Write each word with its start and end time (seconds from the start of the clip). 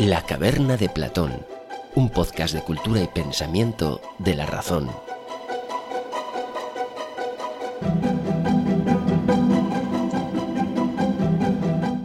La 0.00 0.24
caverna 0.24 0.78
de 0.78 0.88
Platón, 0.88 1.44
un 1.94 2.08
podcast 2.08 2.54
de 2.54 2.62
cultura 2.62 3.02
y 3.02 3.06
pensamiento 3.06 4.00
de 4.18 4.34
la 4.34 4.46
razón. 4.46 4.88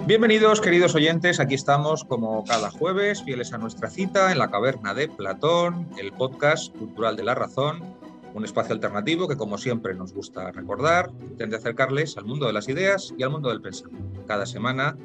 Bienvenidos, 0.05 0.59
queridos 0.59 0.93
oyentes. 0.93 1.39
Aquí 1.39 1.55
estamos 1.55 2.03
como 2.03 2.43
cada 2.43 2.69
jueves, 2.69 3.23
fieles 3.23 3.53
a 3.53 3.59
nuestra 3.59 3.89
cita 3.89 4.33
en 4.33 4.39
la 4.39 4.51
caverna 4.51 4.93
de 4.93 5.07
Platón, 5.07 5.87
el 5.97 6.11
podcast 6.11 6.75
cultural 6.75 7.15
de 7.15 7.23
la 7.23 7.33
razón, 7.33 7.81
un 8.33 8.43
espacio 8.43 8.73
alternativo 8.73 9.29
que, 9.29 9.37
como 9.37 9.57
siempre, 9.57 9.95
nos 9.95 10.13
gusta 10.13 10.51
recordar, 10.51 11.11
intenta 11.21 11.55
acercarles 11.55 12.17
al 12.17 12.25
mundo 12.25 12.45
de 12.45 12.51
las 12.51 12.67
ideas 12.67 13.13
y 13.17 13.23
al 13.23 13.29
mundo 13.29 13.47
del 13.47 13.61
pensamiento. 13.61 14.21
Cada 14.27 14.45
semana 14.45 14.97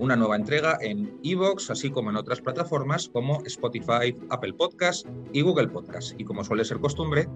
una 0.00 0.16
nueva 0.16 0.34
entrega 0.34 0.78
en 0.80 1.20
Evox, 1.22 1.70
así 1.70 1.90
como 1.90 2.08
en 2.08 2.16
otras 2.16 2.40
plataformas 2.40 3.10
como 3.10 3.42
Spotify, 3.44 4.16
Apple 4.30 4.54
Podcast 4.54 5.06
y 5.32 5.42
Google 5.42 5.68
Podcast. 5.68 6.18
Y 6.18 6.24
como 6.24 6.42
suele 6.42 6.64
ser 6.64 6.80
costumbre, 6.80 7.28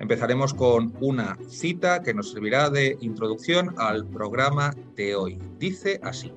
empezaremos 0.00 0.52
con 0.52 0.92
una 1.00 1.38
cita 1.48 2.02
que 2.02 2.12
nos 2.12 2.32
servirá 2.32 2.68
de 2.68 2.98
introducción 3.00 3.76
al 3.78 4.08
programa 4.08 4.74
de 4.96 5.14
hoy. 5.14 5.38
Dice 5.58 6.00
así. 6.02 6.32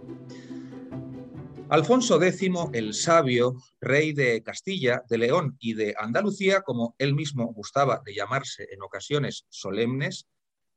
Alfonso 1.70 2.22
X 2.22 2.52
el 2.74 2.94
Sabio, 2.94 3.56
rey 3.82 4.14
de 4.14 4.44
Castilla, 4.44 5.02
de 5.10 5.18
León 5.18 5.58
y 5.60 5.74
de 5.74 5.96
Andalucía, 5.98 6.62
como 6.62 6.94
él 7.00 7.16
mismo 7.16 7.48
gustaba 7.48 8.00
de 8.06 8.14
llamarse 8.14 8.68
en 8.72 8.84
ocasiones 8.84 9.48
solemnes, 9.50 10.28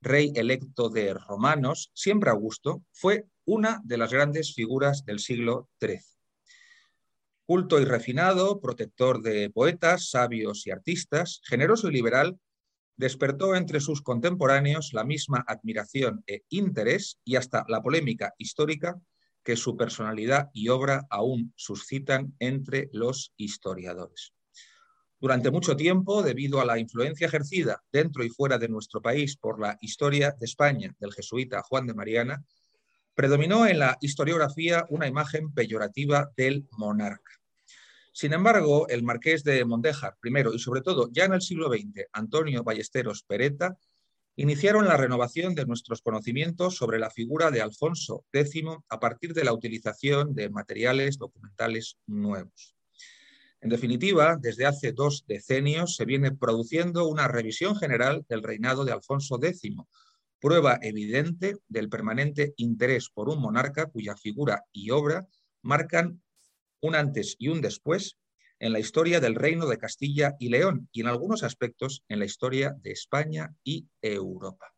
rey 0.00 0.32
electo 0.34 0.88
de 0.88 1.12
romanos, 1.12 1.90
siempre 1.92 2.30
Augusto, 2.30 2.82
fue 2.92 3.26
una 3.46 3.80
de 3.84 3.96
las 3.96 4.12
grandes 4.12 4.54
figuras 4.54 5.04
del 5.04 5.20
siglo 5.20 5.70
XIII. 5.80 6.00
Culto 7.46 7.80
y 7.80 7.84
refinado, 7.84 8.60
protector 8.60 9.22
de 9.22 9.50
poetas, 9.50 10.10
sabios 10.10 10.66
y 10.66 10.72
artistas, 10.72 11.40
generoso 11.44 11.88
y 11.88 11.92
liberal, 11.92 12.38
despertó 12.96 13.54
entre 13.54 13.78
sus 13.80 14.02
contemporáneos 14.02 14.92
la 14.92 15.04
misma 15.04 15.44
admiración 15.46 16.24
e 16.26 16.42
interés 16.48 17.20
y 17.24 17.36
hasta 17.36 17.64
la 17.68 17.82
polémica 17.82 18.34
histórica 18.36 19.00
que 19.44 19.56
su 19.56 19.76
personalidad 19.76 20.50
y 20.52 20.68
obra 20.70 21.06
aún 21.08 21.52
suscitan 21.54 22.34
entre 22.40 22.90
los 22.92 23.32
historiadores. 23.36 24.32
Durante 25.20 25.52
mucho 25.52 25.76
tiempo, 25.76 26.22
debido 26.22 26.60
a 26.60 26.64
la 26.64 26.78
influencia 26.78 27.28
ejercida 27.28 27.82
dentro 27.92 28.24
y 28.24 28.28
fuera 28.28 28.58
de 28.58 28.68
nuestro 28.68 29.00
país 29.00 29.36
por 29.36 29.60
la 29.60 29.78
historia 29.80 30.32
de 30.32 30.46
España 30.46 30.94
del 30.98 31.12
jesuita 31.12 31.62
Juan 31.62 31.86
de 31.86 31.94
Mariana, 31.94 32.44
predominó 33.16 33.66
en 33.66 33.78
la 33.78 33.96
historiografía 34.02 34.84
una 34.90 35.08
imagen 35.08 35.50
peyorativa 35.52 36.30
del 36.36 36.68
monarca. 36.72 37.32
Sin 38.12 38.34
embargo, 38.34 38.86
el 38.88 39.02
marqués 39.02 39.42
de 39.42 39.64
Mondéjar, 39.64 40.16
primero 40.20 40.52
y 40.52 40.58
sobre 40.58 40.82
todo 40.82 41.08
ya 41.10 41.24
en 41.24 41.32
el 41.32 41.40
siglo 41.40 41.68
XX, 41.68 42.06
Antonio 42.12 42.62
Ballesteros 42.62 43.22
Pereta, 43.22 43.76
iniciaron 44.36 44.86
la 44.86 44.98
renovación 44.98 45.54
de 45.54 45.64
nuestros 45.64 46.02
conocimientos 46.02 46.76
sobre 46.76 46.98
la 46.98 47.10
figura 47.10 47.50
de 47.50 47.62
Alfonso 47.62 48.26
X 48.32 48.64
a 48.90 49.00
partir 49.00 49.32
de 49.32 49.44
la 49.44 49.54
utilización 49.54 50.34
de 50.34 50.50
materiales 50.50 51.16
documentales 51.16 51.96
nuevos. 52.06 52.76
En 53.62 53.70
definitiva, 53.70 54.36
desde 54.38 54.66
hace 54.66 54.92
dos 54.92 55.24
decenios 55.26 55.96
se 55.96 56.04
viene 56.04 56.32
produciendo 56.32 57.08
una 57.08 57.28
revisión 57.28 57.76
general 57.76 58.26
del 58.28 58.42
reinado 58.42 58.84
de 58.84 58.92
Alfonso 58.92 59.38
X, 59.42 59.74
prueba 60.40 60.78
evidente 60.82 61.56
del 61.68 61.88
permanente 61.88 62.54
interés 62.56 63.10
por 63.10 63.28
un 63.28 63.40
monarca 63.40 63.86
cuya 63.86 64.16
figura 64.16 64.64
y 64.72 64.90
obra 64.90 65.26
marcan 65.62 66.22
un 66.80 66.94
antes 66.94 67.36
y 67.38 67.48
un 67.48 67.60
después 67.60 68.16
en 68.58 68.72
la 68.72 68.78
historia 68.78 69.20
del 69.20 69.34
reino 69.34 69.66
de 69.66 69.78
Castilla 69.78 70.34
y 70.38 70.48
León 70.48 70.88
y 70.92 71.02
en 71.02 71.08
algunos 71.08 71.42
aspectos 71.42 72.02
en 72.08 72.18
la 72.18 72.24
historia 72.24 72.74
de 72.82 72.92
España 72.92 73.54
y 73.64 73.86
Europa. 74.00 74.72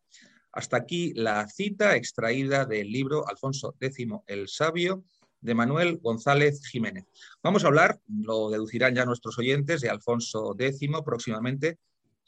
Hasta 0.51 0.77
aquí 0.77 1.13
la 1.13 1.47
cita 1.47 1.95
extraída 1.95 2.65
del 2.65 2.91
libro 2.91 3.27
Alfonso 3.27 3.75
X 3.79 4.07
el 4.27 4.47
Sabio 4.47 5.03
de 5.41 5.55
Manuel 5.55 5.97
González 5.99 6.65
Jiménez. 6.67 7.05
Vamos 7.43 7.63
a 7.63 7.67
hablar, 7.67 7.99
lo 8.07 8.49
deducirán 8.49 8.95
ya 8.95 9.05
nuestros 9.05 9.37
oyentes, 9.37 9.81
de 9.81 9.89
Alfonso 9.89 10.55
X 10.57 10.89
próximamente 11.05 11.77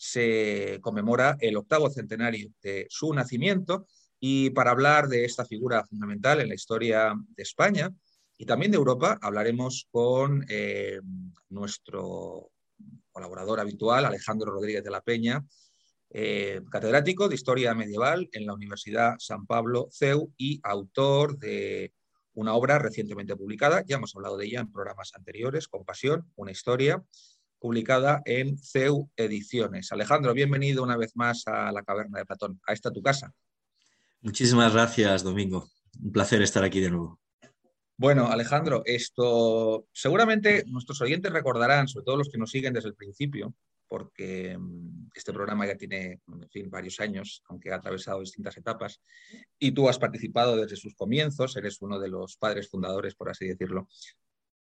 se 0.04 0.80
conmemora 0.82 1.38
el 1.40 1.56
octavo 1.58 1.88
centenario 1.88 2.50
de 2.64 2.88
su 2.90 3.14
nacimiento. 3.14 3.86
Y 4.20 4.50
para 4.50 4.72
hablar 4.72 5.08
de 5.08 5.26
esta 5.26 5.46
figura 5.46 5.86
fundamental 5.86 6.42
en 6.42 6.50
la 6.50 6.56
historia 6.56 7.14
de 7.36 7.44
España 7.44 7.92
y 8.36 8.48
también 8.48 8.72
de 8.72 8.78
Europa 8.78 9.20
hablaremos 9.22 9.88
con 9.92 10.44
eh, 10.50 11.00
nuestro 11.50 12.50
colaborador 13.12 13.60
habitual, 13.60 14.06
Alejandro 14.06 14.52
Rodríguez 14.52 14.84
de 14.84 14.90
la 14.90 15.02
Peña, 15.02 15.46
eh, 16.10 16.62
catedrático 16.72 17.30
de 17.30 17.36
Historia 17.36 17.76
Medieval 17.76 18.28
en 18.32 18.48
la 18.48 18.56
Universidad 18.56 19.14
San 19.20 19.46
Pablo 19.46 19.88
CEU 19.92 20.34
y 20.36 20.60
autor 20.64 21.38
de 21.38 21.94
una 22.34 22.56
obra 22.56 22.80
recientemente 22.80 23.36
publicada, 23.36 23.84
ya 23.86 23.98
hemos 23.98 24.16
hablado 24.16 24.38
de 24.38 24.48
ella 24.48 24.62
en 24.62 24.72
programas 24.72 25.12
anteriores, 25.14 25.68
Compasión, 25.68 26.26
una 26.36 26.52
historia, 26.52 27.04
publicada 27.62 28.24
en 28.26 28.58
CEU 28.58 29.12
Ediciones. 29.16 29.92
Alejandro, 29.92 30.34
bienvenido 30.34 30.82
una 30.82 30.98
vez 30.98 31.16
más 31.16 31.44
a 31.46 31.72
la 31.72 31.84
Caverna 31.84 32.18
de 32.18 32.26
Platón, 32.26 32.60
a 32.66 32.74
esta 32.74 32.92
tu 32.92 33.04
casa. 33.04 33.32
Muchísimas 34.22 34.74
gracias, 34.74 35.24
Domingo. 35.24 35.70
Un 36.02 36.12
placer 36.12 36.42
estar 36.42 36.64
aquí 36.64 36.80
de 36.80 36.90
nuevo. 36.90 37.20
Bueno, 37.98 38.28
Alejandro, 38.28 38.82
esto 38.84 39.86
seguramente 39.94 40.64
nuestros 40.66 41.00
oyentes 41.02 41.32
recordarán, 41.32 41.88
sobre 41.88 42.04
todo 42.04 42.18
los 42.18 42.30
que 42.30 42.40
nos 42.40 42.50
siguen 42.50 42.74
desde 42.74 42.90
el 42.90 42.96
principio, 42.96 43.54
porque 43.88 44.58
mm, 44.58 45.10
este 45.14 45.32
programa 45.32 45.68
ya 45.68 45.76
tiene, 45.76 46.20
en 46.28 46.50
fin, 46.50 46.68
varios 46.68 47.00
años, 47.00 47.44
aunque 47.48 47.72
ha 47.72 47.76
atravesado 47.76 48.22
distintas 48.22 48.58
etapas, 48.58 49.00
y 49.60 49.72
tú 49.72 49.88
has 49.88 50.00
participado 50.00 50.56
desde 50.56 50.78
sus 50.78 50.96
comienzos, 50.96 51.56
eres 51.58 51.80
uno 51.82 52.00
de 52.00 52.10
los 52.10 52.38
padres 52.38 52.70
fundadores, 52.70 53.14
por 53.14 53.30
así 53.30 53.46
decirlo, 53.46 53.88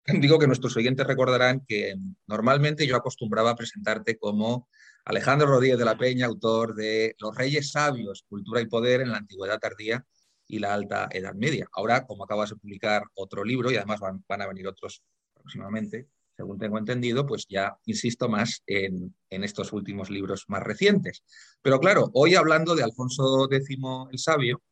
digo 0.20 0.38
que 0.38 0.46
nuestros 0.46 0.76
oyentes 0.76 1.06
recordarán 1.06 1.64
que 1.66 1.94
normalmente 2.26 2.86
yo 2.86 2.96
acostumbraba 2.96 3.50
a 3.50 3.56
presentarte 3.56 4.18
como 4.18 4.68
Alejandro 5.04 5.48
Rodríguez 5.48 5.78
de 5.78 5.84
la 5.84 5.98
Peña, 5.98 6.26
autor 6.26 6.74
de 6.74 7.14
Los 7.18 7.34
Reyes 7.36 7.70
Sabios, 7.72 8.24
Cultura 8.28 8.60
y 8.60 8.66
Poder 8.66 9.00
en 9.00 9.10
la 9.10 9.18
Antigüedad 9.18 9.58
Tardía 9.58 10.04
y 10.46 10.58
la 10.58 10.74
Alta 10.74 11.08
Edad 11.10 11.34
Media. 11.34 11.66
Ahora, 11.72 12.06
como 12.06 12.24
acabas 12.24 12.50
de 12.50 12.56
publicar 12.56 13.04
otro 13.14 13.44
libro 13.44 13.70
y 13.70 13.76
además 13.76 14.00
van, 14.00 14.42
a 14.42 14.46
venir 14.46 14.66
otros 14.66 15.02
próximamente, 15.34 16.08
según 16.36 16.58
tengo 16.58 16.78
entendido, 16.78 17.26
pues 17.26 17.46
ya 17.48 17.76
insisto 17.84 18.28
más 18.28 18.62
en, 18.66 19.14
estos 19.30 19.72
últimos 19.72 20.10
libros 20.10 20.44
más 20.48 20.62
recientes. 20.62 21.22
Pero 21.62 21.78
claro, 21.78 22.10
hoy 22.14 22.34
hablando 22.34 22.74
de 22.74 22.82
Alfonso 22.82 23.48
X 23.50 23.78
el 24.10 24.18
Sabio, 24.18 24.62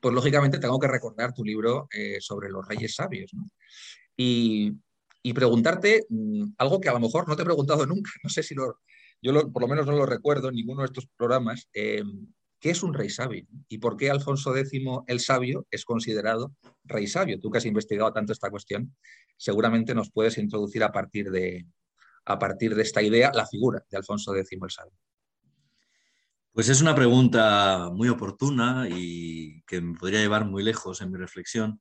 pues 0.00 0.14
lógicamente 0.14 0.58
tengo 0.58 0.78
que 0.78 0.88
recordar 0.88 1.32
tu 1.32 1.44
libro 1.44 1.88
eh, 1.90 2.18
sobre 2.20 2.50
los 2.50 2.66
reyes 2.68 2.94
sabios. 2.94 3.30
Y, 4.16 4.72
preguntarte 5.34 6.06
mm, 6.08 6.52
algo 6.58 6.80
que 6.80 6.88
a 6.88 6.92
lo 6.92 7.00
mejor 7.00 7.28
no 7.28 7.36
te 7.36 7.42
he 7.42 7.46
preguntado 7.46 7.86
nunca, 7.86 8.10
no 8.22 8.30
sé 8.30 8.42
si 8.42 8.54
lo, 8.54 8.80
yo 9.22 9.50
por 9.50 9.62
lo 9.62 9.68
menos 9.68 9.86
no 9.86 9.92
lo 9.92 10.06
recuerdo 10.06 10.48
en 10.48 10.54
ninguno 10.54 10.82
de 10.82 10.86
estos 10.86 11.06
programas, 11.16 11.68
em, 11.72 12.26
¿qué 12.60 12.70
es 12.70 12.82
un 12.82 12.94
rey 12.94 13.10
sabio? 13.10 13.46
¿Y 13.68 13.78
por 13.78 13.96
qué 13.96 14.10
Alfonso 14.10 14.56
X 14.56 14.70
el 15.06 15.20
sabio 15.20 15.66
es 15.70 15.84
considerado 15.84 16.54
rey 16.84 17.06
sabio? 17.06 17.40
Tú 17.40 17.50
que 17.50 17.58
has 17.58 17.66
investigado 17.66 18.12
tanto 18.12 18.32
esta 18.32 18.50
cuestión, 18.50 18.94
seguramente 19.36 19.94
nos 19.94 20.10
puedes 20.10 20.38
introducir 20.38 20.82
a 20.84 20.92
partir 20.92 21.30
de, 21.30 21.66
a 22.24 22.38
partir 22.38 22.74
de 22.74 22.82
esta 22.82 23.02
idea 23.02 23.32
la 23.34 23.46
figura 23.46 23.84
de 23.90 23.96
Alfonso 23.96 24.34
X 24.34 24.58
el 24.60 24.70
sabio. 24.70 24.92
Pues 26.52 26.68
es 26.68 26.80
una 26.80 26.94
pregunta 26.94 27.90
muy 27.92 28.08
oportuna 28.08 28.86
y 28.88 29.62
que 29.62 29.80
me 29.80 29.98
podría 29.98 30.20
llevar 30.20 30.44
muy 30.44 30.62
lejos 30.62 31.00
en 31.00 31.10
mi 31.10 31.18
reflexión. 31.18 31.80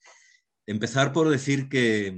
Empezar 0.66 1.12
por 1.12 1.30
decir 1.30 1.68
que, 1.70 2.16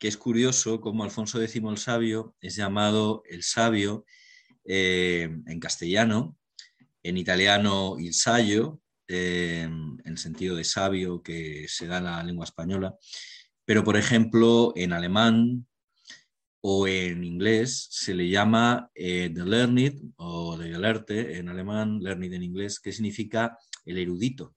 es 0.00 0.18
curioso 0.18 0.82
cómo 0.82 1.02
Alfonso 1.02 1.40
X 1.40 1.62
el 1.66 1.78
Sabio 1.78 2.36
es 2.42 2.56
llamado 2.56 3.22
el 3.26 3.42
Sabio 3.42 4.04
eh, 4.66 5.30
en 5.46 5.60
castellano, 5.60 6.36
en 7.02 7.16
italiano 7.16 7.96
il 7.98 8.12
Saggio 8.12 8.82
en 9.06 10.02
el 10.04 10.18
sentido 10.18 10.56
de 10.56 10.64
sabio 10.64 11.22
que 11.22 11.66
se 11.68 11.86
da 11.86 11.98
en 11.98 12.04
la 12.04 12.22
lengua 12.22 12.44
española, 12.44 12.96
pero 13.64 13.84
por 13.84 13.96
ejemplo 13.96 14.72
en 14.76 14.92
alemán 14.92 15.66
o 16.60 16.86
en 16.88 17.24
inglés 17.24 17.88
se 17.90 18.14
le 18.14 18.28
llama 18.28 18.90
eh, 18.94 19.30
the 19.34 19.44
learned 19.44 20.00
o 20.16 20.58
the 20.58 20.70
Gelerte 20.70 21.38
en 21.38 21.48
alemán, 21.48 22.00
learned 22.02 22.32
en 22.32 22.42
inglés, 22.42 22.80
que 22.80 22.92
significa 22.92 23.58
el 23.84 23.98
erudito. 23.98 24.54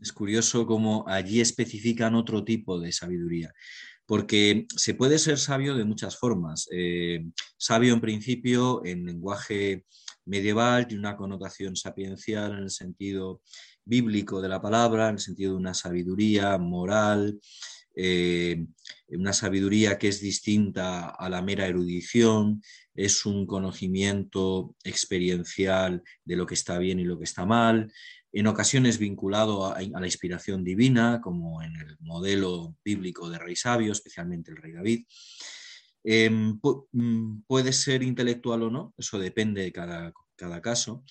Es 0.00 0.12
curioso 0.12 0.66
cómo 0.66 1.04
allí 1.08 1.40
especifican 1.40 2.14
otro 2.14 2.44
tipo 2.44 2.78
de 2.78 2.92
sabiduría, 2.92 3.52
porque 4.06 4.66
se 4.76 4.94
puede 4.94 5.18
ser 5.18 5.38
sabio 5.38 5.74
de 5.74 5.84
muchas 5.84 6.16
formas. 6.16 6.68
Eh, 6.70 7.24
sabio 7.56 7.94
en 7.94 8.00
principio 8.00 8.84
en 8.84 9.04
lenguaje 9.04 9.84
medieval 10.24 10.86
tiene 10.86 11.00
una 11.00 11.16
connotación 11.16 11.74
sapiencial 11.74 12.52
en 12.52 12.64
el 12.64 12.70
sentido 12.70 13.42
bíblico 13.84 14.40
de 14.40 14.48
la 14.48 14.60
palabra, 14.60 15.08
en 15.08 15.14
el 15.14 15.20
sentido 15.20 15.52
de 15.52 15.58
una 15.58 15.74
sabiduría 15.74 16.58
moral, 16.58 17.40
eh, 18.00 18.64
una 19.08 19.32
sabiduría 19.32 19.98
que 19.98 20.08
es 20.08 20.20
distinta 20.20 21.08
a 21.08 21.28
la 21.28 21.42
mera 21.42 21.66
erudición, 21.66 22.62
es 22.94 23.26
un 23.26 23.46
conocimiento 23.46 24.76
experiencial 24.84 26.02
de 26.24 26.36
lo 26.36 26.46
que 26.46 26.54
está 26.54 26.78
bien 26.78 27.00
y 27.00 27.04
lo 27.04 27.18
que 27.18 27.24
está 27.24 27.44
mal, 27.44 27.90
en 28.32 28.46
ocasiones 28.46 28.98
vinculado 28.98 29.66
a, 29.66 29.80
la 29.80 30.06
inspiración 30.06 30.64
divina, 30.64 31.20
como 31.22 31.62
en 31.62 31.74
el 31.76 31.96
modelo 32.00 32.76
bíblico 32.84 33.28
de 33.30 33.38
rey 33.38 33.56
sabio, 33.56 33.92
especialmente 33.92 34.50
el 34.50 34.58
rey 34.58 34.72
David. 34.72 35.06
Em, 36.04 36.58
mm, 36.92 37.42
puede 37.46 37.72
ser 37.72 38.02
intelectual 38.02 38.62
o 38.62 38.70
no, 38.70 38.94
eso 38.96 39.18
depende 39.18 39.62
de 39.62 39.72
cada, 39.72 40.12
cada 40.36 40.60
caso. 40.60 41.04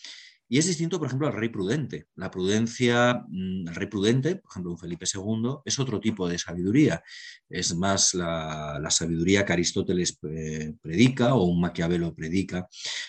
Y 0.50 0.58
es 0.58 0.68
distinto, 0.68 0.98
por 0.98 1.08
ejemplo, 1.08 1.28
al 1.28 1.34
rey 1.34 1.50
prudente. 1.50 2.08
La 2.16 2.32
prudencia, 2.32 3.26
mm, 3.28 3.68
el 3.68 3.76
rey 3.76 3.88
prudente, 3.88 4.38
por 4.38 4.52
ejemplo, 4.52 4.72
un 4.72 4.80
Felipe 4.80 5.06
II, 5.14 5.58
es 5.66 5.78
otro 5.78 6.00
tipo 6.00 6.28
de 6.28 6.38
sabiduría. 6.38 7.04
Es 7.50 7.76
más 7.76 8.14
la, 8.14 8.80
sabiduría 8.90 9.46
que 9.46 9.54
Aristóteles 9.54 10.18
eh, 10.24 10.74
predica 10.82 11.36
o 11.36 11.44
un 11.44 11.60
Maquiavelo 11.60 12.16
predica, 12.16 12.68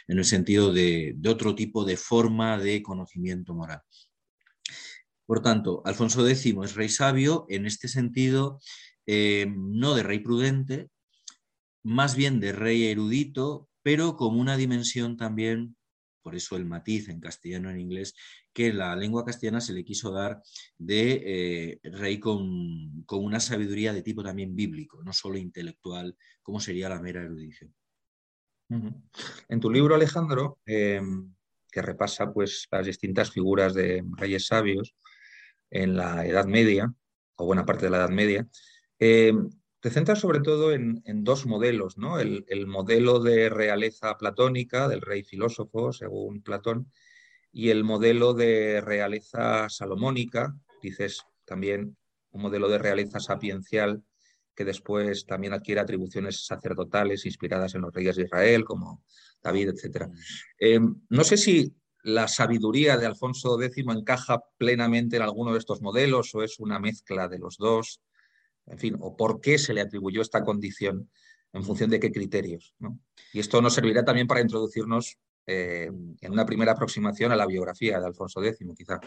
en 0.08 0.18
el 0.18 0.24
sentido 0.24 0.72
de, 0.72 1.16
otro 1.26 1.54
tipo 1.54 1.84
de 1.84 1.96
forma 1.96 2.58
de 2.58 2.82
conocimiento 2.82 3.54
moral. 3.54 3.82
Por 5.24 5.40
tanto, 5.42 5.82
Alfonso 5.84 6.26
X 6.26 6.54
es 6.64 6.74
rey 6.74 6.88
sabio 6.88 7.46
en 7.48 7.66
este 7.66 7.86
sentido, 7.86 8.58
eh, 9.06 9.46
no 9.56 9.94
de 9.94 10.02
rey 10.02 10.18
prudente, 10.18 10.88
más 11.84 12.16
bien 12.16 12.40
de 12.40 12.52
rey 12.52 12.86
erudito, 12.86 13.68
pero 13.82 14.16
con 14.16 14.38
una 14.38 14.56
dimensión 14.56 15.16
también 15.16 15.76
por 16.28 16.36
eso 16.36 16.56
el 16.56 16.66
matiz 16.66 17.08
en 17.08 17.20
castellano 17.20 17.70
en 17.70 17.80
inglés, 17.80 18.14
que 18.52 18.70
la 18.70 18.94
lengua 18.94 19.24
castellana 19.24 19.62
se 19.62 19.72
le 19.72 19.82
quiso 19.82 20.12
dar 20.12 20.42
de 20.76 21.22
eh, 21.24 21.80
rey 21.84 22.20
con, 22.20 23.02
una 23.08 23.40
sabiduría 23.40 23.94
de 23.94 24.02
tipo 24.02 24.22
también 24.22 24.54
bíblico, 24.54 25.02
no 25.02 25.14
solo 25.14 25.38
intelectual, 25.38 26.14
como 26.42 26.60
sería 26.60 26.90
la 26.90 27.00
mera 27.00 27.22
erudición. 27.22 27.74
En 28.68 29.58
tu 29.58 29.70
libro, 29.70 29.94
Alejandro, 29.94 30.58
em, 30.66 31.34
que 31.72 31.80
repasa 31.80 32.30
pues, 32.30 32.68
las 32.70 32.84
distintas 32.84 33.30
figuras 33.30 33.72
de 33.72 34.04
reyes 34.18 34.48
sabios 34.48 34.94
en 35.70 35.96
la 35.96 36.26
Edad 36.26 36.44
Media, 36.44 36.92
o 37.36 37.46
buena 37.46 37.64
parte 37.64 37.86
de 37.86 37.90
la 37.90 37.96
Edad 37.96 38.10
Media, 38.10 38.46
em, 38.98 39.48
te 39.80 39.90
centras 39.90 40.20
sobre 40.20 40.40
todo 40.40 40.72
en, 40.72 41.02
dos 41.24 41.46
modelos, 41.46 41.98
¿no? 41.98 42.18
El, 42.18 42.66
modelo 42.66 43.20
de 43.20 43.48
realeza 43.48 44.16
platónica 44.18 44.88
del 44.88 45.00
rey 45.00 45.22
filósofo, 45.22 45.92
según 45.92 46.42
Platón, 46.42 46.90
y 47.52 47.70
el 47.70 47.84
modelo 47.84 48.34
de 48.34 48.80
realeza 48.80 49.68
salomónica, 49.68 50.56
dices 50.82 51.24
también 51.44 51.96
un 52.30 52.42
modelo 52.42 52.68
de 52.68 52.78
realeza 52.78 53.20
sapiencial 53.20 54.02
que 54.54 54.64
después 54.64 55.24
también 55.24 55.52
adquiere 55.52 55.80
atribuciones 55.80 56.44
sacerdotales 56.44 57.24
inspiradas 57.24 57.74
en 57.74 57.82
los 57.82 57.94
reyes 57.94 58.16
de 58.16 58.24
Israel, 58.24 58.64
como 58.64 59.04
David, 59.40 59.68
etc. 59.68 60.08
Mm. 60.08 60.12
Em, 60.58 61.00
no 61.08 61.22
sé 61.22 61.36
si 61.36 61.72
la 62.02 62.26
sabiduría 62.26 62.96
de 62.96 63.06
Alfonso 63.06 63.60
X 63.60 63.84
encaja 63.88 64.40
plenamente 64.56 65.16
en 65.16 65.22
alguno 65.22 65.52
de 65.52 65.58
estos 65.58 65.80
modelos 65.80 66.34
o 66.34 66.42
es 66.42 66.58
una 66.58 66.80
mezcla 66.80 67.28
de 67.28 67.38
los 67.38 67.56
dos 67.56 68.00
en 68.70 68.78
fin, 68.78 68.96
o 69.00 69.16
por 69.16 69.40
qué 69.40 69.58
se 69.58 69.74
le 69.74 69.80
atribuyó 69.80 70.22
esta 70.22 70.44
condición, 70.44 71.10
en 71.52 71.64
función 71.64 71.90
de 71.90 72.00
qué 72.00 72.12
criterios. 72.12 72.74
Y 73.32 73.40
esto 73.40 73.62
nos 73.62 73.74
servirá 73.74 74.04
también 74.04 74.26
para 74.26 74.40
introducirnos 74.40 75.18
eh, 75.50 75.90
en 76.20 76.32
una 76.32 76.44
primera 76.44 76.72
aproximación 76.72 77.32
a 77.32 77.36
la 77.36 77.46
biografía 77.46 77.98
de 77.98 78.06
Alfonso 78.06 78.44
X, 78.44 78.66
quizá. 78.76 79.00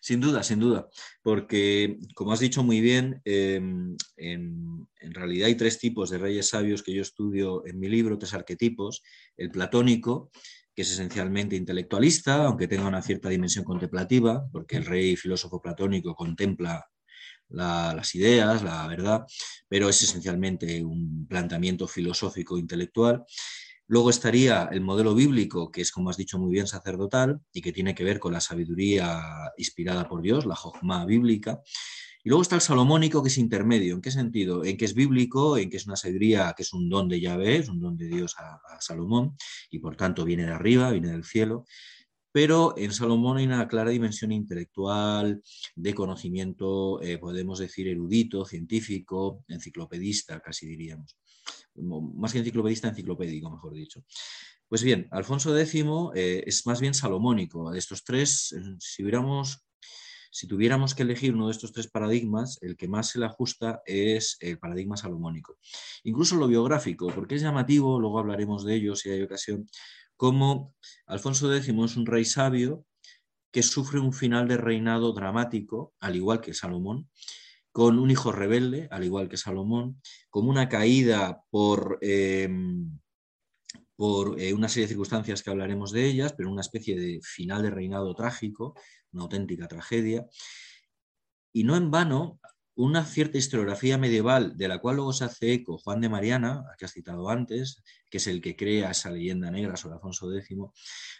Sin 0.00 0.20
duda, 0.20 0.44
sin 0.44 0.60
duda, 0.60 0.88
porque, 1.20 1.98
como 2.14 2.32
has 2.32 2.38
dicho 2.38 2.62
muy 2.62 2.80
bien, 2.80 3.20
em, 3.24 3.96
en, 4.16 4.86
en, 5.00 5.14
realidad 5.14 5.48
hay 5.48 5.56
tres 5.56 5.80
tipos 5.80 6.10
de 6.10 6.18
reyes 6.18 6.48
sabios 6.48 6.84
que 6.84 6.94
yo 6.94 7.02
estudio 7.02 7.66
en 7.66 7.80
mi 7.80 7.88
libro, 7.88 8.18
tres 8.18 8.34
arquetipos. 8.34 9.02
El 9.36 9.50
platónico, 9.50 10.30
que 10.76 10.82
es 10.82 10.92
esencialmente 10.92 11.56
intelectualista, 11.56 12.46
aunque 12.46 12.68
tenga 12.68 12.86
una 12.86 13.02
cierta 13.02 13.28
dimensión 13.28 13.64
contemplativa, 13.64 14.46
porque 14.52 14.76
el 14.76 14.84
rey 14.84 15.16
filósofo 15.16 15.60
platónico 15.60 16.14
contempla 16.14 16.86
las 17.52 18.14
ideas, 18.14 18.62
la 18.62 18.86
verdad, 18.86 19.24
pero 19.68 19.88
es 19.88 20.02
esencialmente 20.02 20.82
un 20.82 21.26
planteamiento 21.28 21.86
filosófico 21.86 22.58
intelectual. 22.58 23.24
Luego 23.86 24.10
estaría 24.10 24.68
el 24.72 24.80
modelo 24.80 25.14
bíblico, 25.14 25.70
que 25.70 25.82
es, 25.82 25.92
como 25.92 26.10
has 26.10 26.16
dicho 26.16 26.38
muy 26.38 26.52
bien, 26.52 26.66
sacerdotal 26.66 27.40
y 27.52 27.60
que 27.60 27.72
tiene 27.72 27.94
que 27.94 28.04
ver 28.04 28.18
con 28.18 28.32
la 28.32 28.40
sabiduría 28.40 29.20
inspirada 29.58 30.08
por 30.08 30.22
Dios, 30.22 30.46
la 30.46 30.56
jogma 30.56 31.04
bíblica. 31.04 31.60
Y 32.24 32.28
luego 32.28 32.42
está 32.42 32.54
el 32.54 32.60
salomónico, 32.60 33.22
que 33.22 33.28
es 33.28 33.36
intermedio. 33.36 33.94
¿En 33.94 34.00
qué 34.00 34.10
sentido? 34.10 34.64
En 34.64 34.76
que 34.76 34.84
es 34.84 34.94
bíblico, 34.94 35.58
en 35.58 35.68
que 35.68 35.76
es 35.76 35.86
una 35.86 35.96
sabiduría 35.96 36.54
que 36.56 36.62
es 36.62 36.72
un 36.72 36.88
don 36.88 37.08
de 37.08 37.20
Yahvé, 37.20 37.56
es 37.56 37.68
un 37.68 37.80
don 37.80 37.96
de 37.96 38.06
Dios 38.06 38.36
a 38.38 38.80
Salomón, 38.80 39.36
y 39.70 39.80
por 39.80 39.96
tanto 39.96 40.24
viene 40.24 40.44
de 40.46 40.52
arriba, 40.52 40.90
viene 40.90 41.10
del 41.10 41.24
cielo 41.24 41.64
pero 42.32 42.74
en 42.78 42.92
Salomón 42.92 43.36
hay 43.36 43.44
una 43.44 43.68
clara 43.68 43.90
dimensión 43.90 44.32
intelectual, 44.32 45.42
de 45.76 45.94
conocimiento, 45.94 47.00
eh, 47.02 47.18
podemos 47.18 47.58
decir, 47.58 47.86
erudito, 47.88 48.46
científico, 48.46 49.44
enciclopedista, 49.48 50.40
casi 50.40 50.66
diríamos. 50.66 51.18
Más 51.74 52.32
que 52.32 52.38
enciclopedista, 52.38 52.88
enciclopédico, 52.88 53.50
mejor 53.50 53.74
dicho. 53.74 54.02
Pues 54.68 54.82
bien, 54.82 55.06
Alfonso 55.10 55.56
X 55.56 55.84
eh, 56.14 56.44
es 56.46 56.66
más 56.66 56.80
bien 56.80 56.94
salomónico. 56.94 57.70
De 57.70 57.78
estos 57.78 58.04
tres, 58.04 58.52
eh, 58.52 58.62
si, 58.78 59.04
si 60.30 60.46
tuviéramos 60.46 60.94
que 60.94 61.02
elegir 61.02 61.34
uno 61.34 61.48
de 61.48 61.52
estos 61.52 61.72
tres 61.72 61.88
paradigmas, 61.88 62.58
el 62.62 62.78
que 62.78 62.88
más 62.88 63.10
se 63.10 63.18
le 63.18 63.26
ajusta 63.26 63.82
es 63.84 64.38
el 64.40 64.58
paradigma 64.58 64.96
salomónico. 64.96 65.58
Incluso 66.04 66.36
lo 66.36 66.48
biográfico, 66.48 67.08
porque 67.14 67.34
es 67.34 67.42
llamativo, 67.42 68.00
luego 68.00 68.18
hablaremos 68.18 68.64
de 68.64 68.76
ello 68.76 68.96
si 68.96 69.10
hay 69.10 69.20
ocasión, 69.20 69.66
como 70.22 70.76
Alfonso 71.06 71.52
X 71.52 71.68
es 71.68 71.96
un 71.96 72.06
rey 72.06 72.24
sabio 72.24 72.86
que 73.50 73.64
sufre 73.64 73.98
un 73.98 74.12
final 74.12 74.46
de 74.46 74.56
reinado 74.56 75.12
dramático, 75.12 75.94
al 75.98 76.14
igual 76.14 76.40
que 76.40 76.54
Salomón, 76.54 77.10
con 77.72 77.98
un 77.98 78.08
hijo 78.08 78.30
rebelde, 78.30 78.86
al 78.92 79.02
igual 79.02 79.28
que 79.28 79.36
Salomón, 79.36 80.00
como 80.30 80.48
una 80.48 80.68
caída 80.68 81.42
por, 81.50 81.98
em, 82.02 83.00
por 83.96 84.40
eh, 84.40 84.54
una 84.54 84.68
serie 84.68 84.84
de 84.84 84.90
circunstancias 84.90 85.42
que 85.42 85.50
hablaremos 85.50 85.90
de 85.90 86.06
ellas, 86.06 86.34
pero 86.36 86.52
una 86.52 86.60
especie 86.60 86.96
de 86.96 87.18
final 87.20 87.62
de 87.62 87.70
reinado 87.70 88.14
trágico, 88.14 88.76
una 89.10 89.24
auténtica 89.24 89.66
tragedia. 89.66 90.24
Y 91.52 91.64
no 91.64 91.74
en 91.74 91.90
vano, 91.90 92.38
una 92.76 93.04
cierta 93.04 93.38
historiografía 93.38 93.98
medieval 93.98 94.56
de 94.56 94.68
la 94.68 94.78
cual 94.78 94.96
luego 94.96 95.12
se 95.12 95.24
hace 95.24 95.52
eco 95.52 95.78
Juan 95.78 96.00
de 96.00 96.08
Mariana, 96.08 96.64
que 96.78 96.84
has 96.84 96.92
citado 96.92 97.28
antes, 97.28 97.82
que 98.12 98.18
es 98.18 98.26
el 98.26 98.42
que 98.42 98.54
crea 98.54 98.90
esa 98.90 99.10
leyenda 99.10 99.50
negra 99.50 99.74
sobre 99.74 99.94
Alfonso 99.94 100.30
X, 100.36 100.58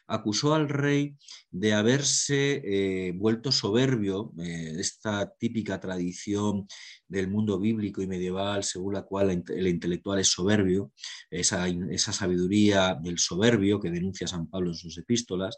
acusó 0.07 0.55
al 0.55 0.69
rey 0.69 1.17
de 1.51 1.73
haberse 1.73 2.61
eh, 2.63 3.13
vuelto 3.13 3.51
soberbio, 3.51 4.35
eh, 4.39 4.75
esta 4.79 5.33
típica 5.39 5.81
tradición 5.81 6.69
del 7.09 7.29
mundo 7.29 7.59
bíblico 7.59 8.03
y 8.03 8.07
medieval 8.07 8.63
según 8.63 8.93
la 8.93 9.05
cual 9.05 9.31
el 9.31 9.67
intelectual 9.69 10.19
es 10.19 10.29
soberbio, 10.29 10.93
esa, 11.31 11.67
esa 11.67 12.13
sabiduría 12.13 12.95
del 13.03 13.19
soberbio 13.19 13.81
que 13.81 13.91
denuncia 13.91 14.27
San 14.27 14.51
Pablo 14.51 14.69
en 14.69 14.77
sus 14.77 14.99
epístolas, 14.99 15.57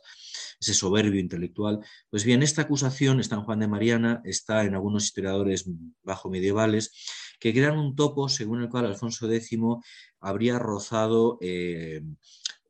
ese 0.60 0.72
soberbio 0.72 1.18
intelectual. 1.18 1.80
Pues 2.10 2.24
bien, 2.24 2.44
esta 2.44 2.62
acusación 2.62 3.18
está 3.18 3.34
en 3.34 3.42
Juan 3.42 3.58
de 3.58 3.66
Mariana, 3.66 4.22
está 4.24 4.62
en 4.62 4.74
algunos 4.74 5.02
historiadores 5.02 5.68
bajo 6.04 6.30
medievales, 6.30 6.92
que 7.44 7.52
crean 7.52 7.76
un 7.76 7.94
topo 7.94 8.30
según 8.30 8.62
el 8.62 8.70
cual 8.70 8.86
Alfonso 8.86 9.30
X 9.30 9.58
habría 10.18 10.58
rozado, 10.58 11.36
eh, 11.42 12.00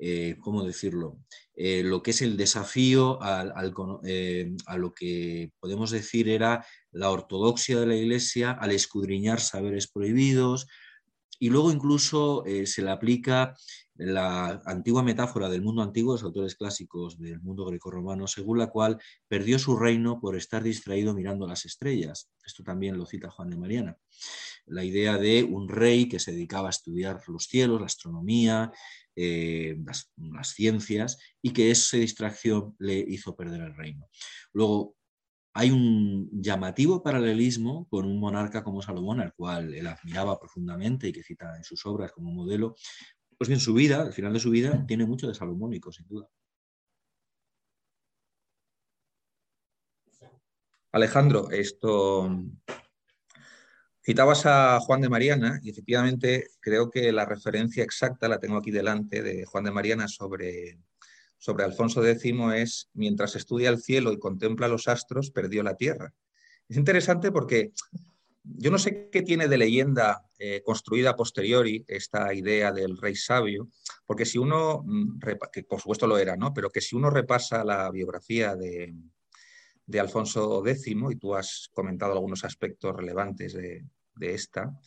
eh, 0.00 0.34
¿cómo 0.40 0.64
decirlo?, 0.64 1.20
eh, 1.54 1.84
lo 1.84 2.02
que 2.02 2.10
es 2.10 2.22
el 2.22 2.36
desafío 2.36 3.22
a 3.22 3.62
lo 4.76 4.92
que 4.92 5.52
podemos 5.60 5.92
decir 5.92 6.28
era 6.28 6.66
la 6.90 7.12
ortodoxia 7.12 7.78
de 7.78 7.86
la 7.86 7.94
Iglesia 7.94 8.50
al 8.50 8.72
escudriñar 8.72 9.38
saberes 9.38 9.86
prohibidos, 9.86 10.66
y 11.38 11.50
luego 11.50 11.70
incluso 11.70 12.42
se 12.64 12.82
le 12.82 12.90
aplica 12.90 13.54
la 13.96 14.60
antigua 14.66 15.02
metáfora 15.02 15.48
del 15.48 15.62
mundo 15.62 15.82
antiguo, 15.82 16.14
los 16.14 16.22
autores 16.24 16.56
clásicos 16.56 17.18
del 17.18 17.40
mundo 17.40 17.64
grecorromano, 17.64 18.26
según 18.26 18.58
la 18.58 18.68
cual 18.68 18.98
perdió 19.28 19.58
su 19.58 19.76
reino 19.76 20.20
por 20.20 20.36
estar 20.36 20.62
distraído 20.62 21.14
mirando 21.14 21.46
las 21.46 21.64
estrellas. 21.64 22.30
Esto 22.44 22.62
también 22.64 22.98
lo 22.98 23.06
cita 23.06 23.30
Juan 23.30 23.50
de 23.50 23.56
Mariana. 23.56 23.96
La 24.66 24.84
idea 24.84 25.18
de 25.18 25.44
un 25.44 25.68
rey 25.68 26.08
que 26.08 26.18
se 26.18 26.32
dedicaba 26.32 26.68
a 26.68 26.70
estudiar 26.70 27.20
los 27.28 27.44
cielos, 27.44 27.80
la 27.80 27.86
astronomía, 27.86 28.72
eh, 29.14 29.76
las, 29.84 30.12
las, 30.16 30.48
ciencias, 30.48 31.18
y 31.40 31.52
que 31.52 31.70
esa 31.70 31.96
distracción 31.96 32.74
le 32.78 32.98
hizo 32.98 33.36
perder 33.36 33.60
el 33.60 33.76
reino. 33.76 34.08
Luego, 34.52 34.96
hay 35.56 35.70
un 35.70 36.28
llamativo 36.32 37.00
paralelismo 37.00 37.86
con 37.88 38.06
un 38.06 38.18
monarca 38.18 38.64
como 38.64 38.82
Salomón, 38.82 39.20
al 39.20 39.32
cual 39.34 39.72
él 39.72 39.86
admiraba 39.86 40.40
profundamente 40.40 41.06
y 41.06 41.12
que 41.12 41.22
cita 41.22 41.56
en 41.56 41.62
sus 41.62 41.86
obras 41.86 42.10
como 42.10 42.32
modelo, 42.32 42.74
pues 43.38 43.48
bien, 43.48 43.60
su 43.60 43.74
vida, 43.74 44.02
al 44.02 44.12
final 44.12 44.32
de 44.32 44.40
su 44.40 44.50
vida, 44.50 44.84
tiene 44.86 45.06
mucho 45.06 45.26
de 45.26 45.34
salomónico, 45.34 45.92
sin 45.92 46.06
duda. 46.06 46.28
Alejandro, 50.92 51.50
esto 51.50 52.30
citabas 54.04 54.44
a 54.46 54.78
Juan 54.80 55.00
de 55.00 55.08
Mariana 55.08 55.58
y 55.62 55.70
efectivamente 55.70 56.48
creo 56.60 56.90
que 56.90 57.10
la 57.10 57.24
referencia 57.24 57.82
exacta 57.82 58.28
la 58.28 58.38
tengo 58.38 58.58
aquí 58.58 58.70
delante 58.70 59.22
de 59.22 59.44
Juan 59.44 59.64
de 59.64 59.72
Mariana 59.72 60.08
sobre, 60.08 60.78
sobre 61.38 61.64
Alfonso 61.64 62.06
X 62.06 62.32
es 62.54 62.90
mientras 62.92 63.34
estudia 63.34 63.70
el 63.70 63.80
cielo 63.80 64.12
y 64.12 64.18
contempla 64.18 64.68
los 64.68 64.86
astros, 64.86 65.30
perdió 65.30 65.62
la 65.62 65.74
tierra. 65.74 66.12
Es 66.68 66.76
interesante 66.76 67.32
porque 67.32 67.72
yo 68.44 68.70
no 68.70 68.78
sé 68.78 69.08
qué 69.10 69.22
tiene 69.22 69.48
de 69.48 69.56
leyenda 69.56 70.22
eh, 70.38 70.62
construida 70.64 71.10
a 71.10 71.16
posteriori 71.16 71.84
esta 71.88 72.32
idea 72.34 72.72
del 72.72 72.98
rey 72.98 73.16
sabio, 73.16 73.68
porque 74.04 74.26
si 74.26 74.36
uno, 74.36 74.82
mm, 74.84 75.18
que 75.50 75.62
por 75.62 75.80
supuesto 75.80 76.06
lo 76.06 76.18
era, 76.18 76.36
¿no? 76.36 76.52
pero 76.52 76.70
que 76.70 76.82
si 76.82 76.94
uno 76.94 77.08
repasa 77.08 77.64
la 77.64 77.90
biografía 77.90 78.54
de, 78.54 78.94
Alfonso 79.98 80.66
X, 80.66 80.86
y 80.86 81.16
tú 81.16 81.34
has 81.34 81.70
comentado 81.72 82.12
algunos 82.12 82.44
aspectos 82.44 82.94
relevantes 82.94 83.54
de, 83.54 83.84
esta, 84.20 84.78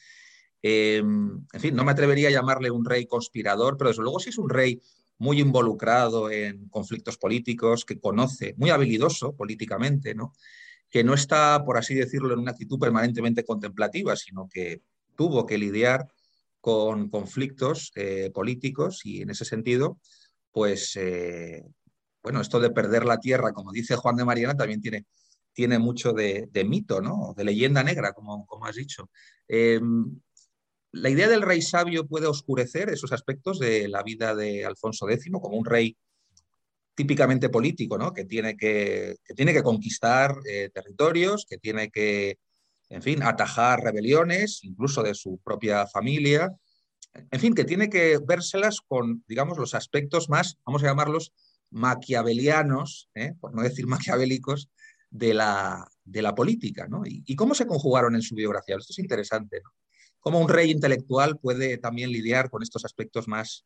em, 0.62 1.46
en 1.52 1.60
fin, 1.60 1.76
no 1.76 1.84
me 1.84 1.92
atrevería 1.92 2.30
a 2.30 2.32
llamarle 2.32 2.72
un 2.72 2.86
rey 2.86 3.06
conspirador, 3.06 3.78
pero 3.78 3.90
desde 3.90 4.04
luego 4.04 4.20
sí 4.20 4.30
es 4.30 4.38
un 4.38 4.50
rey 4.50 4.82
muy 5.20 5.40
involucrado 5.40 6.30
en 6.30 6.70
conflictos 6.70 7.18
políticos, 7.18 7.86
que 7.86 8.00
conoce, 8.00 8.54
muy 8.58 8.70
habilidoso 8.70 9.36
políticamente, 9.36 10.14
¿no? 10.14 10.34
Que 10.90 11.04
no 11.04 11.14
está, 11.14 11.64
por 11.66 11.78
así 11.78 11.94
decirlo, 11.94 12.34
en 12.34 12.40
una 12.40 12.52
actitud 12.52 12.80
permanentemente 12.80 13.44
contemplativa, 13.44 14.16
sino 14.16 14.48
que 14.48 14.82
tuvo 15.16 15.46
que 15.46 15.58
lidiar 15.58 16.08
con 16.62 17.10
conflictos 17.10 17.92
eh, 17.96 18.32
políticos 18.34 19.02
y 19.04 19.22
en 19.22 19.30
ese 19.30 19.46
sentido, 19.46 20.00
pues, 20.52 20.96
eh, 20.96 21.64
bueno, 22.24 22.42
esto 22.42 22.60
de 22.60 22.72
perder 22.72 23.06
la 23.06 23.20
tierra, 23.20 23.54
como 23.54 23.72
dice 23.72 23.96
Juan 23.96 24.16
de 24.16 24.26
Mariana, 24.26 24.56
también 24.56 24.82
tiene, 24.82 25.06
tiene 25.54 25.80
mucho 25.80 26.14
de, 26.14 26.50
mito, 26.68 27.02
¿no? 27.02 27.34
De 27.36 27.44
leyenda 27.44 27.84
negra, 27.84 28.14
como, 28.14 28.46
como 28.46 28.66
has 28.66 28.76
dicho. 28.76 29.10
Em, 29.48 30.20
la 30.92 31.10
idea 31.10 31.28
del 31.28 31.42
rey 31.42 31.62
sabio 31.62 32.08
puede 32.08 32.28
oscurecer 32.28 32.90
esos 32.90 33.12
aspectos 33.12 33.60
de 33.60 33.88
la 33.88 34.04
vida 34.04 34.36
de 34.36 34.66
Alfonso 34.66 35.10
X 35.10 35.32
como 35.42 35.58
un 35.58 35.66
rey 35.66 35.96
típicamente 36.98 37.50
político, 37.50 37.96
¿no? 37.96 38.12
que, 38.12 38.26
tiene 38.26 38.58
que, 38.58 39.18
tiene 39.36 39.54
que 39.54 39.62
conquistar 39.62 40.36
eh, 40.50 40.72
territorios, 40.74 41.46
que 41.48 41.60
tiene 41.60 41.92
que, 41.92 42.40
en 42.90 43.04
fin, 43.04 43.22
atajar 43.22 43.84
rebeliones, 43.84 44.64
incluso 44.64 45.04
de 45.04 45.14
su 45.14 45.38
propia 45.44 45.86
familia, 45.86 46.52
en 47.14 47.40
fin, 47.40 47.54
que 47.54 47.66
tiene 47.66 47.88
que 47.88 48.18
vérselas 48.18 48.82
con, 48.82 49.24
digamos, 49.28 49.60
los 49.60 49.76
aspectos 49.76 50.28
más, 50.28 50.58
vamos 50.66 50.82
a 50.82 50.88
llamarlos, 50.88 51.34
maquiavelianos, 51.70 53.12
¿eh? 53.14 53.36
por 53.40 53.54
no 53.54 53.62
decir 53.62 53.86
maquiavélicos, 53.88 54.72
de 55.12 55.36
la, 55.36 55.88
de 56.04 56.22
la 56.24 56.34
política. 56.34 56.88
¿no? 56.88 57.04
Y, 57.06 57.36
cómo 57.36 57.54
se 57.54 57.68
conjugaron 57.68 58.16
en 58.16 58.24
su 58.24 58.34
biografía? 58.34 58.76
Esto 58.76 58.92
es 58.94 59.00
interesante. 59.00 59.62
¿no? 59.64 59.70
Cómo 60.20 60.40
un 60.40 60.50
rey 60.50 60.72
intelectual 60.72 61.38
puede 61.38 61.78
también 61.78 62.12
lidiar 62.12 62.50
con 62.50 62.64
estos 62.64 62.86
aspectos 62.86 63.28
más 63.28 63.66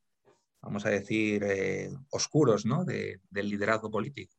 vamos 0.62 0.86
a 0.86 0.90
decir, 0.90 1.44
eh, 1.44 1.90
oscuros 2.12 2.66
¿no? 2.66 2.86
del 2.86 3.50
liderazgo 3.50 3.90
político. 3.90 4.36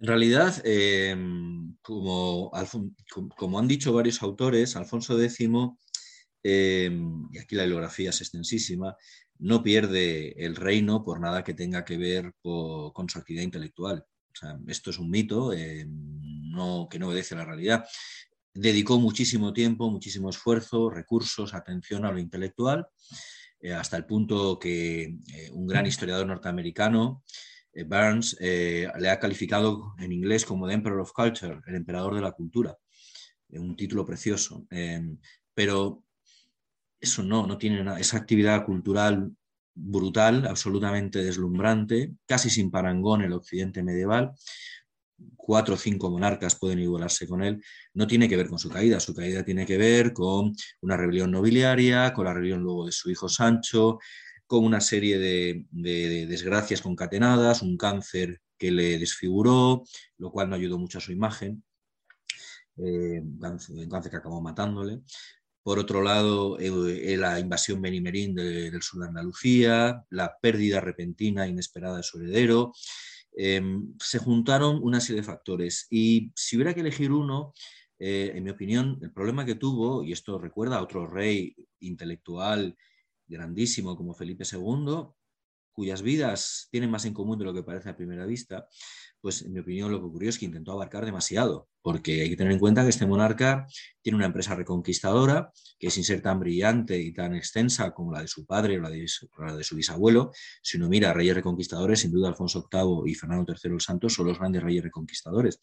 En 0.00 0.06
realidad, 0.06 0.60
em, 0.64 1.76
como, 1.82 2.52
han 2.54 3.68
dicho 3.68 3.92
varios 3.92 4.22
autores, 4.22 4.76
Alfonso 4.76 5.20
X, 5.20 5.40
em, 6.42 7.28
y 7.32 7.38
aquí 7.38 7.56
la 7.56 7.64
bibliografía 7.64 8.10
es 8.10 8.20
extensísima, 8.20 8.96
no 9.40 9.62
pierde 9.62 10.34
el 10.44 10.54
reino 10.56 11.04
por 11.04 11.20
nada 11.20 11.42
que 11.42 11.54
tenga 11.54 11.84
que 11.84 11.96
ver 11.96 12.32
con, 12.42 13.08
su 13.08 13.18
actividad 13.18 13.44
intelectual. 13.44 14.04
esto 14.68 14.90
es 14.90 14.98
un 15.00 15.10
mito 15.10 15.50
que 15.50 15.84
no 16.98 17.08
obedece 17.08 17.34
a 17.34 17.38
la 17.38 17.44
realidad. 17.44 17.84
Dedicó 18.54 19.00
muchísimo 19.00 19.52
tiempo, 19.52 19.90
muchísimo 19.90 20.30
esfuerzo, 20.30 20.90
recursos, 20.90 21.54
atención 21.54 22.04
a 22.04 22.12
lo 22.12 22.20
intelectual 22.20 22.86
eh, 23.60 23.72
hasta 23.72 23.96
el 23.96 24.04
punto 24.04 24.58
que 24.58 25.02
eh, 25.02 25.50
un 25.52 25.66
gran 25.66 25.86
historiador 25.86 26.26
norteamericano, 26.26 27.24
eh, 27.72 27.84
Burns, 27.84 28.36
le 28.40 29.10
ha 29.10 29.18
calificado 29.18 29.94
en 29.98 30.12
inglés 30.12 30.44
como 30.44 30.66
The 30.66 30.74
Emperor 30.74 31.00
of 31.00 31.12
Culture, 31.12 31.60
el 31.66 31.74
emperador 31.74 32.14
de 32.14 32.22
la 32.22 32.32
cultura. 32.32 32.76
un 33.50 33.76
título 33.76 34.04
precioso. 34.04 34.66
Em, 34.70 35.18
pero 35.54 36.04
eso 37.00 37.22
no, 37.22 37.46
no 37.46 37.58
tiene 37.58 37.82
nada. 37.82 37.98
Esa 38.00 38.18
actividad 38.18 38.64
cultural 38.64 39.32
brutal, 39.74 40.46
absolutamente 40.46 41.22
deslumbrante, 41.24 42.14
casi 42.26 42.50
sin 42.50 42.70
parangón 42.70 43.20
en 43.20 43.26
el 43.28 43.32
occidente 43.34 43.82
medieval, 43.82 44.32
cuatro 45.36 45.74
o 45.74 45.78
cinco 45.78 46.10
monarcas 46.10 46.58
pueden 46.58 46.78
igualarse 46.78 47.26
con 47.26 47.42
él, 47.42 47.62
no 47.94 48.06
tiene 48.06 48.28
que 48.28 48.36
ver 48.36 48.48
con 48.48 48.58
su 48.58 48.68
caída. 48.68 49.00
Su 49.00 49.14
caída 49.14 49.44
tiene 49.44 49.66
que 49.66 49.78
ver 49.78 50.12
con 50.12 50.54
una 50.80 50.96
rebelión 50.96 51.30
nobiliaria, 51.30 52.12
con 52.12 52.26
la 52.26 52.34
rebelión 52.34 52.60
luego 52.62 52.86
de 52.86 52.92
su 52.92 53.10
hijo 53.10 53.28
Sancho, 53.28 53.98
con 54.46 54.64
una 54.64 54.80
serie 54.80 55.18
de, 55.18 56.26
desgracias 56.26 56.80
concatenadas, 56.80 57.62
un 57.62 57.76
cáncer 57.76 58.40
que 58.56 58.70
le 58.70 58.98
desfiguró, 58.98 59.84
lo 60.16 60.30
cual 60.30 60.50
no 60.50 60.56
ayudó 60.56 60.78
mucho 60.78 60.98
a 60.98 61.00
su 61.00 61.12
imagen, 61.12 61.62
eh, 62.78 63.22
cáncer 63.40 64.10
que 64.10 64.16
acabó 64.16 64.40
matándole. 64.40 65.00
Por 65.62 65.78
otro 65.78 66.02
lado, 66.02 66.58
eh, 66.58 67.16
la 67.18 67.38
invasión 67.38 67.82
benimerín 67.82 68.34
del 68.34 68.80
sur 68.80 69.00
de 69.00 69.08
Andalucía, 69.08 70.02
la 70.08 70.38
pérdida 70.40 70.80
repentina 70.80 71.44
e 71.44 71.50
inesperada 71.50 71.98
de 71.98 72.02
su 72.02 72.18
heredero, 72.18 72.72
Em, 73.40 73.94
se 74.00 74.18
juntaron 74.18 74.80
una 74.82 75.00
serie 75.00 75.22
de 75.22 75.26
factores. 75.26 75.86
Y 75.90 76.32
si 76.34 76.56
hubiera 76.56 76.74
que 76.74 76.80
elegir 76.80 77.12
uno, 77.12 77.52
eh, 78.00 78.32
en 78.34 78.42
mi 78.42 78.50
opinión, 78.50 78.98
el 79.00 79.12
problema 79.12 79.46
que 79.46 79.54
tuvo, 79.54 80.02
y 80.02 80.10
esto 80.12 80.38
recuerda 80.40 80.78
a 80.78 80.82
otro 80.82 81.06
rey 81.06 81.54
intelectual 81.78 82.76
grandísimo 83.28 83.96
como 83.96 84.12
Felipe 84.14 84.44
II, 84.44 85.14
cuyas 85.78 86.02
vidas 86.02 86.66
tienen 86.72 86.90
más 86.90 87.04
en 87.04 87.14
común 87.14 87.38
de 87.38 87.44
lo 87.44 87.54
que 87.54 87.62
parece 87.62 87.88
a 87.88 87.94
primera 87.94 88.26
vista, 88.26 88.66
pues 89.20 89.42
en 89.42 89.52
mi 89.52 89.60
opinión 89.60 89.92
lo 89.92 90.00
que 90.00 90.06
ocurrió 90.06 90.28
es 90.28 90.36
que 90.36 90.44
intentó 90.44 90.72
abarcar 90.72 91.04
demasiado, 91.04 91.68
porque 91.82 92.20
hay 92.20 92.30
que 92.30 92.36
tener 92.36 92.52
en 92.52 92.58
cuenta 92.58 92.82
que 92.82 92.88
este 92.88 93.06
monarca 93.06 93.64
tiene 94.02 94.16
una 94.16 94.26
empresa 94.26 94.56
reconquistadora 94.56 95.52
que 95.78 95.88
sin 95.90 96.02
ser 96.02 96.20
tan 96.20 96.40
brillante 96.40 96.98
y 97.00 97.12
tan 97.12 97.32
extensa 97.36 97.92
como 97.92 98.10
la 98.10 98.22
de 98.22 98.26
su 98.26 98.44
padre 98.44 98.76
o 98.78 98.80
la 98.80 98.90
de 98.90 99.06
su, 99.06 99.76
bisabuelo, 99.76 100.32
si 100.62 100.78
uno 100.78 100.88
mira 100.88 101.12
reyes 101.12 101.36
reconquistadores, 101.36 102.00
sin 102.00 102.10
duda 102.10 102.26
Alfonso 102.26 102.68
VIII 102.72 103.08
y 103.08 103.14
Fernando 103.14 103.54
III 103.54 103.74
el 103.74 103.80
Santo 103.80 104.08
son 104.08 104.26
los 104.26 104.36
grandes 104.36 104.64
reyes 104.64 104.82
reconquistadores. 104.82 105.60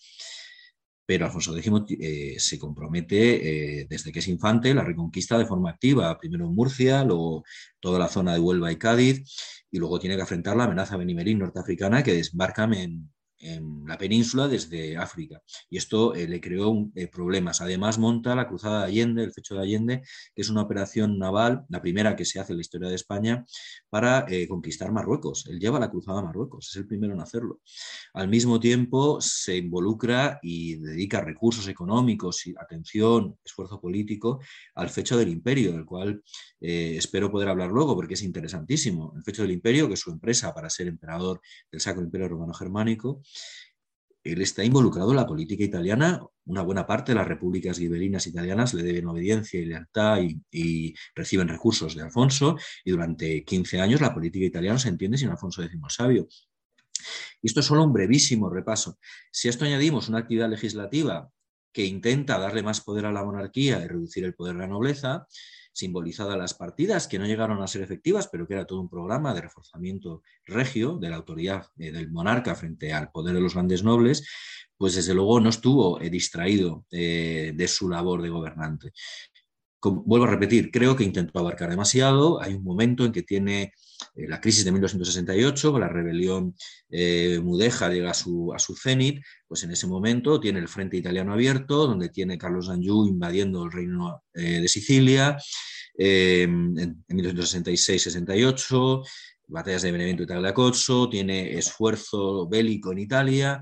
Pero 1.05 1.25
Alfonso 1.25 1.55
X 1.55 1.71
eh, 1.99 2.35
se 2.39 2.57
compromete 2.59 3.81
eh, 3.81 3.87
desde 3.89 4.11
que 4.11 4.19
es 4.19 4.27
infante 4.27 4.73
la 4.73 4.83
reconquista 4.83 5.37
de 5.37 5.45
forma 5.45 5.69
activa, 5.69 6.17
primero 6.17 6.45
en 6.45 6.55
Murcia, 6.55 7.03
luego 7.03 7.43
toda 7.79 7.99
la 7.99 8.07
zona 8.07 8.33
de 8.33 8.39
Huelva 8.39 8.71
y 8.71 8.77
Cádiz, 8.77 9.23
y 9.69 9.77
luego 9.77 9.99
tiene 9.99 10.15
que 10.15 10.23
afrontar 10.23 10.57
la 10.57 10.65
amenaza 10.65 10.97
benimerín 10.97 11.39
norteafricana 11.39 12.03
que 12.03 12.13
desbarca 12.13 12.63
en, 12.65 13.09
en 13.39 13.85
la 13.85 13.97
península 13.97 14.47
desde 14.47 14.97
África. 14.97 15.41
Y 15.69 15.77
esto 15.77 16.15
eh, 16.15 16.27
le 16.27 16.39
creó 16.41 16.89
eh, 16.95 17.07
problemas. 17.07 17.61
Además, 17.61 17.97
monta 17.97 18.35
la 18.35 18.47
Cruzada 18.47 18.79
de 18.79 18.85
Allende, 18.85 19.23
el 19.23 19.33
Fecho 19.33 19.55
de 19.55 19.61
Allende, 19.61 20.01
que 20.33 20.41
es 20.41 20.49
una 20.49 20.61
operación 20.61 21.17
naval, 21.17 21.65
la 21.69 21.81
primera 21.81 22.15
que 22.15 22.25
se 22.25 22.39
hace 22.39 22.53
en 22.53 22.57
la 22.57 22.61
historia 22.61 22.89
de 22.89 22.95
España, 22.95 23.45
para 23.89 24.25
eh, 24.29 24.47
conquistar 24.47 24.91
Marruecos. 24.91 25.45
Él 25.47 25.59
lleva 25.59 25.79
la 25.79 25.89
Cruzada 25.89 26.19
a 26.19 26.23
Marruecos, 26.23 26.69
es 26.69 26.75
el 26.77 26.87
primero 26.87 27.13
en 27.13 27.21
hacerlo. 27.21 27.61
Al 28.13 28.27
mismo 28.27 28.59
tiempo, 28.59 29.19
se 29.21 29.57
involucra 29.57 30.39
y 30.41 30.75
dedica 30.77 31.21
recursos 31.21 31.67
económicos, 31.67 32.47
y 32.47 32.53
atención, 32.57 33.37
esfuerzo 33.43 33.79
político 33.79 34.39
al 34.75 34.89
Fecho 34.89 35.17
del 35.17 35.29
Imperio, 35.29 35.71
del 35.71 35.85
cual 35.85 36.23
espero 36.59 37.29
poder 37.29 37.49
hablar 37.49 37.69
luego 37.69 37.95
porque 37.95 38.15
es 38.15 38.23
interesantísimo. 38.23 39.13
El 39.15 39.23
Fecho 39.23 39.43
del 39.43 39.51
Imperio, 39.51 39.87
que 39.87 39.93
es 39.93 39.99
su 39.99 40.11
empresa 40.11 40.53
para 40.53 40.69
ser 40.69 40.87
emperador 40.87 41.41
del 41.71 41.79
Sacro 41.79 42.03
Imperio 42.03 42.27
Romano 42.27 42.53
Germánico, 42.53 43.21
él 44.25 44.41
está 44.41 44.63
involucrado 44.63 45.11
en 45.11 45.17
la 45.17 45.27
política 45.27 45.63
italiana. 45.63 46.19
Una 46.45 46.63
buena 46.63 46.87
parte 46.87 47.11
de 47.11 47.17
las 47.17 47.27
repúblicas 47.27 47.77
gibelinas 47.77 48.25
italianas 48.25 48.73
le 48.73 48.81
deben 48.81 49.07
obediencia 49.07 49.59
y 49.59 49.65
lealtad 49.65 50.19
y, 50.51 50.95
reciben 51.13 51.47
recursos 51.47 51.95
de 51.95 52.01
Alfonso. 52.01 52.57
Y 52.83 52.91
durante 52.91 53.43
15 53.45 53.79
años 53.79 54.01
la 54.01 54.13
política 54.13 54.45
italiana 54.45 54.79
se 54.79 54.89
entiende 54.89 55.19
sin 55.19 55.29
Alfonso 55.29 55.61
X. 55.61 56.49
Y 57.41 57.47
esto 57.47 57.59
es 57.59 57.65
solo 57.67 57.83
un 57.83 57.93
brevísimo 57.93 58.49
repaso. 58.49 58.97
Si 59.31 59.47
a 59.47 59.51
esto 59.51 59.63
añadimos 59.63 60.09
una 60.09 60.19
actividad 60.19 60.49
legislativa 60.49 61.29
que 61.71 61.85
intenta 61.85 62.39
darle 62.39 62.63
más 62.63 62.81
poder 62.81 63.05
a 63.05 63.11
la 63.11 63.23
monarquía 63.23 63.79
y 63.83 63.87
reducir 63.87 64.23
el 64.23 64.33
poder 64.33 64.55
de 64.55 64.61
la 64.61 64.67
nobleza, 64.67 65.27
simbolizada 65.75 66.37
las 66.37 66.53
partidas, 66.53 67.07
que 67.07 67.19
no 67.19 67.25
llegaron 67.25 67.61
a 67.61 67.67
ser 67.67 67.81
efectivas, 67.81 68.29
pero 68.31 68.47
que 68.47 68.53
era 68.53 68.65
todo 68.65 68.79
un 68.79 68.89
programa 68.89 69.33
de 69.33 69.41
reforzamiento 69.41 70.23
regio 70.45 70.97
de 70.97 71.09
la 71.09 71.17
autoridad 71.17 71.67
eh, 71.77 71.91
del 71.91 72.09
monarca 72.09 72.55
frente 72.55 72.93
al 72.93 73.11
poder 73.11 73.35
de 73.35 73.41
los 73.41 73.55
grandes 73.55 73.83
nobles, 73.83 74.25
pues 74.77 74.95
desde 74.95 75.13
luego 75.13 75.41
no 75.41 75.49
estuvo 75.49 75.99
eh, 75.99 76.09
distraído 76.09 76.85
eh, 76.91 77.51
de 77.53 77.67
su 77.67 77.89
labor 77.89 78.21
de 78.21 78.29
gobernante. 78.29 78.93
Vuelvo 79.91 80.25
a 80.25 80.29
repetir, 80.29 80.71
creo 80.71 80.95
que 80.95 81.03
intentó 81.03 81.39
abarcar 81.39 81.69
demasiado. 81.69 82.41
Hay 82.41 82.53
un 82.53 82.63
momento 82.63 83.05
en 83.05 83.11
que 83.11 83.23
tiene 83.23 83.73
la 84.15 84.41
crisis 84.41 84.65
de 84.65 84.71
1268, 84.71 85.71
con 85.71 85.81
la 85.81 85.87
rebelión 85.87 86.55
mudeja 87.43 87.89
llega 87.89 88.11
a 88.11 88.13
su, 88.13 88.53
a 88.53 88.59
su 88.59 88.75
cenit, 88.75 89.21
pues 89.47 89.63
en 89.63 89.71
ese 89.71 89.87
momento 89.87 90.39
tiene 90.39 90.59
el 90.59 90.67
frente 90.67 90.97
italiano 90.97 91.33
abierto, 91.33 91.87
donde 91.87 92.09
tiene 92.09 92.37
Carlos 92.37 92.67
D'Anjou 92.67 93.07
invadiendo 93.07 93.63
el 93.63 93.71
reino 93.71 94.23
de 94.33 94.67
Sicilia, 94.67 95.37
en, 95.97 96.77
en 96.77 97.17
1266-68, 97.17 99.03
batallas 99.47 99.81
de 99.81 99.91
Benevento 99.91 100.23
y 100.23 100.27
Tagliacozzo, 100.27 101.09
tiene 101.09 101.57
esfuerzo 101.57 102.47
bélico 102.47 102.91
en 102.91 102.99
Italia, 102.99 103.61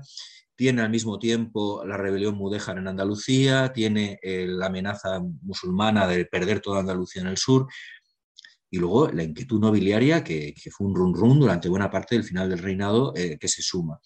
tiene 0.56 0.82
al 0.82 0.90
mismo 0.90 1.18
tiempo 1.18 1.84
la 1.84 1.96
rebelión 1.96 2.36
mudéjar 2.36 2.78
en 2.78 2.88
Andalucía, 2.88 3.72
tiene 3.72 4.18
eh, 4.22 4.46
la 4.48 4.66
amenaza 4.66 5.20
musulmana 5.42 6.06
de 6.06 6.24
perder 6.26 6.60
toda 6.60 6.80
Andalucía 6.80 7.22
en 7.22 7.28
el 7.28 7.36
sur, 7.36 7.66
y 8.70 8.78
luego 8.78 9.08
la 9.10 9.22
inquietud 9.22 9.60
nobiliaria, 9.60 10.24
que, 10.24 10.54
fue 10.70 10.86
un 10.86 10.94
run 10.94 11.14
run 11.14 11.38
durante 11.40 11.68
buena 11.68 11.90
parte 11.90 12.16
del 12.16 12.24
final 12.24 12.48
del 12.48 12.58
reinado, 12.58 13.12
eh, 13.16 13.38
que 13.38 13.48
se 13.48 13.62
suma. 13.62 14.00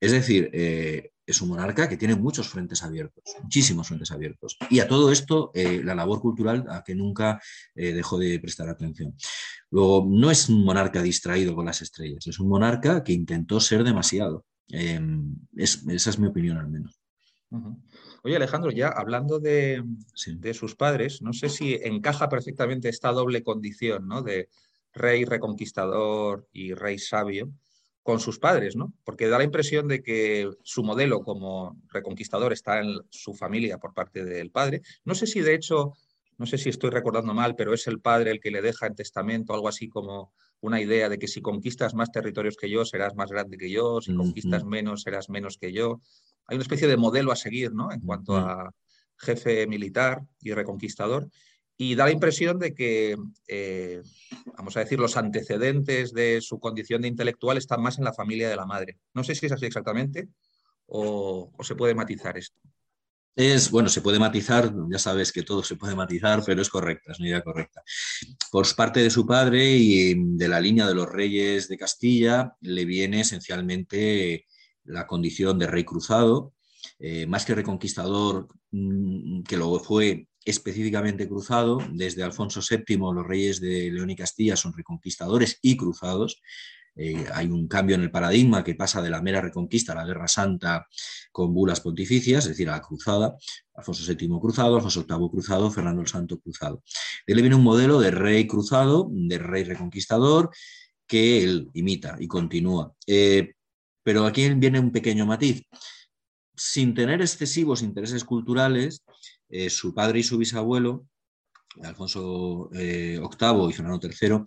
Es 0.00 0.12
decir, 0.12 0.50
eh, 0.52 1.12
es 1.24 1.40
un 1.40 1.48
monarca 1.48 1.88
que 1.88 1.96
tiene 1.96 2.16
muchos 2.16 2.48
frentes 2.48 2.82
abiertos, 2.82 3.24
muchísimos 3.42 3.86
frentes 3.86 4.10
abiertos. 4.10 4.58
Y 4.68 4.80
a 4.80 4.88
todo 4.88 5.10
esto, 5.10 5.52
la 5.54 5.94
labor 5.94 6.20
cultural 6.20 6.66
a 6.68 6.82
que 6.84 6.94
nunca 6.94 7.40
dejó 7.74 8.18
de 8.18 8.38
prestar 8.40 8.68
atención. 8.68 9.16
Luego, 9.70 10.06
no 10.06 10.30
es 10.30 10.50
un 10.50 10.62
monarca 10.64 11.02
distraído 11.02 11.54
con 11.54 11.64
las 11.64 11.80
estrellas, 11.80 12.26
es 12.26 12.38
un 12.38 12.48
monarca 12.48 13.02
que 13.02 13.14
intentó 13.14 13.58
ser 13.58 13.84
demasiado. 13.84 14.44
Em, 14.68 15.34
esa 15.56 16.10
es 16.10 16.18
mi 16.18 16.26
opinión 16.26 16.58
al 16.58 16.68
menos. 16.68 16.98
Oye, 18.22 18.36
Alejandro, 18.36 18.70
ya 18.70 18.88
hablando 18.88 19.38
de, 19.38 19.84
de, 20.26 20.54
sus 20.54 20.74
padres, 20.74 21.22
no 21.22 21.32
sé 21.32 21.48
si 21.48 21.74
encaja 21.74 22.28
perfectamente 22.28 22.88
esta 22.88 23.12
doble 23.12 23.42
condición 23.42 24.08
¿no? 24.08 24.22
de 24.22 24.48
rey 24.92 25.24
reconquistador 25.24 26.48
y 26.52 26.74
rey 26.74 26.98
sabio 26.98 27.52
con 28.02 28.20
sus 28.20 28.38
padres, 28.38 28.76
¿no? 28.76 28.92
Porque 29.02 29.28
da 29.28 29.38
la 29.38 29.44
impresión 29.44 29.88
de 29.88 30.02
que 30.02 30.50
su 30.62 30.84
modelo 30.84 31.22
como 31.22 31.80
reconquistador 31.88 32.52
está 32.52 32.80
en 32.80 33.00
su 33.08 33.32
familia 33.32 33.78
por 33.78 33.94
parte 33.94 34.24
del 34.24 34.50
padre. 34.50 34.82
No 35.04 35.14
sé 35.14 35.26
si 35.26 35.40
de 35.40 35.54
hecho, 35.54 35.94
no 36.36 36.44
sé 36.44 36.58
si 36.58 36.68
estoy 36.68 36.90
recordando 36.90 37.32
mal, 37.32 37.56
pero 37.56 37.72
es 37.72 37.86
el 37.86 38.00
padre 38.00 38.30
el 38.30 38.40
que 38.40 38.50
le 38.50 38.60
deja 38.60 38.86
en 38.86 38.94
testamento 38.94 39.54
algo 39.54 39.68
así 39.68 39.88
como 39.88 40.34
una 40.64 40.80
idea 40.80 41.10
de 41.10 41.18
que 41.18 41.28
si 41.28 41.42
conquistas 41.42 41.94
más 41.94 42.10
territorios 42.10 42.56
que 42.56 42.70
yo, 42.70 42.86
serás 42.86 43.14
más 43.14 43.30
grande 43.30 43.58
que 43.58 43.70
yo, 43.70 44.00
si 44.00 44.14
conquistas 44.14 44.64
menos, 44.64 45.02
serás 45.02 45.28
menos 45.28 45.58
que 45.58 45.72
yo. 45.72 46.00
Hay 46.46 46.56
una 46.56 46.62
especie 46.62 46.88
de 46.88 46.96
modelo 46.96 47.32
a 47.32 47.36
seguir, 47.36 47.74
¿no? 47.74 47.92
En 47.92 48.00
cuanto 48.00 48.34
a 48.36 48.72
jefe 49.18 49.66
militar 49.66 50.22
y 50.40 50.52
reconquistador. 50.52 51.28
Y 51.76 51.96
da 51.96 52.06
la 52.06 52.12
impresión 52.12 52.58
de 52.58 52.72
que, 52.74 53.14
eh, 53.46 54.02
vamos 54.56 54.76
a 54.78 54.80
decir, 54.80 54.98
los 54.98 55.18
antecedentes 55.18 56.14
de 56.14 56.40
su 56.40 56.58
condición 56.58 57.02
de 57.02 57.08
intelectual 57.08 57.58
están 57.58 57.82
más 57.82 57.98
en 57.98 58.04
la 58.04 58.14
familia 58.14 58.48
de 58.48 58.56
la 58.56 58.64
madre. 58.64 58.96
No 59.12 59.22
sé 59.22 59.34
si 59.34 59.44
es 59.44 59.52
así 59.52 59.66
exactamente 59.66 60.28
o, 60.86 61.52
se 61.62 61.74
puede 61.74 61.94
matizar 61.94 62.38
esto. 62.38 62.58
Es, 63.36 63.70
bueno, 63.70 63.88
se 63.88 64.00
puede 64.00 64.20
matizar, 64.20 64.72
ya 64.88 64.98
sabes 64.98 65.32
que 65.32 65.42
todo 65.42 65.64
se 65.64 65.74
puede 65.74 65.96
matizar, 65.96 66.42
pero 66.46 66.62
es 66.62 66.68
correcta, 66.68 67.12
es 67.12 67.18
una 67.18 67.28
idea 67.28 67.42
correcta. 67.42 67.82
Por 68.50 68.72
parte 68.76 69.00
de 69.00 69.10
su 69.10 69.26
padre 69.26 69.76
y 69.76 70.14
de 70.36 70.48
la 70.48 70.60
línea 70.60 70.86
de 70.86 70.94
los 70.94 71.08
reyes 71.08 71.68
de 71.68 71.76
Castilla, 71.76 72.54
le 72.60 72.84
viene 72.84 73.20
esencialmente 73.20 74.46
la 74.84 75.06
condición 75.06 75.58
de 75.58 75.66
rey 75.66 75.84
cruzado, 75.84 76.54
eh, 76.98 77.26
más 77.26 77.44
que 77.44 77.56
reconquistador, 77.56 78.48
mm, 78.70 79.42
que 79.42 79.56
lo 79.56 79.80
fue 79.80 80.28
específicamente 80.44 81.28
cruzado. 81.28 81.78
Desde 81.92 82.22
Alfonso 82.22 82.60
VII, 82.60 82.98
los 83.14 83.26
reyes 83.26 83.60
de 83.60 83.90
León 83.90 84.10
y 84.10 84.16
Castilla 84.16 84.56
son 84.56 84.74
reconquistadores 84.74 85.58
y 85.62 85.76
cruzados. 85.76 86.40
Eh, 86.96 87.26
hay 87.32 87.46
un 87.46 87.66
cambio 87.66 87.96
en 87.96 88.02
el 88.02 88.10
paradigma 88.10 88.62
que 88.62 88.74
pasa 88.74 89.02
de 89.02 89.10
la 89.10 89.20
mera 89.20 89.40
reconquista 89.40 89.92
a 89.92 89.96
la 89.96 90.04
Guerra 90.04 90.28
Santa 90.28 90.86
con 91.32 91.52
bulas 91.52 91.80
pontificias, 91.80 92.44
es 92.44 92.50
decir, 92.50 92.68
a 92.68 92.72
la 92.72 92.82
cruzada. 92.82 93.36
Alfonso 93.74 94.04
VII 94.06 94.28
cruzado, 94.40 94.76
Alfonso 94.76 95.04
VIII 95.08 95.30
cruzado, 95.30 95.70
Fernando 95.70 96.02
el 96.02 96.08
Santo 96.08 96.38
cruzado. 96.38 96.82
De 97.26 97.34
él 97.34 97.40
viene 97.40 97.56
un 97.56 97.64
modelo 97.64 97.98
de 97.98 98.10
rey 98.10 98.46
cruzado, 98.46 99.08
de 99.10 99.38
rey 99.38 99.64
reconquistador, 99.64 100.50
que 101.06 101.42
él 101.42 101.68
imita 101.74 102.16
y 102.20 102.28
continúa. 102.28 102.94
Eh, 103.06 103.54
pero 104.02 104.26
aquí 104.26 104.48
viene 104.54 104.78
un 104.78 104.92
pequeño 104.92 105.26
matiz. 105.26 105.62
Sin 106.56 106.94
tener 106.94 107.20
excesivos 107.20 107.82
intereses 107.82 108.24
culturales, 108.24 109.02
eh, 109.48 109.70
su 109.70 109.92
padre 109.92 110.20
y 110.20 110.22
su 110.22 110.38
bisabuelo, 110.38 111.06
Alfonso 111.82 112.68
VIII 112.72 112.80
eh, 112.80 113.20
y 113.68 113.72
Fernando 113.72 114.00
III, 114.08 114.44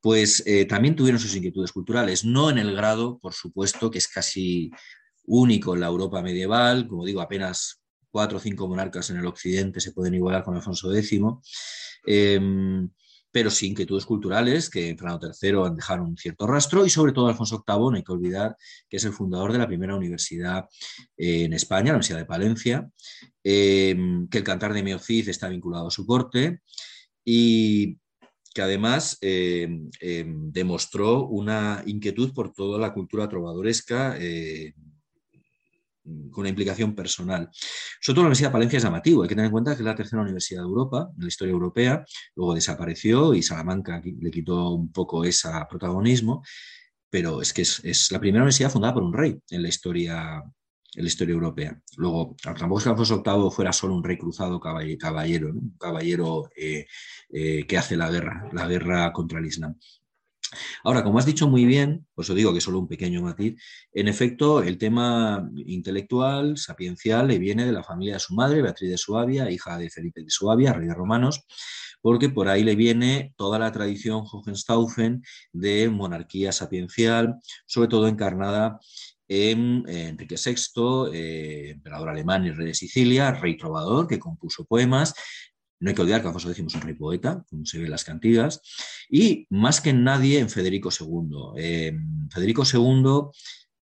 pues 0.00 0.42
eh, 0.46 0.64
también 0.64 0.94
tuvieron 0.94 1.20
sus 1.20 1.34
inquietudes 1.34 1.72
culturales, 1.72 2.24
no 2.24 2.50
en 2.50 2.58
el 2.58 2.74
grado, 2.74 3.18
por 3.18 3.34
supuesto, 3.34 3.90
que 3.90 3.98
es 3.98 4.08
casi 4.08 4.70
único 5.24 5.74
en 5.74 5.80
la 5.80 5.88
Europa 5.88 6.22
medieval, 6.22 6.86
como 6.86 7.04
digo, 7.04 7.20
apenas 7.20 7.82
cuatro 8.10 8.38
o 8.38 8.40
cinco 8.40 8.66
monarcas 8.68 9.10
en 9.10 9.18
el 9.18 9.26
occidente 9.26 9.80
se 9.80 9.92
pueden 9.92 10.14
igualar 10.14 10.42
con 10.42 10.56
Alfonso 10.56 10.94
X, 10.94 11.20
pero 13.38 13.52
sí 13.52 13.68
inquietudes 13.68 14.04
culturales 14.04 14.68
que 14.68 14.88
en 14.88 14.98
Fernando 14.98 15.30
III 15.30 15.76
dejaron 15.76 16.08
un 16.08 16.16
cierto 16.16 16.44
rastro 16.44 16.84
y 16.84 16.90
sobre 16.90 17.12
todo 17.12 17.28
Alfonso 17.28 17.64
VIII, 17.64 17.78
no 17.78 17.94
hay 17.94 18.02
que 18.02 18.10
olvidar 18.10 18.56
que 18.88 18.96
es 18.96 19.04
el 19.04 19.12
fundador 19.12 19.52
de 19.52 19.58
la 19.58 19.68
primera 19.68 19.94
universidad 19.94 20.68
eh, 21.16 21.44
en 21.44 21.52
España, 21.52 21.92
la 21.92 21.98
Universidad 21.98 22.18
de 22.18 22.24
Palencia, 22.24 22.90
em, 23.44 24.26
que 24.28 24.38
el 24.38 24.42
cantar 24.42 24.74
de 24.74 24.82
Meocid 24.82 25.28
está 25.28 25.48
vinculado 25.48 25.86
a 25.86 25.92
su 25.92 26.04
corte 26.04 26.62
y 27.24 27.98
que 28.52 28.62
además 28.62 29.18
em, 29.20 29.88
em, 30.00 30.50
demostró 30.50 31.28
una 31.28 31.84
inquietud 31.86 32.32
por 32.34 32.52
toda 32.52 32.76
la 32.80 32.92
cultura 32.92 33.28
trovadoresca 33.28 34.16
eh, 34.18 34.74
con 36.30 36.42
una 36.42 36.48
implicación 36.48 36.94
personal. 36.94 37.48
Sobre 38.00 38.14
todo 38.14 38.22
la 38.22 38.28
Universidad 38.28 38.48
de 38.48 38.52
Palencia 38.52 38.76
es 38.78 38.82
llamativo. 38.82 39.22
Hay 39.22 39.28
que 39.28 39.34
tener 39.34 39.46
en 39.46 39.52
cuenta 39.52 39.72
que 39.72 39.82
es 39.82 39.84
la 39.84 39.94
tercera 39.94 40.22
universidad 40.22 40.62
de 40.62 40.68
Europa, 40.68 41.08
en 41.14 41.22
la 41.22 41.28
historia 41.28 41.52
europea, 41.52 42.04
luego 42.34 42.54
desapareció 42.54 43.34
y 43.34 43.42
Salamanca 43.42 44.00
le 44.04 44.30
quitó 44.30 44.70
un 44.70 44.92
poco 44.92 45.24
ese 45.24 45.48
protagonismo, 45.68 46.42
pero 47.10 47.42
es 47.42 47.52
que 47.52 47.62
es, 47.62 48.10
la 48.10 48.20
primera 48.20 48.42
universidad 48.42 48.70
fundada 48.70 48.94
por 48.94 49.02
un 49.02 49.12
rey 49.12 49.38
en 49.50 49.62
la 49.62 49.68
historia 49.68 50.42
en 50.94 51.04
la 51.04 51.08
historia 51.08 51.34
europea. 51.34 51.78
Luego, 51.96 52.34
tampoco 52.42 52.78
es 52.78 52.84
que 52.84 52.90
Alfonso 52.90 53.22
VIII 53.22 53.50
fuera 53.50 53.72
solo 53.72 53.94
un 53.94 54.02
rey 54.02 54.16
cruzado 54.16 54.58
caballero, 54.58 55.50
un 55.50 55.76
caballero 55.78 56.48
eh, 56.56 56.86
eh, 57.28 57.66
que 57.66 57.78
hace 57.78 57.96
la 57.96 58.10
guerra, 58.10 58.48
la 58.52 58.66
guerra 58.66 59.12
contra 59.12 59.38
el 59.38 59.46
Islam. 59.46 59.78
Ahora, 60.84 61.02
como 61.04 61.18
has 61.18 61.26
dicho 61.26 61.48
muy 61.48 61.64
bien, 61.64 62.06
pues 62.14 62.30
os 62.30 62.36
digo 62.36 62.54
que 62.54 62.60
solo 62.60 62.78
un 62.78 62.88
pequeño 62.88 63.22
matiz, 63.22 63.60
en 63.92 64.08
efecto, 64.08 64.62
el 64.62 64.78
tema 64.78 65.48
intelectual, 65.66 66.56
sapiencial, 66.56 67.28
le 67.28 67.38
viene 67.38 67.66
de 67.66 67.72
la 67.72 67.82
familia 67.82 68.14
de 68.14 68.20
su 68.20 68.34
madre, 68.34 68.62
Beatriz 68.62 68.90
de 68.90 68.98
Suabia, 68.98 69.50
hija 69.50 69.78
de 69.78 69.90
Felipe 69.90 70.22
de 70.22 70.30
Suabia, 70.30 70.72
rey 70.72 70.88
de 70.88 70.94
romanos, 70.94 71.44
porque 72.00 72.28
por 72.28 72.48
ahí 72.48 72.64
le 72.64 72.76
viene 72.76 73.34
toda 73.36 73.58
la 73.58 73.72
tradición 73.72 74.24
Hohenstaufen 74.30 75.22
de 75.52 75.88
monarquía 75.90 76.52
sapiencial, 76.52 77.36
sobre 77.66 77.88
todo 77.88 78.08
encarnada 78.08 78.78
en, 79.28 79.84
Enrique 79.86 80.36
VI, 80.36 81.10
eh, 81.12 81.70
emperador 81.72 82.08
alemán 82.08 82.46
y 82.46 82.50
rey 82.50 82.68
de 82.68 82.74
Sicilia, 82.74 83.32
rey 83.32 83.56
trovador 83.56 84.08
que 84.08 84.18
compuso 84.18 84.64
poemas, 84.64 85.14
no 85.80 85.88
hay 85.88 85.94
que 85.94 86.02
olvidar 86.02 86.20
que 86.20 86.28
Alfonso 86.28 86.50
X 86.50 86.64
es 86.66 86.74
un 86.74 86.80
rey 86.80 86.94
poeta, 86.94 87.44
como 87.48 87.64
se 87.64 87.78
ve 87.78 87.84
en 87.84 87.90
las 87.90 88.04
cantigas, 88.04 88.60
y 89.08 89.46
más 89.50 89.80
que 89.80 89.90
en 89.90 90.04
nadie 90.04 90.38
en 90.38 90.50
Federico 90.50 90.90
II. 90.90 91.52
Eh, 91.56 91.92
Federico 92.30 92.64
II, 92.64 93.30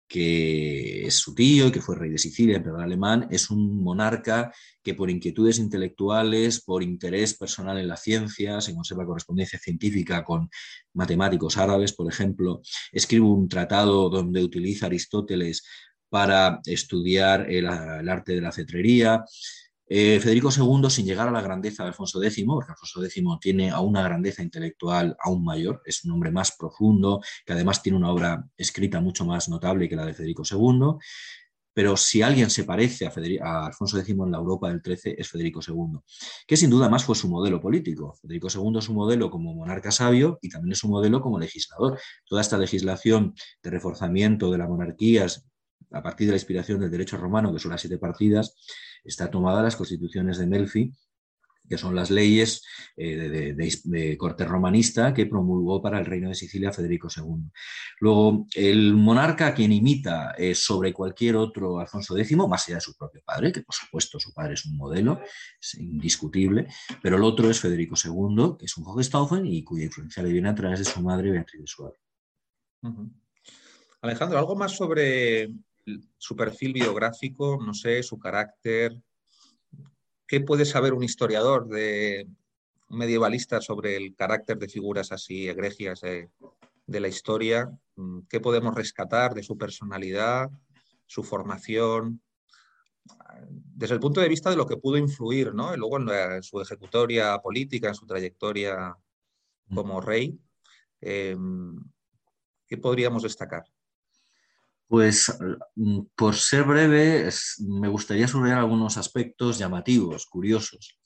que 0.07 1.07
es 1.07 1.15
su 1.15 1.33
tío 1.33 1.67
y 1.67 1.71
que 1.71 1.81
fue 1.81 1.95
rey 1.95 2.11
de 2.11 2.17
Sicilia, 2.17 2.57
emperador 2.57 2.83
alemán, 2.83 3.27
es 3.31 3.49
un 3.49 3.83
monarca 3.83 4.53
que 4.83 4.93
por 4.93 5.09
inquietudes 5.09 5.57
intelectuales, 5.57 6.61
por 6.61 6.83
interés 6.83 7.33
personal 7.33 7.79
en 7.79 7.87
la 7.87 7.97
ciencia, 7.97 8.61
se 8.61 8.75
conserva 8.75 9.05
correspondencia 9.05 9.57
científica 9.57 10.23
con 10.23 10.49
matemáticos 10.93 11.57
árabes, 11.57 11.93
por 11.93 12.11
ejemplo, 12.11 12.61
escribe 12.91 13.25
un 13.25 13.47
tratado 13.47 14.09
donde 14.09 14.43
utiliza 14.43 14.85
Aristóteles 14.85 15.63
para 16.13 16.59
estudiar 16.67 17.49
el, 17.51 17.67
arte 17.67 18.33
de 18.33 18.41
la 18.41 18.51
cetrería. 18.51 19.25
Eh, 19.85 20.19
Federico 20.19 20.49
II, 20.49 20.89
sin 20.89 21.05
llegar 21.05 21.27
a 21.27 21.31
la 21.31 21.41
grandeza 21.41 21.83
de 21.83 21.89
Alfonso 21.89 22.23
X, 22.23 22.45
porque 22.45 22.71
Alfonso 22.71 23.03
X 23.03 23.23
tiene 23.41 23.69
a 23.69 23.81
una 23.81 24.01
grandeza 24.01 24.41
intelectual 24.41 25.15
aún 25.19 25.43
mayor, 25.43 25.81
es 25.85 26.05
un 26.05 26.11
hombre 26.11 26.31
más 26.31 26.55
profundo, 26.57 27.21
que 27.45 27.53
además 27.53 27.81
tiene 27.81 27.97
una 27.97 28.11
obra 28.11 28.45
escrita 28.55 29.01
mucho 29.01 29.25
más 29.25 29.49
notable 29.49 29.89
que 29.89 29.95
la 29.95 30.05
de 30.05 30.13
Federico 30.13 30.43
II, 30.49 30.97
pero 31.73 31.97
si 31.97 32.21
alguien 32.21 32.49
se 32.49 32.63
parece 32.63 33.07
a, 33.41 33.65
Alfonso 33.65 33.97
X 33.97 34.09
en 34.09 34.31
la 34.31 34.37
Europa 34.37 34.69
del 34.69 34.81
XIII 34.81 35.15
es 35.17 35.27
Federico 35.27 35.59
II, 35.67 35.99
que 36.47 36.55
sin 36.55 36.69
duda 36.69 36.87
más 36.87 37.03
fue 37.03 37.15
su 37.15 37.27
modelo 37.27 37.59
político. 37.59 38.13
Federico 38.21 38.47
II 38.47 38.77
es 38.77 38.89
un 38.89 38.95
modelo 38.95 39.29
como 39.31 39.53
monarca 39.55 39.91
sabio 39.91 40.37
y 40.41 40.49
también 40.49 40.73
es 40.73 40.83
un 40.83 40.91
modelo 40.91 41.21
como 41.21 41.39
legislador. 41.39 41.99
Toda 42.25 42.41
esta 42.41 42.57
legislación 42.57 43.33
de 43.63 43.69
reforzamiento 43.71 44.51
de 44.51 44.59
las 44.59 44.69
monarquías 44.69 45.47
a 45.91 46.01
partir 46.01 46.27
de 46.27 46.31
la 46.31 46.37
inspiración 46.37 46.79
del 46.79 46.91
derecho 46.91 47.17
romano, 47.17 47.53
que 47.53 47.59
son 47.59 47.71
las 47.71 47.81
siete 47.81 47.97
partidas, 47.97 48.55
está 49.03 49.29
tomada 49.29 49.63
las 49.63 49.75
constituciones 49.75 50.37
de 50.37 50.47
Melfi 50.47 50.93
que 51.67 51.77
son 51.77 51.95
las 51.95 52.11
leyes 52.11 52.63
eh, 52.95 53.55
de, 53.55 54.17
corte 54.17 54.45
romanista 54.45 55.13
que 55.13 55.25
promulgó 55.25 55.81
para 55.81 55.99
el 55.99 56.05
reino 56.05 56.29
de 56.29 56.35
Sicilia 56.35 56.71
Federico 56.71 57.07
II. 57.15 57.49
Luego, 57.99 58.45
el 58.53 58.93
monarca 58.93 59.53
quien 59.53 59.71
imita 59.71 60.35
sobre 60.53 60.93
cualquier 60.93 61.35
otro 61.35 61.79
Alfonso 61.79 62.17
X, 62.17 62.35
más 62.37 62.67
allá 62.67 62.75
de 62.75 62.81
su 62.81 62.95
propio 62.95 63.21
padre, 63.25 63.51
que 63.51 63.61
por 63.61 63.73
supuesto 63.73 64.19
su 64.19 64.33
padre 64.33 64.55
es 64.55 64.65
un 64.65 64.77
modelo, 64.77 65.21
es 65.59 65.75
indiscutible, 65.75 66.67
pero 67.01 67.17
el 67.17 67.23
otro 67.23 67.49
es 67.49 67.59
Federico 67.59 67.95
II, 67.95 68.57
que 68.59 68.65
es 68.65 68.77
un 68.77 68.85
Hohenstaufen 68.85 69.45
y 69.45 69.63
cuya 69.63 69.85
influencia 69.85 70.23
le 70.23 70.31
viene 70.31 70.49
a 70.49 70.55
través 70.55 70.79
de 70.79 70.85
su 70.85 71.01
madre 71.01 71.31
Beatriz 71.31 71.61
de 71.61 71.67
Suárez. 71.67 71.99
Alejandro, 74.01 74.37
algo 74.37 74.55
más 74.55 74.75
sobre 74.75 75.49
su 76.17 76.35
perfil 76.35 76.73
biográfico, 76.73 77.59
no 77.61 77.73
sé, 77.73 78.03
su 78.03 78.17
carácter, 78.17 79.01
¿Qué 80.33 80.41
puede 80.41 80.65
saber 80.65 80.93
un 80.93 81.03
historiador 81.03 81.67
de 81.67 82.27
medievalista 82.89 83.61
sobre 83.61 83.97
el 83.97 84.15
carácter 84.15 84.57
de 84.57 84.69
figuras 84.69 85.11
así 85.11 85.47
egregias 85.47 86.01
de, 86.01 86.29
la 86.87 87.07
historia? 87.07 87.69
Mm, 87.95 88.21
¿Qué 88.29 88.39
podemos 88.39 88.73
rescatar 88.73 89.33
de 89.33 89.43
su 89.43 89.57
personalidad, 89.57 90.49
su 91.05 91.23
formación? 91.23 92.21
Desde 93.49 93.95
el 93.95 93.99
punto 93.99 94.21
de 94.21 94.29
vista 94.29 94.49
de 94.49 94.55
lo 94.55 94.65
que 94.65 94.77
pudo 94.77 94.97
influir, 94.97 95.53
¿no? 95.53 95.75
luego 95.75 95.99
en, 95.99 96.41
su 96.41 96.61
ejecutoria 96.61 97.37
política, 97.39 97.89
en 97.89 97.95
su 97.95 98.05
trayectoria 98.05 98.95
como 99.73 99.99
rey, 99.99 100.39
em, 101.01 101.79
¿qué 102.65 102.77
podríamos 102.77 103.23
destacar? 103.23 103.65
Pues 104.93 105.35
mm, 105.75 106.01
por 106.15 106.35
ser 106.35 106.65
breve, 106.65 107.27
me 107.67 107.87
gustaría 107.87 108.27
subrayar 108.27 108.59
algunos 108.59 108.95
aspectos 108.95 109.57
llamativos, 109.57 110.27
curiosos. 110.27 110.99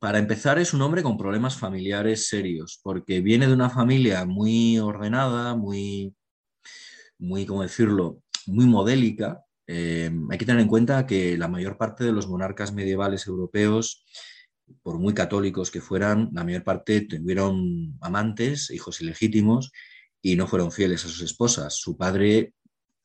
Para 0.00 0.18
empezar, 0.18 0.58
es 0.58 0.74
un 0.74 0.82
hombre 0.82 1.04
con 1.04 1.16
problemas 1.16 1.56
familiares 1.56 2.26
serios, 2.26 2.80
porque 2.82 3.20
viene 3.20 3.46
de 3.46 3.52
una 3.52 3.70
familia 3.70 4.24
muy 4.24 4.80
ordenada, 4.80 5.54
muy, 5.54 6.12
muy 7.18 7.46
¿cómo 7.46 7.62
decirlo?, 7.62 8.20
muy 8.46 8.66
modélica. 8.66 9.44
Eh, 9.68 10.10
hay 10.28 10.36
que 10.36 10.44
tener 10.44 10.60
en 10.60 10.66
cuenta 10.66 11.06
que 11.06 11.38
la 11.38 11.46
mayor 11.46 11.78
parte 11.78 12.02
de 12.02 12.10
los 12.10 12.26
monarcas 12.26 12.72
medievales 12.72 13.28
europeos, 13.28 14.04
por 14.82 14.98
muy 14.98 15.14
católicos 15.14 15.70
que 15.70 15.80
fueran, 15.80 16.30
la 16.32 16.42
mayor 16.42 16.64
parte 16.64 17.02
tuvieron 17.02 17.96
amantes, 18.00 18.72
hijos 18.72 19.00
ilegítimos, 19.00 19.70
y 20.20 20.34
no 20.34 20.48
fueron 20.48 20.72
fieles 20.72 21.04
a 21.04 21.08
sus 21.08 21.22
esposas. 21.22 21.76
Su 21.76 21.96
padre 21.96 22.55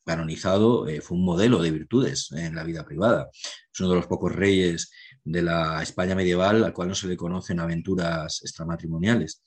canonizado 0.04 0.88
eh, 0.88 1.00
fue 1.00 1.16
un 1.16 1.24
modelo 1.24 1.62
de 1.62 1.70
virtudes 1.70 2.30
en 2.32 2.54
la 2.54 2.64
vida 2.64 2.84
privada. 2.84 3.28
Es 3.32 3.80
uno 3.80 3.90
de 3.90 3.96
los 3.96 4.06
pocos 4.06 4.32
reyes 4.34 4.90
de 5.24 5.42
la 5.42 5.82
España 5.82 6.14
medieval 6.14 6.64
al 6.64 6.72
cual 6.72 6.88
no 6.88 6.94
se 6.94 7.08
le 7.08 7.16
conocen 7.16 7.60
aventuras 7.60 8.40
extramatrimoniales. 8.42 9.42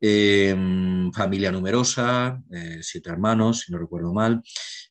Em, 0.00 1.12
familia 1.12 1.50
numerosa, 1.50 2.40
eh, 2.52 2.78
siete 2.82 3.10
hermanos, 3.10 3.60
si 3.60 3.72
no 3.72 3.78
recuerdo 3.78 4.12
mal, 4.12 4.42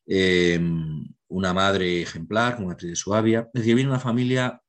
em, 0.05 1.05
una 1.29 1.53
madre 1.53 2.01
ejemplar, 2.01 2.57
una 2.61 2.73
actriz 2.73 2.91
de 2.91 2.95
Suabia. 2.95 3.49
Es 3.53 3.61
decir, 3.61 3.75
viene 3.75 3.89
una 3.89 3.99
familia 3.99 4.61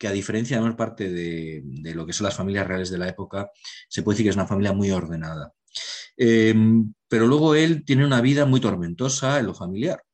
que 0.00 0.08
a 0.08 0.12
diferencia 0.12 0.60
de 0.60 0.72
parte 0.72 1.10
de, 1.12 1.62
lo 1.94 2.06
que 2.06 2.14
son 2.14 2.24
las 2.24 2.36
familias 2.36 2.66
reales 2.66 2.90
de 2.90 2.98
la 2.98 3.08
época, 3.08 3.50
se 3.88 4.02
puede 4.02 4.14
decir 4.14 4.24
que 4.26 4.30
es 4.30 4.36
una 4.36 4.46
familia 4.46 4.72
muy 4.72 4.90
ordenada. 4.90 5.52
Em, 6.22 6.92
pero 7.08 7.26
luego 7.26 7.54
él 7.54 7.82
tiene 7.82 8.04
una 8.04 8.20
vida 8.20 8.44
muy 8.44 8.60
tormentosa 8.60 9.38
en 9.38 9.46
lo 9.46 9.54
familiar. 9.54 10.04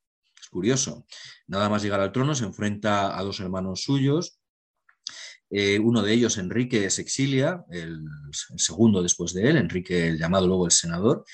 Es 0.41 0.49
curioso. 0.49 1.05
Nada 1.49 1.69
más 1.69 1.83
llegar 1.83 2.01
al 2.01 2.13
trono 2.13 2.33
se 2.37 2.45
enfrenta 2.45 3.19
a 3.19 3.23
dos 3.25 3.41
hermanos 3.41 3.83
suyos. 3.83 4.39
Eh, 5.51 5.81
uno 5.81 6.03
de 6.03 6.13
ellos, 6.13 6.39
Enrique, 6.39 6.89
se 6.91 7.03
exilia, 7.03 7.65
el, 7.71 8.05
segundo 8.31 9.03
después 9.03 9.33
de 9.35 9.51
él, 9.51 9.57
Enrique, 9.57 10.07
el 10.07 10.19
llamado 10.19 10.47
luego 10.47 10.67
el 10.67 10.71
senador. 10.71 11.25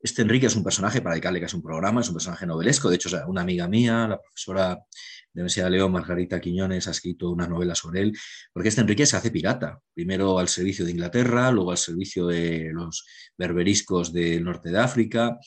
Este 0.00 0.22
Enrique 0.22 0.46
es 0.46 0.56
un 0.56 0.64
personaje 0.64 1.00
para 1.00 1.14
dedicarle 1.14 1.40
casi 1.40 1.54
un 1.54 1.62
programa, 1.62 2.00
es 2.00 2.08
un 2.08 2.14
personaje 2.14 2.46
novelesco. 2.46 2.90
De 2.90 2.96
hecho, 2.96 3.08
una 3.28 3.42
amiga 3.42 3.68
mía, 3.68 4.08
la 4.08 4.20
profesora 4.20 4.76
de 5.36 5.42
Universidad 5.42 5.66
de 5.66 5.72
León, 5.72 5.92
Margarita 5.92 6.40
Quiñones, 6.40 6.88
ha 6.88 6.92
escrito 6.92 7.30
una 7.30 7.46
novela 7.46 7.74
sobre 7.74 8.00
él, 8.00 8.18
porque 8.54 8.70
este 8.70 8.80
Enrique 8.80 9.04
se 9.04 9.18
hace 9.18 9.30
pirata, 9.30 9.78
primero 9.92 10.38
al 10.38 10.48
servicio 10.48 10.86
de 10.86 10.92
Inglaterra, 10.92 11.50
luego 11.50 11.72
al 11.72 11.76
servicio 11.76 12.26
de 12.26 12.70
los 12.72 13.04
berberiscos 13.36 14.14
del 14.14 14.44
norte 14.44 14.70
de 14.70 14.78
África, 14.78 15.38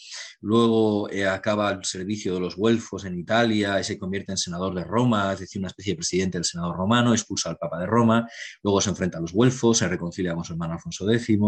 luego 0.41 1.09
eh, 1.09 1.25
acaba 1.25 1.69
al 1.69 1.83
servicio 1.83 2.35
de 2.35 2.39
los 2.39 2.55
güelfos 2.55 3.03
en 3.05 3.17
Italia 3.17 3.79
y 3.79 3.83
se 3.83 3.97
convierte 3.97 4.31
en 4.31 4.37
senador 4.37 4.75
de 4.75 4.83
Roma, 4.83 5.33
es 5.33 5.39
decir, 5.39 5.59
una 5.59 5.69
especie 5.69 5.93
de 5.93 5.97
presidente 5.97 6.37
del 6.37 6.45
Senado 6.45 6.71
romano, 6.73 7.13
expulsa 7.13 7.49
al 7.49 7.57
Papa 7.57 7.79
de 7.79 7.87
Roma, 7.87 8.29
luego 8.61 8.81
se 8.81 8.91
enfrenta 8.91 9.17
a 9.17 9.21
los 9.21 9.33
güelfos, 9.33 9.79
se 9.79 9.87
reconcilia 9.87 10.35
con 10.35 10.43
su 10.43 10.53
hermano 10.53 10.73
Alfonso 10.73 11.09
X, 11.09 11.39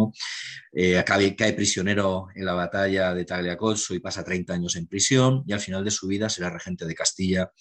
eh, 0.73 1.03
cae, 1.05 1.53
prisionero 1.53 2.29
en 2.33 2.45
la 2.45 2.53
batalla 2.53 3.13
de 3.13 3.23
Tagliacozzo 3.23 3.93
y 3.93 3.99
pasa 3.99 4.23
30 4.23 4.53
años 4.53 4.75
en 4.77 4.87
prisión 4.87 5.43
y 5.45 5.53
al 5.53 5.59
final 5.59 5.83
de 5.83 5.91
su 5.91 6.07
vida 6.07 6.27
será 6.27 6.49
regente 6.49 6.85
de 6.85 6.95
Castilla 6.95 7.51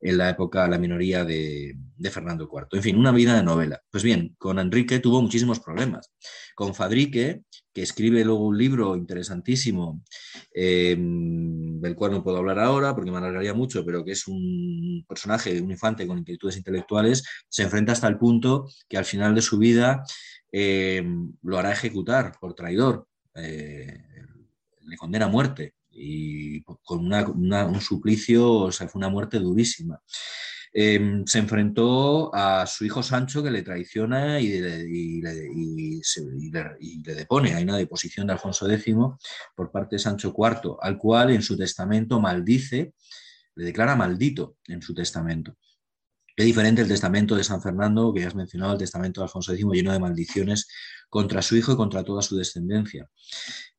en 0.00 0.18
la 0.18 0.25
época, 0.30 0.68
la 0.68 0.78
minoría 0.78 1.24
de, 1.24 1.76
Fernando 2.10 2.48
IV. 2.52 2.68
En 2.72 2.82
fin, 2.82 2.96
una 2.96 3.12
vida 3.12 3.34
de 3.34 3.42
novela. 3.42 3.80
Pues 3.90 4.02
bien, 4.02 4.34
con 4.38 4.58
Enrique 4.58 5.00
tuvo 5.00 5.22
muchísimos 5.22 5.60
problemas. 5.60 6.10
Con 6.54 6.74
Fadrique, 6.74 7.42
que 7.72 7.82
escribe 7.82 8.24
luego 8.24 8.46
un 8.46 8.58
libro 8.58 8.96
interesantísimo, 8.96 10.02
em, 10.52 11.80
del 11.80 11.94
cual 11.94 12.12
no 12.12 12.22
puedo 12.22 12.38
hablar 12.38 12.58
ahora 12.58 12.94
porque 12.94 13.10
me 13.10 13.18
alargaría 13.18 13.54
mucho, 13.54 13.84
pero 13.84 14.04
que 14.04 14.12
es 14.12 14.26
un 14.28 15.04
personaje, 15.08 15.60
un 15.60 15.70
infante 15.70 16.06
con 16.06 16.18
inquietudes 16.18 16.56
intelectuales, 16.56 17.24
se 17.48 17.62
enfrenta 17.62 17.92
hasta 17.92 18.08
el 18.08 18.18
punto 18.18 18.68
que 18.88 18.98
al 18.98 19.04
final 19.04 19.34
de 19.34 19.42
su 19.42 19.58
vida 19.58 20.02
em, 20.52 21.32
lo 21.42 21.58
hará 21.58 21.72
ejecutar 21.72 22.32
por 22.40 22.54
traidor. 22.54 23.06
Eh, 23.34 23.98
le 24.82 24.96
condena 24.96 25.26
a 25.26 25.28
muerte 25.28 25.75
y 25.96 26.62
con 26.62 27.12
un 27.12 27.80
suplicio, 27.80 28.52
o 28.52 28.72
sea, 28.72 28.88
fue 28.88 28.98
una 28.98 29.08
muerte 29.08 29.38
durísima. 29.38 30.00
Em, 30.78 31.24
se 31.24 31.38
enfrentó 31.38 32.30
a 32.34 32.66
su 32.66 32.84
hijo 32.84 33.02
Sancho 33.02 33.42
que 33.42 33.50
le 33.50 33.62
traiciona 33.62 34.38
y, 34.38 34.60
le, 34.60 34.84
depone. 37.02 37.54
Hay 37.54 37.62
una 37.62 37.78
deposición 37.78 38.26
de 38.26 38.34
Alfonso 38.34 38.70
X 38.70 38.94
por 39.54 39.70
parte 39.70 39.96
de 39.96 40.00
Sancho 40.00 40.34
IV, 40.36 40.76
al 40.82 40.98
cual 40.98 41.30
en 41.30 41.40
su 41.40 41.56
testamento 41.56 42.20
maldice, 42.20 42.92
le 43.54 43.64
declara 43.64 43.96
maldito 43.96 44.58
en 44.68 44.82
su 44.82 44.92
testamento. 44.92 45.56
Qué 46.36 46.44
diferente 46.44 46.82
el 46.82 46.88
testamento 46.88 47.34
de 47.34 47.42
San 47.42 47.62
Fernando, 47.62 48.12
que 48.12 48.20
ya 48.20 48.28
has 48.28 48.34
mencionado, 48.34 48.74
el 48.74 48.78
testamento 48.78 49.22
de 49.22 49.24
Alfonso 49.24 49.54
X 49.54 49.64
lleno 49.72 49.90
de 49.90 49.98
maldiciones 49.98 50.68
contra 51.08 51.40
su 51.40 51.56
hijo 51.56 51.72
y 51.72 51.76
contra 51.76 52.04
toda 52.04 52.20
su 52.20 52.36
descendencia. 52.36 53.08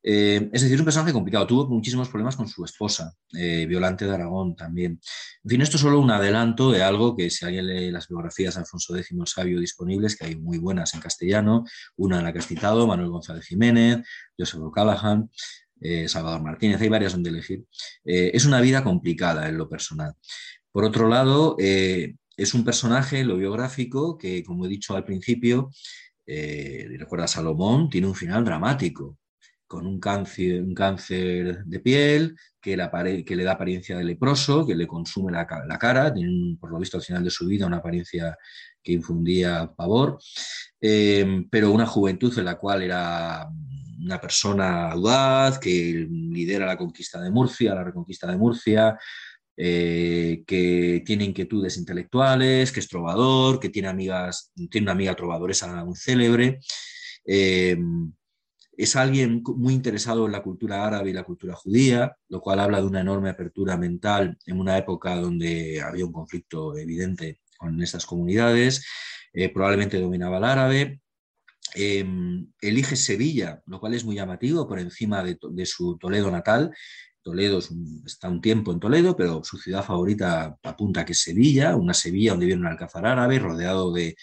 Eh, 0.02 0.50
es 0.52 0.62
decir, 0.62 0.76
un 0.76 0.84
personaje 0.84 1.12
complicado. 1.12 1.46
Tuvo 1.46 1.68
muchísimos 1.68 2.08
problemas 2.08 2.34
con 2.34 2.48
su 2.48 2.64
esposa, 2.64 3.14
eh, 3.32 3.64
Violante 3.66 4.06
de 4.06 4.14
Aragón 4.14 4.56
también. 4.56 5.00
En 5.44 5.50
fin, 5.50 5.60
esto 5.60 5.76
es 5.76 5.82
solo 5.82 6.00
un 6.00 6.10
adelanto 6.10 6.72
de 6.72 6.82
algo 6.82 7.16
que 7.16 7.30
si 7.30 7.44
alguien 7.44 7.64
lee 7.64 7.92
las 7.92 8.08
biografías 8.08 8.54
de 8.54 8.62
Alfonso 8.62 8.96
X 8.96 9.16
Sabio 9.26 9.60
disponibles, 9.60 10.16
que 10.16 10.26
hay 10.26 10.34
muy 10.34 10.58
buenas 10.58 10.94
en 10.94 11.00
castellano, 11.00 11.64
una 11.96 12.18
en 12.18 12.24
la 12.24 12.32
que 12.32 12.40
has 12.40 12.48
citado, 12.48 12.88
Manuel 12.88 13.10
González 13.10 13.46
Jiménez, 13.46 13.98
Joseph 14.36 14.62
O'Callaghan, 14.62 15.30
eh, 15.80 16.08
Salvador 16.08 16.42
Martínez, 16.42 16.80
hay 16.80 16.88
varias 16.88 17.12
donde 17.12 17.30
elegir. 17.30 17.64
es 18.02 18.44
una 18.46 18.60
vida 18.60 18.82
complicada 18.82 19.48
en 19.48 19.56
lo 19.56 19.68
personal. 19.68 20.14
Por 20.72 20.84
otro 20.84 21.08
lado, 21.08 21.56
es 22.38 22.54
un 22.54 22.64
personaje, 22.64 23.24
lo 23.24 23.36
biográfico, 23.36 24.16
que 24.16 24.42
como 24.42 24.64
he 24.64 24.68
dicho 24.68 24.96
al 24.96 25.04
principio, 25.04 25.70
recuerda 26.26 27.26
Salomón, 27.26 27.90
tiene 27.90 28.06
un 28.06 28.14
final 28.14 28.44
dramático 28.44 29.18
con 29.68 29.86
un 29.86 30.00
cáncer, 30.00 31.64
de 31.64 31.80
piel 31.80 32.34
que, 32.60 32.74
le 32.76 33.44
da 33.44 33.52
apariencia 33.52 33.98
de 33.98 34.04
leproso, 34.04 34.66
que 34.66 34.74
le 34.74 34.86
consume 34.86 35.30
la, 35.30 35.46
cara, 35.46 36.12
tiene, 36.12 36.56
por 36.58 36.72
lo 36.72 36.78
visto 36.78 36.96
al 36.96 37.02
final 37.02 37.22
de 37.22 37.30
su 37.30 37.46
vida 37.46 37.66
una 37.66 37.76
apariencia 37.76 38.36
que 38.82 38.92
infundía 38.92 39.70
pavor, 39.76 40.18
eh, 40.80 41.44
pero 41.50 41.70
una 41.70 41.86
juventud 41.86 42.36
en 42.38 42.46
la 42.46 42.56
cual 42.56 42.82
era 42.82 43.46
una 44.00 44.18
persona 44.18 44.90
audaz, 44.90 45.58
que 45.58 46.06
lidera 46.10 46.64
la 46.64 46.78
conquista 46.78 47.20
de 47.20 47.30
Murcia, 47.30 47.74
la 47.74 47.84
reconquista 47.84 48.26
de 48.26 48.38
Murcia, 48.38 48.98
eh, 49.60 50.44
que 50.46 51.02
tiene 51.04 51.24
inquietudes 51.24 51.78
intelectuales, 51.78 52.70
que 52.70 52.78
es 52.78 52.86
trovador, 52.86 53.58
que 53.58 53.70
tiene 53.70 53.88
amigas, 53.88 54.52
tiene 54.70 54.84
una 54.84 54.92
amiga 54.92 55.16
trovadoresa 55.16 55.84
muy 55.84 55.96
célebre. 55.96 56.60
Eh, 57.24 57.76
es 58.76 58.94
alguien 58.94 59.42
muy 59.56 59.74
interesado 59.74 60.26
en 60.26 60.32
la 60.32 60.44
cultura 60.44 60.86
árabe 60.86 61.10
y 61.10 61.12
la 61.12 61.24
cultura 61.24 61.56
judía, 61.56 62.16
lo 62.28 62.40
cual 62.40 62.60
habla 62.60 62.80
de 62.80 62.86
una 62.86 63.00
enorme 63.00 63.30
apertura 63.30 63.76
mental 63.76 64.38
en 64.46 64.60
una 64.60 64.78
época 64.78 65.16
donde 65.16 65.82
había 65.82 66.06
un 66.06 66.12
conflicto 66.12 66.78
evidente 66.78 67.40
con 67.58 67.82
estas 67.82 68.06
comunidades. 68.06 68.86
Eh, 69.32 69.48
probablemente 69.52 70.00
dominaba 70.00 70.38
el 70.38 70.44
árabe. 70.44 71.00
elige 71.74 72.94
Sevilla, 72.94 73.60
lo 73.66 73.80
cual 73.80 73.94
es 73.94 74.04
muy 74.04 74.14
llamativo 74.14 74.68
por 74.68 74.78
encima 74.78 75.24
de 75.24 75.66
su 75.66 75.98
Toledo 75.98 76.30
natal, 76.30 76.70
Toledo 77.28 77.60
está 78.06 78.30
un 78.30 78.40
tiempo 78.40 78.72
en 78.72 78.80
Toledo, 78.80 79.14
pero 79.14 79.44
su 79.44 79.58
ciudad 79.58 79.84
favorita 79.84 80.58
apunta 80.62 81.04
que 81.04 81.12
es 81.12 81.20
Sevilla, 81.20 81.76
una 81.76 81.92
Sevilla 81.92 82.30
donde 82.30 82.46
viene 82.46 82.62
un 82.62 82.68
alcázar 82.68 83.04
árabe, 83.04 83.38
rodeado 83.38 83.92
de, 83.92 84.16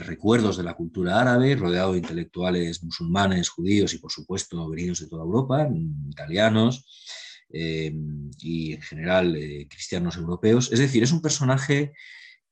recuerdos 0.00 0.56
de 0.56 0.62
la 0.62 0.72
cultura 0.72 1.20
árabe, 1.20 1.54
rodeado 1.54 1.92
de 1.92 1.98
intelectuales 1.98 2.82
musulmanes, 2.82 3.50
judíos 3.50 3.92
y 3.92 3.98
por 3.98 4.10
supuesto 4.10 4.66
venidos 4.70 5.00
de 5.00 5.08
toda 5.08 5.22
Europa, 5.22 5.68
italianos 6.08 6.86
eh, 7.50 7.94
y 8.38 8.72
en 8.72 8.80
general 8.80 9.36
eh, 9.36 9.68
cristianos 9.68 10.16
europeos. 10.16 10.72
Es 10.72 10.78
decir, 10.78 11.02
es 11.02 11.12
un 11.12 11.20
personaje 11.20 11.92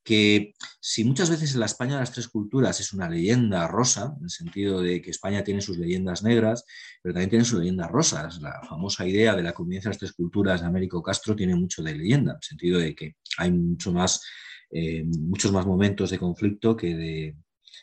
que 0.05 0.55
si 0.81 1.05
muchas 1.05 1.31
veces 1.31 1.55
en 1.55 1.61
la 1.61 1.67
España 1.67 1.95
de 1.95 2.01
las 2.01 2.13
tres 2.13 2.29
culturas 2.29 2.81
es 2.81 2.93
una 2.93 3.09
leyenda 3.09 3.69
rosa, 3.69 4.15
en 4.19 4.25
el 4.25 4.31
sentido 4.31 4.81
de 4.81 5.01
que 5.01 5.11
España 5.11 5.45
tiene 5.45 5.61
sus 5.61 5.79
leyendas 5.79 6.23
negras, 6.23 6.65
pero 7.01 7.15
también 7.15 7.31
tiene 7.31 7.45
sus 7.45 7.61
leyendas 7.61 7.91
rosas. 7.91 8.41
La 8.41 8.61
famosa 8.69 9.07
idea 9.07 9.37
de 9.37 9.43
la 9.43 9.53
convivencia 9.53 9.89
de 9.89 9.95
las 9.95 9.99
tres 9.99 10.13
culturas 10.13 10.61
de 10.61 10.67
Américo 10.67 11.03
Castro 11.03 11.37
tiene 11.37 11.55
mucho 11.55 11.83
de 11.83 11.95
leyenda, 11.95 12.33
en 12.33 12.37
el 12.37 12.43
sentido 12.43 12.79
de 12.81 12.95
que 12.95 13.17
hay 13.39 13.53
más, 13.53 14.23
eh, 14.71 15.05
muchos 15.05 15.53
más 15.53 15.67
momentos 15.67 16.11
de 16.11 16.19
conflicto 16.19 16.77
que 16.77 16.97
de, 16.97 17.37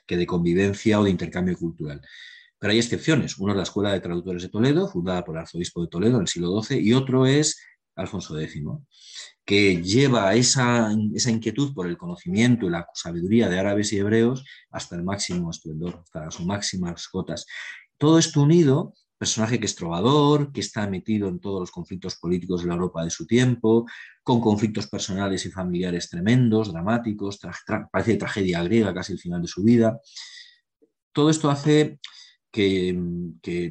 que 0.05 0.17
de 0.17 0.25
convivencia 0.25 0.99
o 0.99 1.03
de 1.03 1.11
intercambio 1.11 1.57
cultural. 1.57 2.01
Pero 2.59 2.71
hay 2.73 2.79
excepciones. 2.79 3.37
Uno 3.37 3.53
es 3.53 3.57
la 3.57 3.63
Escuela 3.63 3.93
de 3.93 4.01
Traductores 4.01 4.43
de 4.43 4.49
Toledo, 4.49 4.89
fundada 4.89 5.23
por 5.23 5.35
el 5.35 5.41
arzobispo 5.41 5.81
de 5.81 5.87
Toledo 5.87 6.15
en 6.15 6.23
el 6.23 6.27
siglo 6.27 6.61
XII, 6.61 6.79
y 6.81 6.93
otro 6.93 7.25
es 7.25 7.61
Alfonso 7.95 8.37
X 8.39 8.61
que 9.49 9.81
lleva 9.81 10.35
esa, 10.35 10.95
esa 11.15 11.31
inquietud 11.31 11.73
por 11.73 11.87
el 11.87 11.97
conocimiento 11.97 12.67
y 12.67 12.69
la 12.69 12.85
sabiduría 12.93 13.49
de 13.49 13.57
árabes 13.57 13.91
y 13.91 13.97
hebreos 13.97 14.45
hasta 14.69 14.95
el 14.95 15.03
máximo 15.03 15.49
esplendor, 15.49 16.03
hasta 16.03 16.29
sus 16.29 16.45
máximas 16.45 17.07
cotas. 17.07 17.47
Todo 17.97 18.19
esto 18.19 18.43
unido 18.43 18.93
personaje 19.17 19.59
que 19.59 19.65
es 19.65 19.75
trovador, 19.75 20.51
que 20.51 20.59
está 20.59 20.87
metido 20.87 21.29
en 21.29 21.39
todos 21.39 21.61
los 21.61 21.71
conflictos 21.71 22.15
políticos 22.17 22.61
de 22.61 22.67
la 22.67 22.75
Europa 22.75 23.03
de 23.03 23.09
su 23.09 23.25
tiempo, 23.25 23.87
con 24.21 24.39
conflictos 24.39 24.85
personales 24.85 25.43
y 25.47 25.49
familiares 25.49 26.11
tremendos, 26.11 26.71
dramáticos, 26.71 27.39
parece 27.91 28.17
tragedia 28.17 28.61
griega 28.61 28.93
casi 28.93 29.13
el 29.13 29.19
final 29.19 29.41
de 29.41 29.47
su 29.47 29.63
vida. 29.63 29.99
Todo 31.11 31.31
esto 31.31 31.49
hace 31.49 31.99
que, 32.51 32.95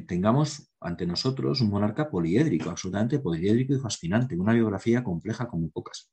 tengamos 0.05 0.68
ante 0.81 1.05
nosotros 1.05 1.61
un 1.61 1.69
monarca 1.69 2.09
poliédrico, 2.09 2.69
absolutamente 2.69 3.19
poliédrico 3.19 3.73
y 3.73 3.79
fascinante, 3.79 4.37
una 4.37 4.53
biografía 4.53 5.03
compleja 5.03 5.47
como 5.47 5.69
pocas. 5.69 6.09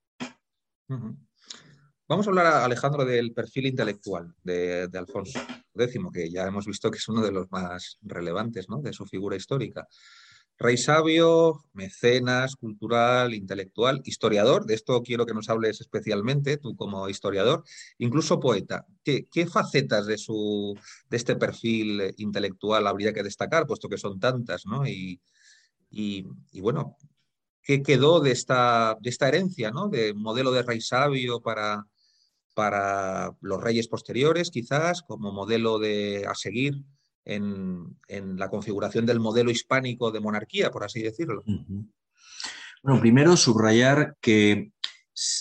Vamos 2.08 2.26
a 2.26 2.30
hablar, 2.30 2.46
Alejandro, 2.46 3.04
del 3.04 3.32
perfil 3.32 3.66
intelectual 3.66 4.32
de, 4.42 4.88
Alfonso 4.94 5.40
X, 5.74 6.00
que 6.12 6.30
ya 6.30 6.46
hemos 6.46 6.66
visto 6.66 6.90
que 6.90 6.98
es 6.98 7.08
uno 7.08 7.20
de 7.20 7.32
los 7.32 7.50
más 7.50 7.98
relevantes 8.02 8.66
de 8.82 8.92
su 8.92 9.06
figura 9.06 9.36
histórica. 9.36 9.86
Rey 10.58 10.78
sabio, 10.78 11.64
mecenas, 11.74 12.56
cultural, 12.56 13.34
intelectual, 13.34 14.00
historiador, 14.06 14.64
de 14.64 14.74
esto 14.74 15.02
quiero 15.02 15.26
que 15.26 15.34
nos 15.34 15.50
hables 15.50 15.82
especialmente, 15.82 16.56
tú 16.56 16.74
como 16.74 17.10
historiador, 17.10 17.62
incluso 17.98 18.40
poeta. 18.40 18.86
¿Qué, 19.04 19.46
facetas 19.46 20.06
de, 20.06 20.16
su, 20.16 20.74
de 21.10 21.16
este 21.18 21.36
perfil 21.36 22.14
intelectual 22.16 22.86
habría 22.86 23.12
que 23.12 23.22
destacar, 23.22 23.66
puesto 23.66 23.90
que 23.90 23.98
son 23.98 24.18
tantas, 24.18 24.64
¿no? 24.64 24.86
Y, 24.86 25.20
bueno, 26.54 26.96
¿qué 27.62 27.82
quedó 27.82 28.20
de 28.20 28.30
esta, 28.30 28.96
de 29.00 29.10
esta 29.10 29.28
herencia, 29.28 29.70
¿no? 29.70 29.88
De 29.88 30.14
modelo 30.14 30.52
de 30.52 30.62
rey 30.62 30.80
sabio 30.80 31.42
para, 31.42 31.86
para 32.54 33.36
los 33.42 33.62
reyes 33.62 33.88
posteriores, 33.88 34.50
quizás, 34.50 35.02
como 35.02 35.32
modelo 35.32 35.78
de, 35.78 36.24
a 36.26 36.34
seguir 36.34 36.82
en, 37.26 38.38
la 38.38 38.48
configuración 38.48 39.04
del 39.04 39.20
modelo 39.20 39.50
hispánico 39.50 40.10
de 40.10 40.20
monarquía, 40.20 40.70
por 40.70 40.84
así 40.84 41.02
decirlo. 41.02 41.42
Bueno, 42.82 43.00
primero 43.00 43.36
subrayar 43.36 44.16
que 44.20 44.70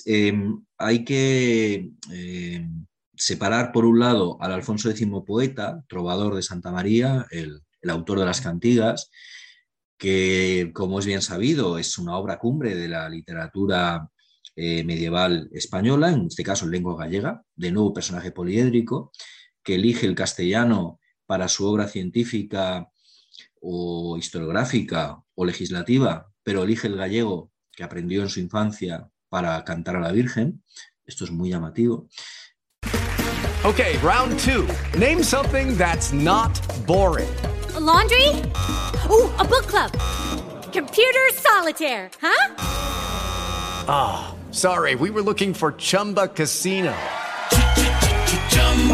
em, 0.05 0.65
hay 0.77 1.05
que 1.05 1.91
em, 2.11 2.85
separar 3.15 3.71
por 3.71 3.85
un 3.85 3.99
lado 3.99 4.37
al 4.41 4.51
Alfonso 4.51 4.89
X 4.89 5.07
poeta, 5.25 5.83
trovador 5.87 6.35
de 6.35 6.41
Santa 6.41 6.71
María, 6.71 7.25
el, 7.31 7.61
autor 7.87 8.17
de 8.17 8.25
las 8.25 8.41
cantigas, 8.41 9.11
que 9.99 10.71
como 10.73 10.97
es 10.97 11.05
bien 11.05 11.21
sabido 11.21 11.77
es 11.77 11.99
una 11.99 12.17
obra 12.17 12.39
cumbre 12.39 12.73
de 12.73 12.87
la 12.87 13.07
literatura 13.07 14.09
eh, 14.55 14.83
medieval 14.83 15.49
española, 15.53 16.09
en 16.11 16.25
este 16.25 16.43
caso 16.43 16.65
en 16.65 16.71
lengua 16.71 16.97
gallega, 16.97 17.43
de 17.55 17.71
nuevo 17.71 17.93
personaje 17.93 18.31
poliédrico, 18.31 19.11
que 19.61 19.75
elige 19.75 20.07
el 20.07 20.15
castellano 20.15 20.99
para 21.25 21.47
su 21.47 21.67
obra 21.67 21.87
científica 21.87 22.89
o 23.61 24.17
historiográfica 24.17 25.21
o 25.33 25.45
legislativa, 25.45 26.31
pero 26.43 26.63
elige 26.63 26.87
el 26.87 26.97
gallego 26.97 27.51
que 27.71 27.83
aprendió 27.83 28.21
en 28.21 28.29
su 28.29 28.39
infancia 28.39 29.09
para 29.29 29.63
cantar 29.63 29.95
a 29.95 29.99
la 29.99 30.11
Virgen. 30.11 30.63
Esto 31.05 31.25
es 31.25 31.31
muy 31.31 31.49
llamativo. 31.49 32.07
Okay, 33.63 33.97
round 33.97 34.37
two. 34.39 34.67
Name 34.97 35.23
something 35.23 35.75
that's 35.75 36.13
not 36.13 36.51
boring. 36.85 37.29
laundry? 37.85 38.29
Oh, 39.09 39.33
a 39.39 39.43
book 39.43 39.67
club. 39.67 39.91
Computer 40.71 41.29
solitaire, 41.33 42.09
huh? 42.21 42.55
Ah, 43.87 44.35
sorry, 44.51 44.95
we 44.95 45.09
were 45.09 45.21
looking 45.21 45.53
for 45.53 45.71
Chumba 45.73 46.27
Casino. 46.27 46.93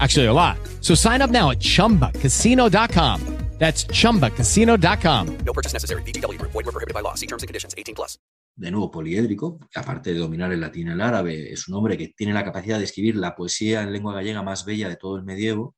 Actually, 0.00 0.26
a 0.26 0.32
lot. 0.32 0.58
So 0.82 0.94
sign 0.94 1.22
up 1.22 1.30
now 1.30 1.50
at 1.50 1.60
chumbacasino.com. 1.60 3.36
That's 3.58 3.86
chumbacasino.com. 3.86 5.38
No 5.44 5.52
purchase 5.52 5.72
necessary. 5.72 6.02
Void 6.02 6.66
were 6.66 6.72
prohibited 6.72 6.94
by 6.94 7.00
law. 7.00 7.14
See 7.14 7.26
terms 7.26 7.42
and 7.42 7.48
conditions 7.48 7.74
18 7.76 7.94
plus. 7.94 8.18
De 8.54 8.70
nuevo, 8.70 8.90
poliédrico, 8.90 9.58
aparte 9.74 10.14
de 10.14 10.18
dominar 10.18 10.50
el 10.50 10.60
latín 10.60 10.88
y 10.88 10.90
el 10.90 11.00
árabe, 11.02 11.52
es 11.52 11.68
un 11.68 11.74
hombre 11.74 11.98
que 11.98 12.08
tiene 12.16 12.32
la 12.32 12.42
capacidad 12.42 12.78
de 12.78 12.84
escribir 12.84 13.16
la 13.16 13.34
poesía 13.34 13.82
en 13.82 13.92
lengua 13.92 14.14
gallega 14.14 14.42
más 14.42 14.64
bella 14.64 14.88
de 14.88 14.96
todo 14.96 15.16
el 15.16 15.24
medievo. 15.24 15.76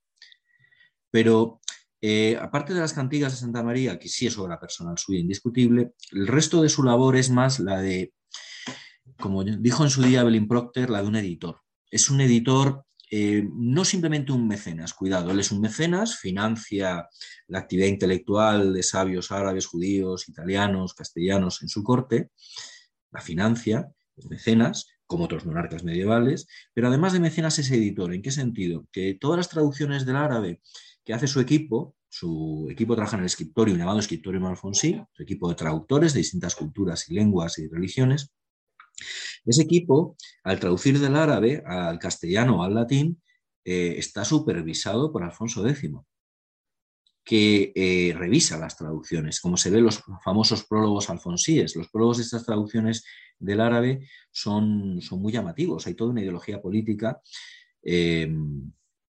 Pero 1.10 1.60
eh, 2.00 2.38
aparte 2.40 2.74
de 2.74 2.80
las 2.80 2.92
cantigas 2.92 3.32
de 3.32 3.38
Santa 3.38 3.64
María, 3.64 3.98
que 3.98 4.08
sí 4.08 4.28
es 4.28 4.38
obra 4.38 4.60
personal 4.60 4.96
suya 4.96 5.18
indiscutible, 5.18 5.92
el 6.12 6.28
resto 6.28 6.62
de 6.62 6.68
su 6.68 6.84
labor 6.84 7.16
es 7.16 7.30
más 7.30 7.58
la 7.58 7.80
de, 7.80 8.12
como 9.18 9.42
dijo 9.42 9.82
en 9.82 9.90
su 9.90 10.02
día 10.02 10.22
Belin 10.22 10.46
Procter, 10.46 10.90
la 10.90 11.02
de 11.02 11.08
un 11.08 11.16
editor. 11.16 11.60
Es 11.90 12.10
un 12.10 12.20
editor, 12.20 12.84
eh, 13.10 13.48
no 13.52 13.84
simplemente 13.84 14.32
un 14.32 14.46
mecenas, 14.46 14.94
cuidado, 14.94 15.30
él 15.30 15.40
es 15.40 15.50
un 15.50 15.60
mecenas, 15.60 16.16
financia 16.16 17.08
la 17.46 17.58
actividad 17.58 17.88
intelectual 17.88 18.72
de 18.72 18.82
sabios 18.82 19.32
árabes, 19.32 19.66
judíos, 19.66 20.28
italianos, 20.28 20.94
castellanos 20.94 21.62
en 21.62 21.68
su 21.68 21.82
corte, 21.82 22.30
la 23.10 23.20
financia, 23.20 23.90
es 24.16 24.26
mecenas, 24.28 24.86
como 25.06 25.24
otros 25.24 25.46
monarcas 25.46 25.84
medievales, 25.84 26.46
pero 26.74 26.88
además 26.88 27.14
de 27.14 27.20
mecenas 27.20 27.58
es 27.58 27.70
editor. 27.70 28.12
¿En 28.12 28.22
qué 28.22 28.30
sentido? 28.30 28.86
Que 28.92 29.16
todas 29.18 29.38
las 29.38 29.48
traducciones 29.48 30.04
del 30.04 30.16
árabe 30.16 30.60
que 31.02 31.14
hace 31.14 31.26
su 31.26 31.40
equipo, 31.40 31.96
su 32.10 32.68
equipo 32.70 32.94
trabaja 32.94 33.16
en 33.16 33.20
el 33.20 33.26
escritorio 33.26 33.74
llamado 33.74 33.98
Escritorio 33.98 34.40
Malfonsí, 34.40 35.00
su 35.12 35.22
equipo 35.22 35.48
de 35.48 35.54
traductores 35.54 36.12
de 36.12 36.18
distintas 36.18 36.54
culturas 36.54 37.08
y 37.08 37.14
lenguas 37.14 37.58
y 37.58 37.68
religiones. 37.68 38.32
Ese 39.44 39.62
equipo, 39.62 40.16
al 40.44 40.60
traducir 40.60 40.98
del 40.98 41.16
árabe 41.16 41.62
al 41.66 41.98
castellano 41.98 42.60
o 42.60 42.62
al 42.62 42.74
latín, 42.74 43.20
eh, 43.64 43.94
está 43.98 44.24
supervisado 44.24 45.12
por 45.12 45.22
Alfonso 45.22 45.66
X, 45.66 45.90
que 47.28 47.72
eh, 47.74 48.14
revisa 48.16 48.56
las 48.56 48.76
traducciones, 48.78 49.40
como 49.40 49.58
se 49.58 49.68
ve 49.68 49.82
los 49.82 50.02
famosos 50.24 50.64
prólogos 50.64 51.10
alfonsíes. 51.10 51.76
Los 51.76 51.90
prólogos 51.90 52.16
de 52.16 52.22
estas 52.22 52.46
traducciones 52.46 53.04
del 53.38 53.60
árabe 53.60 54.08
son, 54.30 54.98
muy 55.12 55.32
llamativos. 55.32 55.86
Hay 55.86 55.92
toda 55.92 56.10
una 56.10 56.22
ideología 56.22 56.62
política 56.62 57.20
eh, 57.82 58.34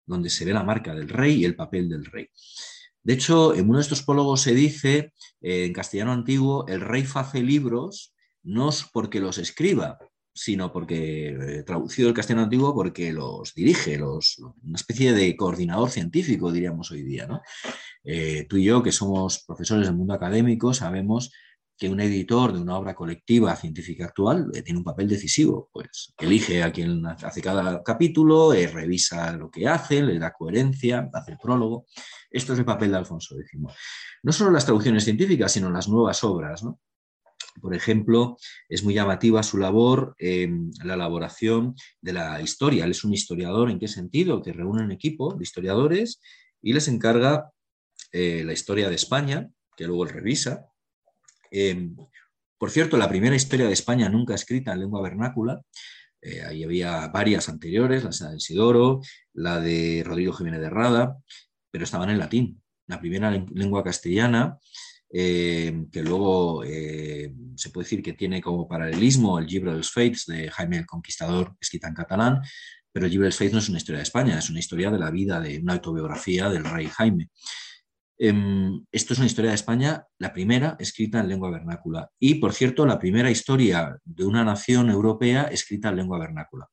donde 0.06 0.30
se 0.30 0.44
ve 0.44 0.52
la 0.52 0.62
marca 0.62 0.94
del 0.94 1.08
rey 1.08 1.40
y 1.40 1.44
el 1.44 1.56
papel 1.56 1.88
del 1.88 2.04
rey. 2.04 2.28
De 3.02 3.14
hecho, 3.14 3.54
en 3.54 3.68
uno 3.68 3.78
de 3.78 3.82
estos 3.82 4.02
prólogos 4.02 4.42
se 4.42 4.54
dice, 4.54 5.12
eh, 5.40 5.64
en 5.64 5.72
castellano 5.72 6.12
antiguo, 6.12 6.66
el 6.68 6.82
rey 6.82 7.04
hace 7.14 7.42
libros 7.42 8.13
no 8.44 8.70
porque 8.92 9.20
los 9.20 9.38
escriba, 9.38 9.98
sino 10.34 10.72
porque, 10.72 11.28
eh, 11.28 11.62
traducido 11.62 12.08
el 12.08 12.14
castellano 12.14 12.44
antiguo, 12.44 12.74
porque 12.74 13.12
los 13.12 13.54
dirige, 13.54 13.96
los, 13.98 14.38
una 14.62 14.76
especie 14.76 15.12
de 15.12 15.36
coordinador 15.36 15.90
científico, 15.90 16.50
diríamos 16.50 16.90
hoy 16.90 17.02
día. 17.02 17.26
¿no? 17.26 17.40
Eh, 18.02 18.46
tú 18.48 18.56
y 18.56 18.64
yo, 18.64 18.82
que 18.82 18.92
somos 18.92 19.44
profesores 19.46 19.86
del 19.86 19.96
mundo 19.96 20.14
académico, 20.14 20.74
sabemos 20.74 21.32
que 21.76 21.88
un 21.88 22.00
editor 22.00 22.52
de 22.52 22.60
una 22.60 22.76
obra 22.76 22.94
colectiva 22.94 23.56
científica 23.56 24.06
actual 24.06 24.50
eh, 24.54 24.62
tiene 24.62 24.78
un 24.78 24.84
papel 24.84 25.08
decisivo, 25.08 25.70
pues 25.72 26.12
elige 26.18 26.62
a 26.62 26.72
quien 26.72 27.04
hace 27.06 27.40
cada 27.40 27.82
capítulo, 27.82 28.52
revisa 28.52 29.32
lo 29.32 29.50
que 29.50 29.66
hace, 29.66 30.02
le 30.02 30.18
da 30.18 30.32
coherencia, 30.32 31.08
hace 31.12 31.32
el 31.32 31.38
prólogo. 31.38 31.86
Esto 32.30 32.52
es 32.52 32.58
el 32.60 32.64
papel 32.64 32.90
de 32.90 32.98
Alfonso 32.98 33.36
X. 33.38 33.60
No 34.22 34.32
solo 34.32 34.50
las 34.50 34.64
traducciones 34.64 35.04
científicas, 35.04 35.52
sino 35.52 35.70
las 35.70 35.88
nuevas 35.88 36.22
obras. 36.22 36.62
¿no? 36.62 36.80
Por 37.60 37.74
ejemplo, 37.74 38.36
es 38.68 38.82
muy 38.82 38.94
llamativa 38.94 39.42
su 39.42 39.58
labor 39.58 40.14
en 40.18 40.70
la 40.82 40.94
elaboración 40.94 41.74
de 42.00 42.12
la 42.12 42.40
historia. 42.40 42.84
Él 42.84 42.90
es 42.90 43.04
un 43.04 43.12
historiador, 43.12 43.70
¿en 43.70 43.78
qué 43.78 43.88
sentido? 43.88 44.42
Que 44.42 44.52
reúne 44.52 44.82
un 44.82 44.92
equipo 44.92 45.34
de 45.34 45.42
historiadores 45.42 46.20
y 46.60 46.72
les 46.72 46.88
encarga 46.88 47.50
eh, 48.12 48.42
la 48.44 48.52
historia 48.52 48.88
de 48.88 48.96
España, 48.96 49.48
que 49.76 49.86
luego 49.86 50.04
él 50.04 50.10
revisa. 50.10 50.66
Em, 51.50 51.96
por 52.58 52.70
cierto, 52.70 52.96
la 52.96 53.08
primera 53.08 53.36
historia 53.36 53.66
de 53.66 53.72
España 53.72 54.08
nunca 54.08 54.34
escrita 54.34 54.72
en 54.72 54.80
lengua 54.80 55.02
vernácula. 55.02 55.60
Eh, 56.20 56.42
ahí 56.42 56.64
había 56.64 57.08
varias 57.08 57.48
anteriores, 57.48 58.04
la 58.04 58.30
de 58.30 58.36
Isidoro, 58.36 59.00
la 59.34 59.60
de 59.60 60.02
Rodrigo 60.04 60.32
Jiménez 60.32 60.60
de 60.60 60.70
Rada, 60.70 61.18
pero 61.70 61.84
estaban 61.84 62.10
en 62.10 62.18
latín. 62.18 62.62
La 62.86 63.00
primera 63.00 63.30
lengua 63.30 63.84
castellana 63.84 64.58
eh, 65.16 65.86
que 65.92 66.02
luego 66.02 66.64
eh, 66.64 67.32
se 67.54 67.70
puede 67.70 67.84
decir 67.84 68.02
que 68.02 68.14
tiene 68.14 68.42
como 68.42 68.66
paralelismo 68.66 69.38
el 69.38 69.46
libro 69.46 69.70
de 69.70 69.76
los 69.76 69.92
Fates 69.92 70.26
de 70.26 70.50
Jaime 70.50 70.78
el 70.78 70.86
Conquistador, 70.86 71.54
escrita 71.60 71.86
en 71.86 71.94
catalán, 71.94 72.40
pero 72.90 73.06
el 73.06 73.12
libro 73.12 73.22
de 73.22 73.28
los 73.28 73.38
Fates 73.38 73.52
no 73.52 73.60
es 73.60 73.68
una 73.68 73.78
historia 73.78 73.98
de 73.98 74.02
España, 74.02 74.36
es 74.36 74.50
una 74.50 74.58
historia 74.58 74.90
de 74.90 74.98
la 74.98 75.12
vida, 75.12 75.40
de 75.40 75.60
una 75.60 75.74
autobiografía 75.74 76.48
del 76.48 76.64
rey 76.64 76.88
Jaime. 76.88 77.30
Em, 78.18 78.84
esto 78.90 79.12
es 79.12 79.18
una 79.20 79.26
historia 79.26 79.50
de 79.50 79.56
España, 79.56 80.04
la 80.18 80.32
primera 80.32 80.76
escrita 80.80 81.20
en 81.20 81.28
lengua 81.28 81.50
vernácula. 81.50 82.10
Y, 82.18 82.36
por 82.36 82.52
cierto, 82.52 82.84
la 82.84 82.98
primera 82.98 83.30
historia 83.30 83.96
de 84.04 84.24
una 84.24 84.44
nación 84.44 84.90
europea 84.90 85.44
escrita 85.44 85.90
en 85.90 85.96
lengua 85.96 86.18
vernácula. 86.18 86.68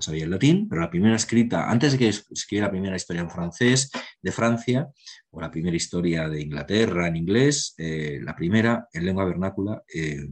Sabía 0.00 0.24
el 0.24 0.30
latín, 0.30 0.68
pero 0.68 0.80
la 0.80 0.90
primera 0.90 1.16
escrita, 1.16 1.70
antes 1.70 1.92
de 1.92 1.98
que 1.98 2.08
escribiera 2.08 2.66
la 2.66 2.72
primera 2.72 2.96
historia 2.96 3.22
en 3.22 3.30
francés 3.30 3.90
de 4.22 4.32
Francia, 4.32 4.88
o 5.30 5.40
la 5.40 5.50
primera 5.50 5.76
historia 5.76 6.28
de 6.28 6.40
Inglaterra 6.40 7.08
en 7.08 7.16
inglés, 7.16 7.74
eh, 7.78 8.18
la 8.22 8.34
primera 8.34 8.88
en 8.92 9.04
lengua 9.04 9.24
vernácula 9.24 9.82
eh, 9.92 10.28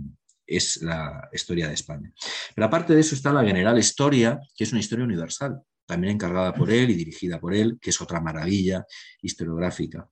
es 0.47 0.83
la 0.83 1.29
historia 1.33 1.69
de 1.69 1.75
España. 1.75 2.13
Pero 2.55 2.67
aparte 2.67 2.95
de 2.95 3.01
eso 3.01 3.15
está 3.15 3.33
la 3.33 3.45
General 3.45 3.79
Historia, 3.79 4.41
que 4.57 4.65
es 4.65 4.73
una 4.73 4.81
historia 4.81 5.05
universal 5.05 5.63
también 5.89 6.13
encargada 6.13 6.55
por 6.55 6.71
él 6.71 6.91
y 6.91 6.95
dirigida 6.95 7.41
por 7.41 7.55
él, 7.55 7.79
que 7.81 7.91
es 7.91 8.01
otra 8.03 8.21
maravilla 8.21 8.85
historiográfica. 9.23 10.07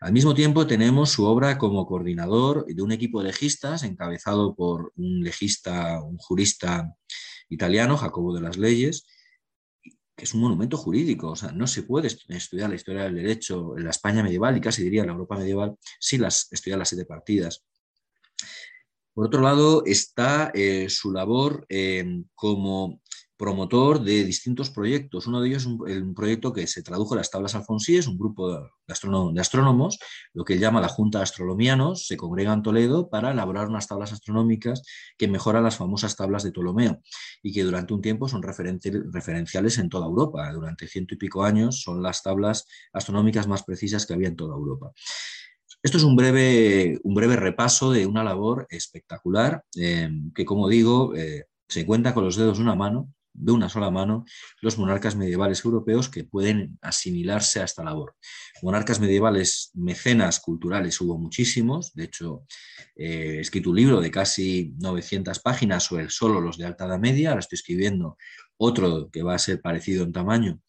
Al 0.00 0.12
mismo 0.12 0.34
tiempo 0.34 0.66
tenemos 0.66 1.10
su 1.10 1.24
obra 1.24 1.56
como 1.58 1.86
coordinador 1.86 2.66
de 2.66 2.82
un 2.82 2.90
equipo 2.90 3.20
de 3.20 3.28
legistas 3.28 3.84
encabezado 3.84 4.56
por 4.56 4.92
un 4.96 5.22
legista, 5.22 6.02
un 6.02 6.18
jurista 6.18 6.92
italiano, 7.52 7.96
Jacobo 7.96 8.34
de 8.34 8.40
las 8.40 8.56
Leyes, 8.56 9.06
que 10.16 10.24
es 10.24 10.34
un 10.34 10.40
monumento 10.40 10.76
jurídico. 10.76 11.30
O 11.30 11.36
sea, 11.36 11.52
no 11.52 11.66
se 11.66 11.82
puede 11.82 12.08
estudiar 12.28 12.70
la 12.70 12.76
historia 12.76 13.04
del 13.04 13.16
derecho 13.16 13.76
en 13.76 13.84
la 13.84 13.90
España 13.90 14.22
medieval 14.22 14.56
y 14.56 14.60
casi 14.60 14.82
diría 14.82 15.04
la 15.04 15.12
Europa 15.12 15.36
medieval 15.36 15.76
sin 15.98 16.22
las, 16.22 16.50
estudiar 16.52 16.78
las 16.78 16.88
siete 16.88 17.04
partidas. 17.04 17.64
Por 19.14 19.26
otro 19.26 19.42
lado, 19.42 19.84
está 19.84 20.50
eh, 20.54 20.88
su 20.88 21.12
labor 21.12 21.66
eh, 21.68 22.24
como 22.34 23.01
promotor 23.42 24.04
de 24.04 24.22
distintos 24.22 24.70
proyectos. 24.70 25.26
Uno 25.26 25.40
de 25.40 25.48
ellos 25.48 25.62
es 25.62 25.66
un, 25.66 26.14
proyecto 26.14 26.52
que 26.52 26.68
se 26.68 26.80
tradujo 26.80 27.14
en 27.14 27.18
las 27.18 27.28
tablas 27.28 27.56
alfonsíes, 27.56 28.06
un 28.06 28.16
grupo 28.16 28.52
de, 28.52 28.60
astrónomos, 28.86 29.98
lo 30.32 30.44
que 30.44 30.54
él 30.54 30.60
llama 30.60 30.80
la 30.80 30.86
Junta 30.86 31.18
de 31.18 31.24
Astrolomianos, 31.24 32.06
se 32.06 32.16
congrega 32.16 32.52
en 32.52 32.62
Toledo 32.62 33.10
para 33.10 33.32
elaborar 33.32 33.66
unas 33.66 33.88
tablas 33.88 34.12
astronómicas 34.12 34.84
que 35.18 35.26
mejoran 35.26 35.64
las 35.64 35.76
famosas 35.76 36.14
tablas 36.14 36.44
de 36.44 36.52
Ptolomeo 36.52 37.00
y 37.42 37.52
que 37.52 37.64
durante 37.64 37.92
un 37.92 38.00
tiempo 38.00 38.28
son 38.28 38.44
referenciales 38.44 39.78
en 39.78 39.88
toda 39.88 40.06
Europa. 40.06 40.52
Durante 40.52 40.86
ciento 40.86 41.14
y 41.14 41.16
pico 41.16 41.42
años 41.42 41.82
son 41.82 42.00
las 42.00 42.22
tablas 42.22 42.68
astronómicas 42.92 43.48
más 43.48 43.64
precisas 43.64 44.06
que 44.06 44.14
había 44.14 44.28
en 44.28 44.36
toda 44.36 44.54
Europa. 44.54 44.92
Esto 45.82 45.98
es 45.98 46.04
un 46.04 46.14
breve, 46.14 47.00
un 47.02 47.14
breve 47.14 47.34
repaso 47.34 47.90
de 47.90 48.06
una 48.06 48.22
labor 48.22 48.68
espectacular 48.70 49.64
eh, 49.76 50.08
que, 50.32 50.44
como 50.44 50.68
digo, 50.68 51.16
eh, 51.16 51.46
se 51.66 51.84
cuenta 51.84 52.14
con 52.14 52.24
los 52.24 52.36
dedos 52.36 52.58
de 52.58 52.62
una 52.62 52.76
mano 52.76 53.12
de 53.34 53.52
una 53.52 53.68
sola 53.68 53.90
mano 53.90 54.24
los 54.60 54.78
monarcas 54.78 55.16
medievales 55.16 55.64
europeos 55.64 56.08
que 56.08 56.24
pueden 56.24 56.78
asimilarse 56.82 57.60
a 57.60 57.64
esta 57.64 57.84
labor. 57.84 58.16
Monarcas 58.62 59.00
medievales 59.00 59.70
mecenas 59.74 60.40
culturales 60.40 61.00
hubo 61.00 61.18
muchísimos, 61.18 61.94
de 61.94 62.04
hecho 62.04 62.44
eh, 62.96 63.36
he 63.36 63.40
escrito 63.40 63.70
un 63.70 63.76
libro 63.76 64.00
de 64.00 64.10
casi 64.10 64.74
900 64.78 65.38
páginas 65.40 65.84
sobre 65.84 66.08
solo 66.10 66.40
los 66.40 66.58
de 66.58 66.66
alta 66.66 66.86
edad 66.86 66.98
media, 66.98 67.30
ahora 67.30 67.40
estoy 67.40 67.56
escribiendo 67.56 68.16
otro 68.56 69.10
que 69.10 69.22
va 69.22 69.34
a 69.34 69.38
ser 69.38 69.60
parecido 69.60 70.04
en 70.04 70.12
tamaño 70.12 70.60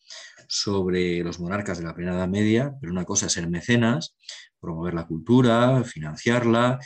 sobre 0.47 1.23
los 1.23 1.39
monarcas 1.39 1.77
de 1.77 1.83
la 1.83 1.95
plena 1.95 2.13
edad 2.13 2.27
media, 2.27 2.75
pero 2.79 2.91
una 2.91 3.05
cosa 3.05 3.25
es 3.25 3.33
ser 3.33 3.49
mecenas, 3.49 4.15
promover 4.59 4.93
la 4.93 5.07
cultura, 5.07 5.83
financiarla, 5.83 6.79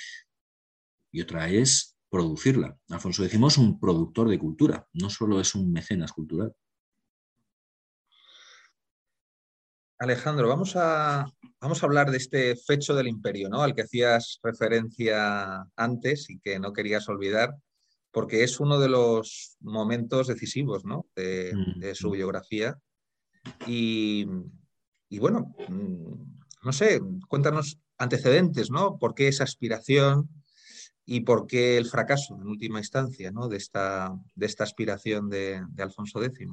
y 1.11 1.21
otra 1.21 1.49
es 1.49 1.96
producirla. 2.09 2.77
Alfonso 2.89 3.23
X 3.25 3.39
es 3.39 3.57
un 3.57 3.79
productor 3.79 4.29
de 4.29 4.39
cultura, 4.39 4.87
no 4.93 5.09
solo 5.09 5.39
es 5.39 5.55
un 5.55 5.71
mecenas 5.71 6.11
cultural. 6.11 6.53
Alejandro, 9.99 10.47
vamos 10.47 10.75
a, 10.75 11.25
vamos 11.59 11.81
a 11.81 11.85
hablar 11.87 12.11
de 12.11 12.17
este 12.17 12.55
fecho 12.55 12.93
del 12.93 13.07
imperio, 13.07 13.49
¿no? 13.49 13.63
Al 13.63 13.73
que 13.73 13.81
hacías 13.81 14.39
referencia 14.43 15.65
antes 15.75 16.29
y 16.29 16.39
que 16.39 16.59
no 16.59 16.71
querías 16.71 17.09
olvidar, 17.09 17.55
porque 18.11 18.43
es 18.43 18.59
uno 18.59 18.79
de 18.79 18.89
los 18.89 19.57
momentos 19.59 20.27
decisivos 20.27 20.85
¿no? 20.85 21.07
de, 21.15 21.51
mm, 21.55 21.95
su 21.95 22.09
mm. 22.09 22.11
biografía. 22.11 22.77
Y, 23.65 24.27
y, 25.09 25.17
bueno, 25.17 25.55
mm, 25.67 26.13
no 26.63 26.71
sé, 26.73 26.99
cuéntanos 27.27 27.79
antecedentes, 27.97 28.69
¿no? 28.69 28.99
¿Por 28.99 29.15
qué 29.15 29.27
esa 29.27 29.45
aspiración? 29.45 30.29
Y 31.09 31.21
por 31.21 31.47
qué 31.47 31.77
el 31.77 31.85
fracaso, 31.85 32.37
en 32.39 32.47
última 32.47 32.79
instancia, 32.79 33.31
¿no? 33.31 33.47
de, 33.47 33.55
esta, 33.55 34.13
de 34.35 34.45
esta 34.45 34.65
aspiración 34.65 35.29
de, 35.29 35.63
Alfonso 35.79 36.21
X. 36.21 36.47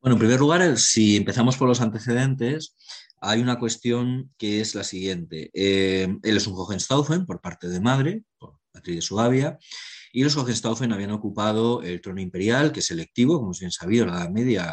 Bueno, 0.00 0.14
en 0.14 0.18
primer 0.18 0.40
lugar, 0.40 0.78
si 0.78 1.16
empezamos 1.16 1.58
por 1.58 1.68
los 1.68 1.82
antecedentes, 1.82 2.74
hay 3.20 3.42
una 3.42 3.58
cuestión 3.58 4.32
que 4.38 4.62
es 4.62 4.74
la 4.74 4.82
siguiente. 4.82 5.50
Eh, 5.52 6.08
él 6.22 6.36
es 6.36 6.46
un 6.46 6.54
Hohenstaufen 6.56 7.26
por 7.26 7.42
parte 7.42 7.68
de 7.68 7.80
madre, 7.80 8.22
por 8.38 8.58
matriz 8.72 8.96
de 8.96 9.02
Suabia, 9.02 9.58
y 10.10 10.24
los 10.24 10.34
Hohenstaufen 10.34 10.92
habían 10.94 11.10
ocupado 11.10 11.82
el 11.82 12.00
trono 12.00 12.22
imperial, 12.22 12.72
que 12.72 12.80
es 12.80 12.90
electivo, 12.90 13.38
como 13.38 13.50
es 13.50 13.60
bien 13.60 13.72
sabido, 13.72 14.06
la 14.06 14.20
Edad 14.22 14.30
Media, 14.30 14.72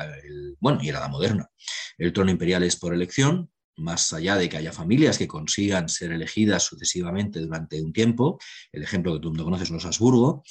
bueno, 0.61 0.79
y 0.81 0.93
la 0.93 0.99
Edad 0.99 1.09
Moderna. 1.09 1.49
El 1.97 2.13
trono 2.13 2.31
imperial 2.31 2.63
es 2.63 2.77
por 2.77 2.93
elección, 2.93 3.49
más 3.77 4.13
allá 4.13 4.35
de 4.35 4.49
que 4.49 4.57
haya 4.57 4.71
familias 4.71 5.17
que 5.17 5.27
consigan 5.27 5.89
ser 5.89 6.11
elegidas 6.11 6.63
sucesivamente 6.63 7.39
durante 7.39 7.81
un 7.81 7.93
tiempo, 7.93 8.39
el 8.71 8.83
ejemplo 8.83 9.13
que 9.13 9.19
tú 9.19 9.33
no 9.33 9.43
conoces, 9.43 9.69
los 9.69 9.85
Habsburgo, 9.85 10.43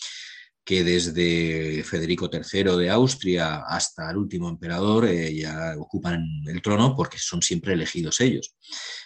que 0.65 0.85
desde 0.85 1.83
Federico 1.83 2.31
III 2.33 2.77
de 2.77 2.91
Austria 2.91 3.63
hasta 3.67 4.11
el 4.11 4.17
último 4.17 4.49
emperador 4.49 5.07
eh, 5.07 5.35
ya 5.35 5.75
ocupan 5.77 6.25
el 6.47 6.63
trono 6.63 6.95
porque 6.95 7.19
son 7.19 7.43
siempre 7.43 7.73
elegidos 7.73 8.21
ellos. 8.21 8.55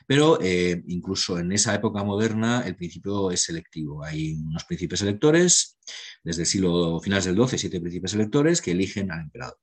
Pero 0.07 0.39
eh, 0.43 0.83
incluso 0.89 1.39
en 1.39 1.53
esa 1.53 1.75
época 1.75 2.05
moderna 2.05 2.62
el 2.67 2.77
principio 2.77 3.31
es 3.31 3.43
selectivo. 3.43 4.05
Hay 4.05 4.35
unos 4.35 4.64
príncipes 4.64 5.01
electores, 5.01 5.79
desde 6.23 6.43
el 6.43 6.47
siglo 6.47 7.01
finales 7.01 7.25
del 7.25 7.37
XII, 7.37 7.59
siete 7.59 7.81
príncipes 7.81 8.12
electores 8.14 8.61
que 8.61 8.73
eligen 8.73 9.11
al 9.11 9.21
emperador. 9.21 9.59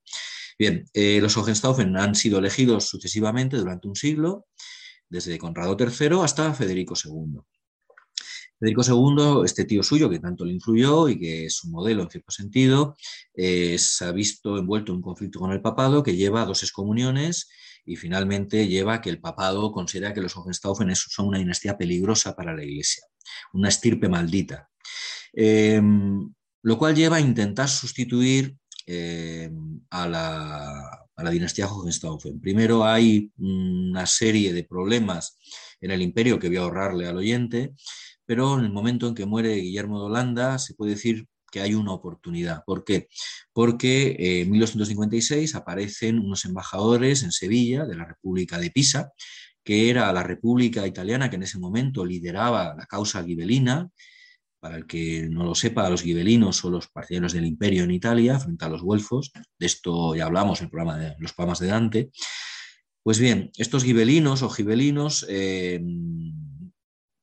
Bien, 0.57 0.85
eh, 0.93 1.19
los 1.21 1.35
Hohenstaufen 1.37 1.95
han 1.97 2.15
sido 2.15 2.39
elegidos 2.39 2.87
sucesivamente 2.87 3.57
durante 3.57 3.87
un 3.87 3.95
siglo, 3.95 4.47
desde 5.09 5.37
Conrado 5.37 5.77
III 5.79 6.21
hasta 6.23 6.53
Federico 6.53 6.95
II. 6.95 7.39
Federico 8.59 8.81
II, 8.87 9.45
este 9.45 9.65
tío 9.65 9.83
suyo 9.83 10.09
que 10.09 10.19
tanto 10.19 10.45
le 10.45 10.53
influyó 10.53 11.09
y 11.09 11.19
que 11.19 11.45
es 11.45 11.63
un 11.63 11.71
modelo 11.71 12.03
en 12.03 12.09
cierto 12.09 12.31
sentido, 12.31 12.95
eh, 13.35 13.77
se 13.77 14.05
ha 14.05 14.11
visto 14.11 14.57
envuelto 14.57 14.91
en 14.91 14.97
un 14.97 15.01
conflicto 15.01 15.39
con 15.39 15.51
el 15.51 15.61
papado 15.61 16.01
que 16.01 16.15
lleva 16.15 16.41
a 16.41 16.45
dos 16.45 16.63
excomuniones 16.63 17.49
y 17.85 17.97
finalmente 17.97 18.67
lleva 18.67 18.95
a 18.95 19.01
que 19.01 19.09
el 19.09 19.19
papado 19.19 19.71
considera 19.71 20.13
que 20.13 20.21
los 20.21 20.37
Hohenstaufen 20.37 20.95
son 20.95 21.27
una 21.27 21.39
dinastía 21.39 21.77
peligrosa 21.77 22.35
para 22.35 22.55
la 22.55 22.63
Iglesia, 22.63 23.03
una 23.51 23.69
estirpe 23.69 24.07
maldita. 24.07 24.69
Em, 25.33 26.33
lo 26.61 26.77
cual 26.77 26.95
lleva 26.95 27.17
a 27.17 27.21
intentar 27.21 27.67
sustituir 27.67 28.55
em, 28.85 29.81
a, 29.89 30.07
la, 30.07 31.07
a, 31.15 31.23
la, 31.23 31.29
dinastía 31.29 31.67
Hohenstaufen. 31.67 32.39
Primero 32.39 32.85
hay 32.85 33.31
una 33.37 34.05
serie 34.05 34.53
de 34.53 34.63
problemas 34.63 35.37
en 35.81 35.91
el 35.91 36.01
imperio 36.01 36.39
que 36.39 36.47
voy 36.47 36.57
a 36.57 36.61
ahorrarle 36.61 37.07
al 37.07 37.17
oyente, 37.17 37.73
pero 38.25 38.57
en 38.57 38.65
el 38.65 38.71
momento 38.71 39.07
en 39.07 39.15
que 39.15 39.25
muere 39.25 39.55
Guillermo 39.55 39.99
de 39.99 40.05
Holanda 40.05 40.59
se 40.59 40.75
puede 40.75 40.91
decir 40.91 41.27
que 41.53 41.61
hay 41.61 41.75
una 41.75 41.93
oportunidad. 41.93 42.63
¿Por 42.65 42.83
qué? 42.83 43.07
Porque 43.53 44.15
eh, 44.17 44.41
en 44.41 44.51
1256 44.51 45.53
aparecen 45.53 46.17
unos 46.17 46.45
embajadores 46.45 47.21
en 47.21 47.31
Sevilla 47.31 47.85
de 47.85 47.95
la 47.95 48.05
República 48.05 48.57
de 48.57 48.71
Pisa, 48.71 49.11
que 49.63 49.91
era 49.91 50.11
la 50.11 50.23
República 50.23 50.85
Italiana 50.87 51.29
que 51.29 51.35
en 51.35 51.43
ese 51.43 51.59
momento 51.59 52.05
lideraba 52.05 52.73
la 52.75 52.87
causa 52.87 53.23
gibelina. 53.23 53.89
Para 54.63 54.77
el 54.77 54.87
que 54.87 55.27
no 55.29 55.43
lo 55.43 55.55
sepa, 55.55 55.89
los 55.89 56.03
gibelinos 56.03 56.55
son 56.55 56.71
los 56.71 56.87
partidarios 56.87 57.33
del 57.33 57.45
imperio 57.45 57.83
en 57.83 57.91
Italia 57.91 58.39
frente 58.39 58.63
a 58.63 58.69
los 58.69 58.81
güelfos. 58.81 59.33
De 59.59 59.65
esto 59.65 60.15
ya 60.15 60.25
hablamos 60.25 60.61
en 60.61 60.67
el 60.67 60.71
programa 60.71 60.97
de 60.97 61.15
los 61.19 61.33
programas 61.33 61.59
de 61.59 61.67
Dante. 61.67 62.11
Pues 63.03 63.19
bien, 63.19 63.51
estos 63.57 63.83
gibelinos 63.83 64.41
o 64.41 64.49
gibelinos 64.49 65.25
eh, 65.27 65.83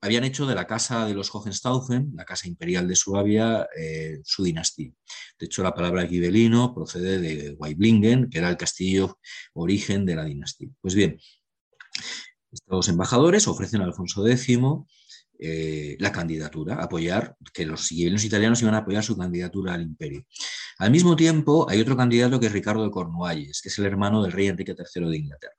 habían 0.02 0.24
hecho 0.24 0.44
de 0.44 0.54
la 0.54 0.66
casa 0.66 1.06
de 1.06 1.14
los 1.14 1.34
Hohenstaufen, 1.34 2.12
la 2.14 2.26
casa 2.26 2.46
imperial 2.46 2.86
de 2.86 2.94
Suabia, 2.94 3.66
eh, 3.74 4.20
su 4.22 4.44
dinastía. 4.44 4.92
De 5.38 5.46
hecho, 5.46 5.62
la 5.62 5.72
palabra 5.72 6.06
gibelino 6.06 6.74
procede 6.74 7.18
de 7.20 7.52
Waiblingen, 7.52 8.28
que 8.28 8.36
era 8.36 8.50
el 8.50 8.58
castillo 8.58 9.18
origen 9.54 10.04
de 10.04 10.14
la 10.14 10.26
dinastía. 10.26 10.68
Pues 10.82 10.94
bien, 10.94 11.18
estos 12.52 12.90
embajadores 12.90 13.48
ofrecen 13.48 13.80
a 13.80 13.84
Alfonso 13.84 14.26
X 14.26 14.58
eh, 15.40 15.96
la 15.98 16.12
candidatura, 16.12 16.76
apoyar, 16.76 17.36
que 17.52 17.64
los 17.66 17.88
gibelinos 17.88 18.24
italianos 18.24 18.60
iban 18.62 18.74
a 18.74 18.78
apoyar 18.78 19.02
su 19.02 19.16
candidatura 19.16 19.74
al 19.74 19.82
imperio. 19.82 20.26
Al 20.78 20.90
mismo 20.90 21.16
tiempo, 21.16 21.66
hay 21.68 21.80
otro 21.80 21.96
candidato 21.96 22.38
que 22.38 22.46
es 22.46 22.52
Ricardo 22.52 22.84
de 22.84 22.90
Cornualles, 22.90 23.60
que 23.62 23.68
es 23.68 23.78
el 23.78 23.86
hermano 23.86 24.22
del 24.22 24.32
rey 24.32 24.48
Enrique 24.48 24.74
III 24.76 25.08
de 25.08 25.16
Inglaterra 25.16 25.54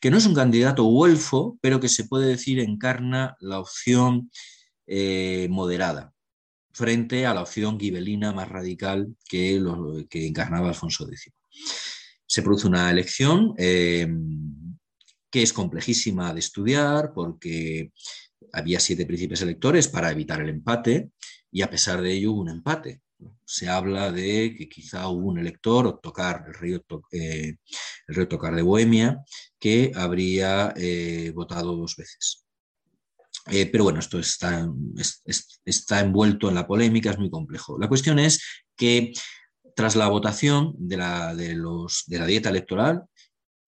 que 0.00 0.10
no 0.10 0.16
es 0.16 0.26
un 0.26 0.34
candidato 0.34 0.84
huelfo, 0.84 1.58
pero 1.60 1.80
que 1.80 1.88
se 1.88 2.04
puede 2.04 2.28
decir 2.28 2.58
encarna 2.60 3.36
la 3.40 3.60
opción 3.60 4.30
eh, 4.86 5.48
moderada 5.50 6.12
frente 6.72 7.26
a 7.26 7.34
la 7.34 7.42
opción 7.42 7.78
gibelina 7.78 8.32
más 8.32 8.48
radical 8.48 9.14
que, 9.28 9.62
que 10.08 10.26
encarnaba 10.26 10.68
Alfonso 10.68 11.06
X. 11.06 11.30
Se 12.26 12.42
produce 12.42 12.68
una 12.68 12.90
elección 12.90 13.54
eh, 13.58 14.08
que 15.30 15.42
es 15.42 15.52
complejísima 15.52 16.32
de 16.32 16.40
estudiar 16.40 17.12
porque 17.12 17.92
había 18.52 18.80
siete 18.80 19.06
príncipes 19.06 19.42
electores 19.42 19.88
para 19.88 20.10
evitar 20.10 20.40
el 20.40 20.48
empate 20.48 21.10
y 21.50 21.62
a 21.62 21.70
pesar 21.70 22.00
de 22.00 22.12
ello 22.12 22.32
hubo 22.32 22.40
un 22.42 22.50
empate. 22.50 23.02
Se 23.44 23.68
habla 23.68 24.10
de 24.10 24.54
que 24.56 24.68
quizá 24.68 25.08
hubo 25.08 25.28
un 25.28 25.38
elector, 25.38 25.86
Ottokar, 25.86 26.44
el 26.46 26.54
rey, 26.54 26.80
eh, 27.12 27.56
el 28.08 28.28
de 28.28 28.62
Bohemia, 28.62 29.22
que 29.58 29.92
habría 29.94 30.72
eh, 30.76 31.32
votado 31.34 31.76
dos 31.76 31.96
veces. 31.96 32.44
Eh, 33.46 33.66
pero 33.66 33.84
bueno, 33.84 34.00
esto 34.00 34.18
está, 34.18 34.68
está 35.64 36.00
envuelto 36.00 36.48
en 36.48 36.54
la 36.54 36.66
polémica, 36.66 37.10
es 37.10 37.18
muy 37.18 37.30
complejo. 37.30 37.78
La 37.78 37.88
cuestión 37.88 38.18
es 38.18 38.42
que 38.76 39.12
tras 39.74 39.96
la 39.96 40.08
votación 40.08 40.74
de 40.78 40.96
la, 40.96 41.34
de 41.34 41.54
los, 41.54 42.04
de 42.06 42.18
la 42.18 42.26
dieta 42.26 42.50
electoral, 42.50 43.04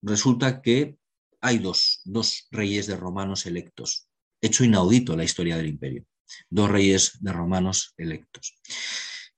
resulta 0.01 0.61
que 0.61 0.97
hay 1.41 1.59
dos, 1.59 2.01
dos 2.05 2.47
reyes 2.51 2.87
de 2.87 2.95
romanos 2.95 3.45
electos, 3.45 4.07
hecho 4.43 4.63
inaudito 4.63 5.13
en 5.13 5.19
la 5.19 5.23
historia 5.23 5.57
del 5.57 5.67
imperio, 5.67 6.05
dos 6.49 6.69
reyes 6.69 7.17
de 7.21 7.31
romanos 7.31 7.93
electos. 7.97 8.55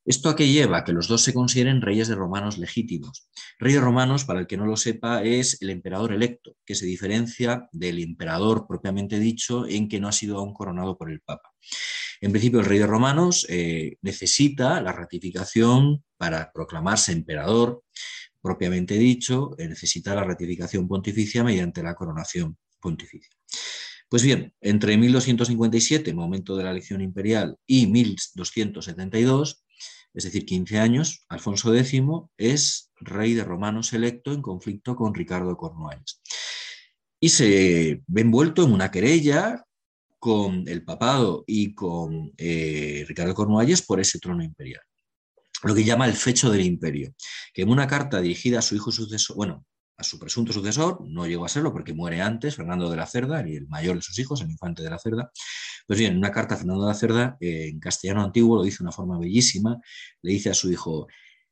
¿Esto 0.04 0.30
a 0.30 0.36
qué 0.36 0.48
lleva? 0.48 0.84
Que 0.84 0.94
los 0.94 1.08
dos 1.08 1.24
se 1.24 1.34
consideren 1.34 1.82
reyes 1.82 2.08
de 2.08 2.14
romanos 2.14 2.60
legítimos. 2.60 3.28
Rey 3.58 3.74
de 3.74 3.80
romanos, 3.80 4.24
para 4.24 4.40
el 4.40 4.46
que 4.46 4.56
no 4.56 4.68
lo 4.68 4.78
sepa, 4.78 5.24
es 5.24 5.60
el 5.62 5.72
emperador 5.72 6.14
electo, 6.14 6.56
que 6.64 6.76
se 6.76 6.86
diferencia 6.86 7.68
del 7.72 7.98
emperador 8.00 8.68
propiamente 8.68 9.20
dicho 9.20 9.66
en 9.68 9.88
que 9.90 10.00
no 10.00 10.08
ha 10.08 10.12
sido 10.12 10.38
aún 10.38 10.54
coronado 10.54 10.96
por 10.96 11.10
el 11.10 11.22
Papa. 11.22 11.52
En 12.22 12.32
principio, 12.32 12.60
el 12.60 12.68
rey 12.68 12.78
de 12.78 12.86
romanos 12.86 13.48
eh, 13.50 13.98
necesita 14.04 14.80
la 14.80 14.92
ratificación 14.92 16.04
para 16.18 16.52
proclamarse 16.52 17.12
emperador, 17.12 17.84
propiamente 18.44 18.96
dicho, 19.00 19.56
necesita 19.58 20.14
la 20.14 20.24
ratificación 20.24 20.88
pontificia 20.88 21.44
mediante 21.44 21.82
la 21.82 21.96
coronación 21.96 22.58
pontificia. 22.80 23.32
Pues 24.10 24.24
bien, 24.24 24.54
entre 24.62 24.98
1257, 24.98 26.14
momento 26.14 26.56
de 26.56 26.64
la 26.64 26.72
elección 26.72 27.02
imperial, 27.02 27.58
y 27.66 27.88
1272, 27.88 29.66
es 30.14 30.24
decir, 30.24 30.46
15 30.46 30.80
años, 30.80 31.26
Alfonso 31.28 31.74
X 31.76 32.02
es 32.38 32.92
rey 32.98 33.34
de 33.34 33.44
romanos 33.44 33.92
electo 33.94 34.32
en 34.32 34.42
conflicto 34.42 34.96
con 34.96 35.14
Ricardo 35.14 35.58
Cornualles. 35.58 36.22
Y 37.20 37.30
se 37.30 38.02
ve 38.08 38.22
envuelto 38.22 38.64
en 38.64 38.74
una 38.74 38.92
querella 38.92 39.66
con 40.20 40.68
el 40.68 40.84
papado 40.84 41.44
y 41.48 41.74
con 41.74 42.32
eh, 42.38 43.04
Ricardo 43.08 43.34
Cornualles 43.34 43.82
por 43.82 44.00
ese 44.00 44.20
trono 44.20 44.44
imperial. 44.44 44.82
Lo 45.64 45.76
que 45.76 45.84
llama 45.84 46.06
el 46.06 46.14
fecho 46.14 46.50
del 46.50 46.62
imperio, 46.62 47.14
que 47.54 47.64
en 47.64 47.70
una 47.70 47.88
carta 47.88 48.22
dirigida 48.22 48.60
a 48.60 48.62
su 48.62 48.76
hijo 48.76 48.92
sucesor, 48.92 49.36
bueno, 49.36 49.66
a 49.98 50.04
su 50.04 50.20
presunto 50.20 50.52
sucesor, 50.52 51.00
no 51.08 51.26
llegó 51.26 51.46
a 51.46 51.50
serlo 51.50 51.72
porque 51.72 51.94
muere 51.94 52.22
antes, 52.22 52.56
Fernando 52.56 52.90
de 52.90 52.98
la 52.98 53.06
Cerda, 53.06 53.48
y 53.48 53.56
el 53.56 53.68
mayor 53.68 53.96
de 53.96 54.02
sus 54.02 54.20
hijos, 54.20 54.42
el 54.42 54.50
infante 54.50 54.84
de 54.84 54.90
la 54.90 55.00
Cerda. 55.00 55.32
Pues 55.88 56.00
bien, 56.00 56.14
en 56.14 56.18
una 56.18 56.32
carta 56.32 56.56
a 56.56 56.58
Fernando 56.58 56.84
de 56.84 56.90
la 56.90 56.96
Cerda, 56.96 57.38
eh, 57.40 57.70
en 57.70 57.80
castellano 57.80 58.24
antiguo, 58.24 58.58
lo 58.58 58.64
dice 58.64 58.80
de 58.80 58.86
una 58.86 58.92
forma 58.92 59.18
bellísima, 59.18 59.80
le 60.22 60.32
dice 60.32 60.50
a 60.50 60.54
su 60.54 60.72
hijo, 60.72 61.08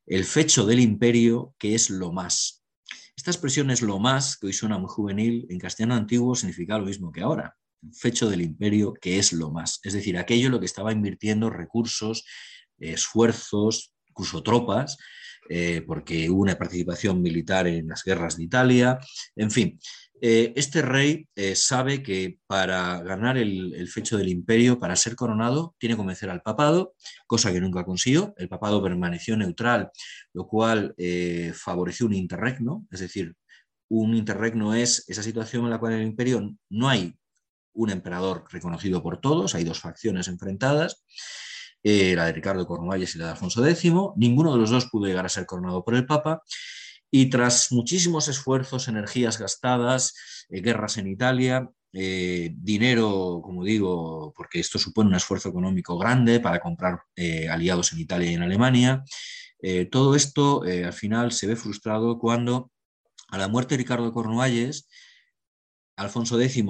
el 0.06 0.26
fecho 0.26 0.66
del 0.66 0.80
imperio 0.80 1.56
que 1.58 1.76
es 1.76 1.90
lo 1.90 2.12
más. 2.12 2.64
Esta 3.16 3.32
expresión 3.32 3.72
es 3.72 3.82
lo 3.82 4.00
más, 4.00 4.38
que 4.38 4.48
hoy 4.48 4.54
suena 4.54 4.78
muy 4.78 4.90
juvenil, 4.90 5.46
en 5.50 5.60
castellano 5.60 5.96
antiguo 5.96 6.36
significa 6.36 6.78
lo 6.78 6.86
mismo 6.86 7.12
que 7.12 7.22
ahora. 7.22 7.56
El 7.82 7.94
fecho 7.94 8.30
del 8.30 8.42
imperio 8.42 8.94
que 8.94 9.20
es 9.20 9.32
lo 9.34 9.52
más. 9.52 9.80
Es 9.84 9.94
decir, 9.94 10.18
aquello 10.18 10.48
en 10.48 10.54
lo 10.54 10.60
que 10.60 10.66
estaba 10.66 10.92
invirtiendo 10.92 11.50
recursos, 11.50 12.26
esfuerzos, 12.80 13.94
incluso 14.08 14.44
tropas, 14.44 14.98
eh, 15.50 15.84
porque 15.86 16.30
hubo 16.30 16.42
una 16.42 16.58
participación 16.58 17.22
militar 17.22 17.68
en 17.68 17.88
las 17.88 18.04
guerras 18.04 18.38
de 18.38 18.44
Italia, 18.44 19.00
en 19.36 19.52
fin. 19.52 19.80
Eh, 20.26 20.54
este 20.56 20.82
rey 20.82 21.28
eh, 21.36 21.54
sabe 21.54 22.02
que 22.02 22.40
para 22.48 23.02
ganar 23.04 23.38
el, 23.38 23.88
fecho 23.90 24.18
del 24.18 24.30
imperio, 24.30 24.80
para 24.80 24.96
ser 24.96 25.16
coronado, 25.16 25.76
tiene 25.78 25.96
que 25.96 25.98
convencer 25.98 26.30
al 26.30 26.42
papado, 26.42 26.94
cosa 27.28 27.52
que 27.52 27.60
nunca 27.60 27.84
consiguió. 27.84 28.34
El 28.38 28.48
papado 28.48 28.82
permaneció 28.82 29.36
neutral, 29.36 29.92
lo 30.32 30.48
cual 30.48 30.96
favoreció 31.54 32.06
un 32.06 32.14
interregno, 32.14 32.88
es 32.90 33.02
decir, 33.02 33.36
un 33.90 34.16
interregno 34.16 34.74
es 34.74 35.04
esa 35.10 35.22
situación 35.22 35.66
en 35.66 35.72
la 35.72 35.80
cual 35.80 35.94
en 35.94 36.00
el 36.00 36.08
imperio 36.08 36.56
no 36.70 36.90
hay 36.90 37.16
un 37.74 37.90
emperador 37.90 38.46
reconocido 38.50 39.04
por 39.04 39.20
todos, 39.20 39.56
hay 39.56 39.64
dos 39.64 39.80
facciones 39.80 40.28
enfrentadas. 40.28 41.04
Eh, 41.84 42.16
la 42.16 42.26
de 42.26 42.32
Ricardo 42.32 42.66
Cornualles 42.66 43.14
y 43.14 43.18
la 43.18 43.26
de 43.26 43.32
Alfonso 43.32 43.66
X. 43.66 43.92
Ninguno 44.16 44.54
de 44.54 44.60
los 44.60 44.70
dos 44.70 44.88
pudo 44.90 45.06
llegar 45.06 45.26
a 45.26 45.30
ser 45.30 45.46
coronado 45.46 45.84
por 45.84 45.96
el 45.96 46.06
Papa. 46.06 46.42
Y 47.12 47.30
tras 47.30 47.72
muchísimos 47.72 48.28
esfuerzos, 48.28 48.88
energías 48.88 49.38
gastadas, 49.38 50.46
eh, 50.50 50.62
guerras 50.62 50.98
en 50.98 51.08
Italia, 51.08 51.70
eh, 51.92 52.52
dinero, 52.56 53.42
como 53.44 53.64
digo, 53.64 54.34
porque 54.36 54.60
esto 54.60 54.80
supone 54.80 55.10
un 55.10 55.16
esfuerzo 55.16 55.50
económico 55.50 55.98
grande 55.98 56.40
para 56.40 56.60
comprar 56.60 57.02
aliados 57.52 57.94
en 57.94 58.00
Italia 58.00 58.32
y 58.32 58.34
en 58.34 58.42
Alemania, 58.42 59.04
todo 59.92 60.16
esto 60.16 60.64
al 60.64 60.92
final 60.92 61.32
se 61.32 61.48
ve 61.48 61.56
frustrado 61.56 62.18
cuando 62.18 62.72
a 63.30 63.38
la 63.38 63.48
muerte 63.48 63.76
de 63.76 63.84
Ricardo 63.84 64.12
Cornualles, 64.12 64.88
Alfonso 65.96 66.40
X 66.40 66.64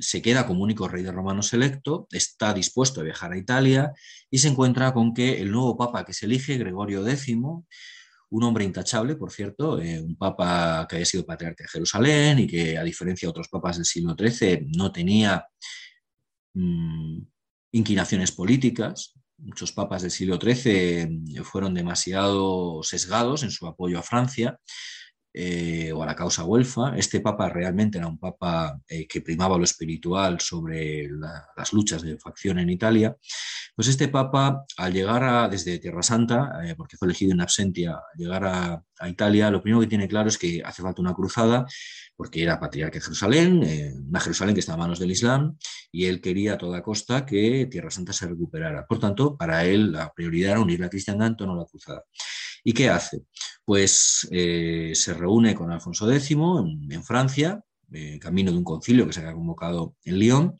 se 0.00 0.22
queda 0.22 0.46
como 0.46 0.62
único 0.62 0.86
rey 0.86 1.02
de 1.02 1.12
romanos 1.12 1.52
electo, 1.52 2.06
está 2.10 2.54
dispuesto 2.54 3.00
a 3.00 3.04
viajar 3.04 3.32
a 3.32 3.38
Italia 3.38 3.92
y 4.30 4.38
se 4.38 4.48
encuentra 4.48 4.92
con 4.92 5.12
que 5.12 5.40
el 5.40 5.50
nuevo 5.50 5.76
papa 5.76 6.04
que 6.04 6.12
se 6.12 6.26
elige, 6.26 6.56
Gregorio 6.56 7.06
X, 7.06 7.36
un 8.32 8.44
hombre 8.44 8.64
intachable, 8.64 9.16
por 9.16 9.32
cierto, 9.32 9.80
eh, 9.80 10.00
un 10.00 10.16
papa 10.16 10.86
que 10.88 10.96
había 10.96 11.06
sido 11.06 11.26
patriarca 11.26 11.64
de 11.64 11.68
Jerusalén 11.68 12.38
y 12.38 12.46
que, 12.46 12.78
a 12.78 12.84
diferencia 12.84 13.26
de 13.26 13.30
otros 13.30 13.48
papas 13.48 13.76
del 13.76 13.84
siglo 13.86 14.14
XIII, 14.16 14.68
no 14.76 14.92
tenía 14.92 15.44
mm, 16.54 17.18
inclinaciones 17.72 18.30
políticas. 18.30 19.14
Muchos 19.38 19.72
papas 19.72 20.02
del 20.02 20.12
siglo 20.12 20.38
XIII 20.40 21.42
fueron 21.42 21.74
demasiado 21.74 22.82
sesgados 22.84 23.42
en 23.42 23.50
su 23.50 23.66
apoyo 23.66 23.98
a 23.98 24.02
Francia 24.02 24.60
eh, 25.32 25.92
o 25.92 26.02
a 26.02 26.06
la 26.06 26.16
causa 26.16 26.44
huelfa. 26.44 26.96
Este 26.96 27.20
papa 27.20 27.48
realmente 27.48 27.98
era 27.98 28.08
un 28.08 28.18
papa 28.18 28.80
eh, 28.88 29.06
que 29.06 29.20
primaba 29.20 29.56
lo 29.56 29.62
espiritual 29.62 30.40
sobre 30.40 31.08
las 31.08 31.72
luchas 31.72 32.02
de 32.02 32.18
facción 32.18 32.58
en 32.58 32.68
Italia. 32.68 33.16
Pues 33.76 33.86
este 33.86 34.08
papa, 34.08 34.64
al 34.76 34.92
llegar 34.92 35.22
a, 35.22 35.48
desde 35.48 35.78
Tierra 35.78 36.02
Santa, 36.02 36.60
eh, 36.64 36.74
porque 36.76 36.96
fue 36.96 37.06
elegido 37.06 37.32
en 37.32 37.40
absentia, 37.42 37.92
al 37.92 38.18
llegar 38.18 38.44
a, 38.44 38.82
Italia, 39.08 39.50
lo 39.50 39.62
primero 39.62 39.80
que 39.80 39.86
tiene 39.86 40.06
claro 40.06 40.28
es 40.28 40.36
que 40.36 40.60
hace 40.62 40.82
falta 40.82 41.00
una 41.00 41.14
cruzada, 41.14 41.64
porque 42.16 42.42
era 42.42 42.60
patriarca 42.60 42.98
de 42.98 43.00
Jerusalén, 43.00 43.64
una 44.06 44.20
Jerusalén 44.20 44.54
que 44.54 44.60
está 44.60 44.74
a 44.74 44.76
manos 44.76 44.98
del 44.98 45.10
Islam, 45.10 45.56
y 45.90 46.04
él 46.04 46.20
quería 46.20 46.52
a 46.52 46.58
toda 46.58 46.82
costa 46.82 47.24
que 47.24 47.66
Tierra 47.70 47.90
Santa 47.90 48.12
se 48.12 48.26
recuperara. 48.26 48.86
Por 48.86 48.98
tanto, 48.98 49.38
para 49.38 49.64
él 49.64 49.92
la 49.92 50.12
prioridad 50.12 50.50
era 50.50 50.60
unir 50.60 50.80
la 50.80 50.90
cristiandad 50.90 51.28
en 51.28 51.36
torno 51.36 51.56
la 51.56 51.64
cruzada. 51.64 52.04
¿Y 52.62 52.74
qué 52.74 52.90
hace? 52.90 53.22
Pues 53.70 54.26
eh, 54.32 54.90
se 54.96 55.14
reúne 55.14 55.54
con 55.54 55.70
Alfonso 55.70 56.10
X 56.10 56.32
en, 56.32 57.04
Francia, 57.04 57.62
camino 58.20 58.50
de 58.50 58.58
un 58.58 58.64
concilio 58.64 59.06
que 59.06 59.12
se 59.12 59.20
había 59.20 59.32
convocado 59.32 59.94
en 60.02 60.18
Lyon, 60.18 60.58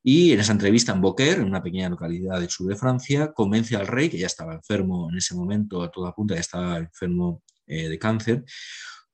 y 0.00 0.30
en 0.30 0.38
esa 0.38 0.52
entrevista 0.52 0.92
en 0.92 1.00
Beaucaire, 1.00 1.40
en 1.40 1.48
una 1.48 1.60
pequeña 1.60 1.88
localidad 1.88 2.38
del 2.38 2.48
sur 2.48 2.68
de 2.68 2.76
Francia, 2.76 3.32
convence 3.32 3.74
al 3.74 3.88
rey, 3.88 4.08
que 4.08 4.18
ya 4.18 4.28
estaba 4.28 4.54
enfermo 4.54 5.10
en 5.10 5.18
ese 5.18 5.34
momento, 5.34 5.82
a 5.82 5.90
toda 5.90 6.14
punta, 6.14 6.34
ya 6.34 6.40
estaba 6.40 6.78
enfermo 6.78 7.42
eh, 7.66 7.88
de 7.88 7.98
cáncer, 7.98 8.44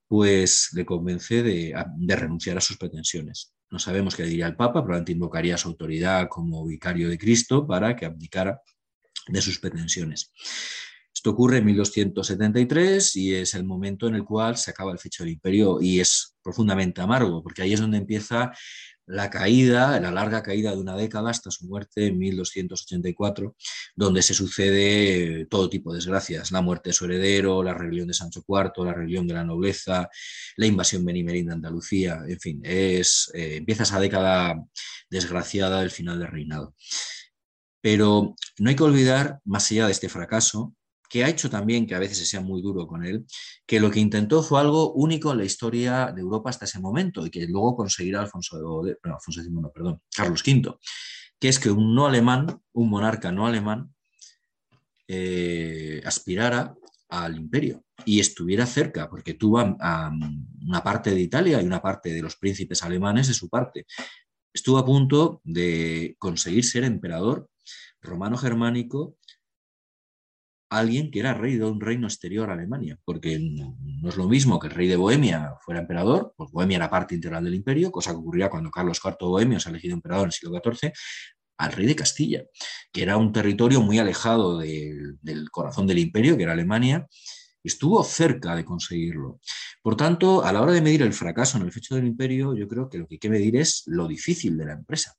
pues 0.06 0.68
le 0.74 0.84
convence 0.84 1.42
de, 1.42 1.74
renunciar 2.08 2.58
a 2.58 2.60
sus 2.60 2.76
pretensiones. 2.76 3.54
No 3.70 3.78
sabemos 3.78 4.14
qué 4.14 4.24
diría 4.24 4.46
el 4.46 4.56
Papa, 4.56 4.82
probablemente 4.82 5.12
invocaría 5.12 5.56
su 5.56 5.68
autoridad 5.68 6.28
como 6.28 6.66
vicario 6.66 7.08
de 7.08 7.16
Cristo 7.16 7.66
para 7.66 7.96
que 7.96 8.04
abdicara 8.04 8.60
de 9.26 9.40
sus 9.40 9.58
pretensiones. 9.58 10.30
Esto 11.22 11.30
ocurre 11.30 11.58
en 11.58 11.66
1273 11.66 13.14
y 13.14 13.36
es 13.36 13.54
el 13.54 13.62
momento 13.62 14.08
en 14.08 14.16
el 14.16 14.24
cual 14.24 14.56
se 14.56 14.72
acaba 14.72 14.90
el 14.90 14.98
fecho 14.98 15.22
del 15.22 15.34
imperio 15.34 15.80
y 15.80 16.00
es 16.00 16.34
profundamente 16.42 17.00
amargo, 17.00 17.44
porque 17.44 17.62
ahí 17.62 17.72
es 17.72 17.78
donde 17.78 17.98
empieza 17.98 18.50
la 19.06 19.30
caída, 19.30 20.00
la 20.00 20.10
larga 20.10 20.42
caída 20.42 20.72
de 20.72 20.78
una 20.78 20.96
década 20.96 21.30
hasta 21.30 21.52
su 21.52 21.68
muerte 21.68 22.08
en 22.08 22.18
1284, 22.18 23.54
donde 23.94 24.20
se 24.20 24.34
sucede 24.34 25.46
todo 25.46 25.70
tipo 25.70 25.92
de 25.92 25.98
desgracias, 25.98 26.50
la 26.50 26.60
muerte 26.60 26.90
de 26.90 26.94
su 26.94 27.04
heredero, 27.04 27.62
la 27.62 27.72
rebelión 27.72 28.08
de 28.08 28.14
Sancho 28.14 28.44
IV, 28.44 28.84
la 28.84 28.92
rebelión 28.92 29.28
de 29.28 29.34
la 29.34 29.44
nobleza, 29.44 30.08
la 30.56 30.66
invasión 30.66 31.04
benimerín 31.04 31.46
de 31.46 31.52
Andalucía, 31.52 32.24
en 32.26 32.40
fin, 32.40 32.60
es, 32.64 33.30
eh, 33.32 33.58
empieza 33.58 33.84
esa 33.84 34.00
década 34.00 34.60
desgraciada 35.08 35.82
del 35.82 35.92
final 35.92 36.18
del 36.18 36.32
reinado. 36.32 36.74
Pero 37.80 38.34
no 38.58 38.68
hay 38.68 38.74
que 38.74 38.82
olvidar, 38.82 39.38
más 39.44 39.70
allá 39.70 39.86
de 39.86 39.92
este 39.92 40.08
fracaso, 40.08 40.74
que 41.12 41.22
ha 41.22 41.28
hecho 41.28 41.50
también 41.50 41.86
que 41.86 41.94
a 41.94 41.98
veces 41.98 42.16
se 42.16 42.24
sea 42.24 42.40
muy 42.40 42.62
duro 42.62 42.86
con 42.86 43.04
él, 43.04 43.26
que 43.66 43.78
lo 43.80 43.90
que 43.90 44.00
intentó 44.00 44.42
fue 44.42 44.58
algo 44.58 44.94
único 44.94 45.30
en 45.30 45.38
la 45.38 45.44
historia 45.44 46.10
de 46.10 46.22
Europa 46.22 46.48
hasta 46.48 46.64
ese 46.64 46.80
momento 46.80 47.26
y 47.26 47.30
que 47.30 47.46
luego 47.46 47.76
conseguirá 47.76 48.22
Alfonso, 48.22 48.56
Alfonso 49.02 49.40
X, 49.42 49.52
perdón, 49.74 50.00
Carlos 50.16 50.42
V, 50.42 50.74
que 51.38 51.48
es 51.50 51.58
que 51.58 51.70
un 51.70 51.94
no 51.94 52.06
alemán, 52.06 52.46
un 52.72 52.88
monarca 52.88 53.30
no 53.30 53.46
alemán, 53.46 53.94
eh, 55.06 56.00
aspirara 56.06 56.74
al 57.10 57.36
imperio 57.36 57.84
y 58.06 58.18
estuviera 58.18 58.64
cerca, 58.64 59.10
porque 59.10 59.34
tuvo 59.34 59.58
una 59.62 60.82
parte 60.82 61.10
de 61.10 61.20
Italia 61.20 61.60
y 61.60 61.66
una 61.66 61.82
parte 61.82 62.10
de 62.14 62.22
los 62.22 62.36
príncipes 62.36 62.82
alemanes 62.84 63.28
de 63.28 63.34
su 63.34 63.50
parte. 63.50 63.84
Estuvo 64.50 64.78
a 64.78 64.86
punto 64.86 65.42
de 65.44 66.16
conseguir 66.18 66.64
ser 66.64 66.84
emperador 66.84 67.50
romano 68.00 68.38
germánico 68.38 69.18
alguien 70.78 71.10
que 71.10 71.20
era 71.20 71.34
rey 71.34 71.56
de 71.56 71.64
un 71.64 71.80
reino 71.80 72.06
exterior 72.06 72.48
a 72.48 72.54
Alemania, 72.54 72.98
porque 73.04 73.38
no 73.38 74.08
es 74.08 74.16
lo 74.16 74.28
mismo 74.28 74.58
que 74.58 74.68
el 74.68 74.74
rey 74.74 74.88
de 74.88 74.96
Bohemia 74.96 75.54
fuera 75.64 75.80
emperador, 75.80 76.32
pues 76.36 76.50
Bohemia 76.50 76.76
era 76.76 76.90
parte 76.90 77.14
integral 77.14 77.44
del 77.44 77.54
imperio, 77.54 77.92
cosa 77.92 78.12
que 78.12 78.16
ocurría 78.16 78.48
cuando 78.48 78.70
Carlos 78.70 79.00
IV 79.04 79.16
Bohemio 79.20 79.60
se 79.60 79.68
ha 79.68 79.70
elegido 79.70 79.94
emperador 79.94 80.24
en 80.24 80.28
el 80.28 80.32
siglo 80.32 80.60
XIV, 80.64 80.92
al 81.58 81.72
rey 81.72 81.86
de 81.86 81.96
Castilla, 81.96 82.44
que 82.90 83.02
era 83.02 83.16
un 83.16 83.32
territorio 83.32 83.82
muy 83.82 83.98
alejado 83.98 84.58
del 84.58 85.50
corazón 85.50 85.86
del 85.86 85.98
imperio, 85.98 86.36
que 86.36 86.44
era 86.44 86.52
Alemania, 86.52 87.06
estuvo 87.62 88.02
cerca 88.02 88.56
de 88.56 88.64
conseguirlo. 88.64 89.40
Por 89.82 89.96
tanto, 89.96 90.42
a 90.44 90.52
la 90.52 90.62
hora 90.62 90.72
de 90.72 90.80
medir 90.80 91.02
el 91.02 91.12
fracaso 91.12 91.58
en 91.58 91.64
el 91.64 91.72
fecho 91.72 91.94
del 91.94 92.06
imperio, 92.06 92.56
yo 92.56 92.66
creo 92.66 92.88
que 92.88 92.98
lo 92.98 93.06
que 93.06 93.16
hay 93.16 93.18
que 93.18 93.30
medir 93.30 93.56
es 93.56 93.82
lo 93.86 94.08
difícil 94.08 94.56
de 94.56 94.64
la 94.64 94.72
empresa 94.72 95.14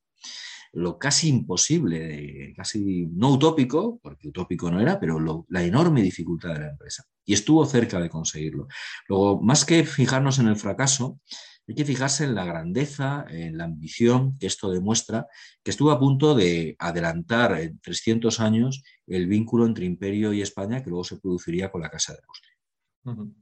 lo 0.74 0.98
casi 0.98 1.30
imposible, 1.30 2.52
casi 2.56 3.06
no 3.12 3.30
utópico, 3.30 4.00
porque 4.02 4.28
utópico 4.28 4.72
no 4.72 4.82
era, 4.82 5.00
pero 5.00 5.46
la 5.50 5.64
enorme 5.64 6.02
dificultad 6.02 6.54
de 6.54 6.62
la 6.62 6.70
empresa. 6.72 7.04
Y 7.26 7.34
estuvo 7.34 7.66
cerca 7.66 8.00
de 8.00 8.10
conseguirlo. 8.10 8.68
Luego, 9.08 9.42
más 9.42 9.66
que 9.66 9.86
fijarnos 9.86 10.40
en 10.40 10.48
el 10.48 10.56
fracaso, 10.56 11.20
hay 11.68 11.76
que 11.76 11.86
fijarse 11.86 12.24
en 12.26 12.34
la 12.36 12.44
grandeza, 12.44 13.26
en 13.30 13.58
la 13.58 13.66
ambición 13.66 14.38
que 14.40 14.48
esto 14.48 14.72
demuestra, 14.72 15.28
que 15.64 15.72
estuvo 15.72 15.92
a 15.92 16.00
punto 16.00 16.34
de 16.34 16.76
adelantar 16.80 17.58
en 17.60 17.80
300 17.80 18.40
años 18.40 18.84
el 19.06 19.28
vínculo 19.28 19.66
entre 19.66 19.86
Imperio 19.86 20.34
y 20.34 20.42
España 20.42 20.84
que 20.84 20.90
luego 20.90 21.04
se 21.04 21.20
produciría 21.20 21.72
con 21.72 21.82
la 21.82 21.90
Casa 21.90 22.14
de 22.14 22.20
Austria. 22.28 23.34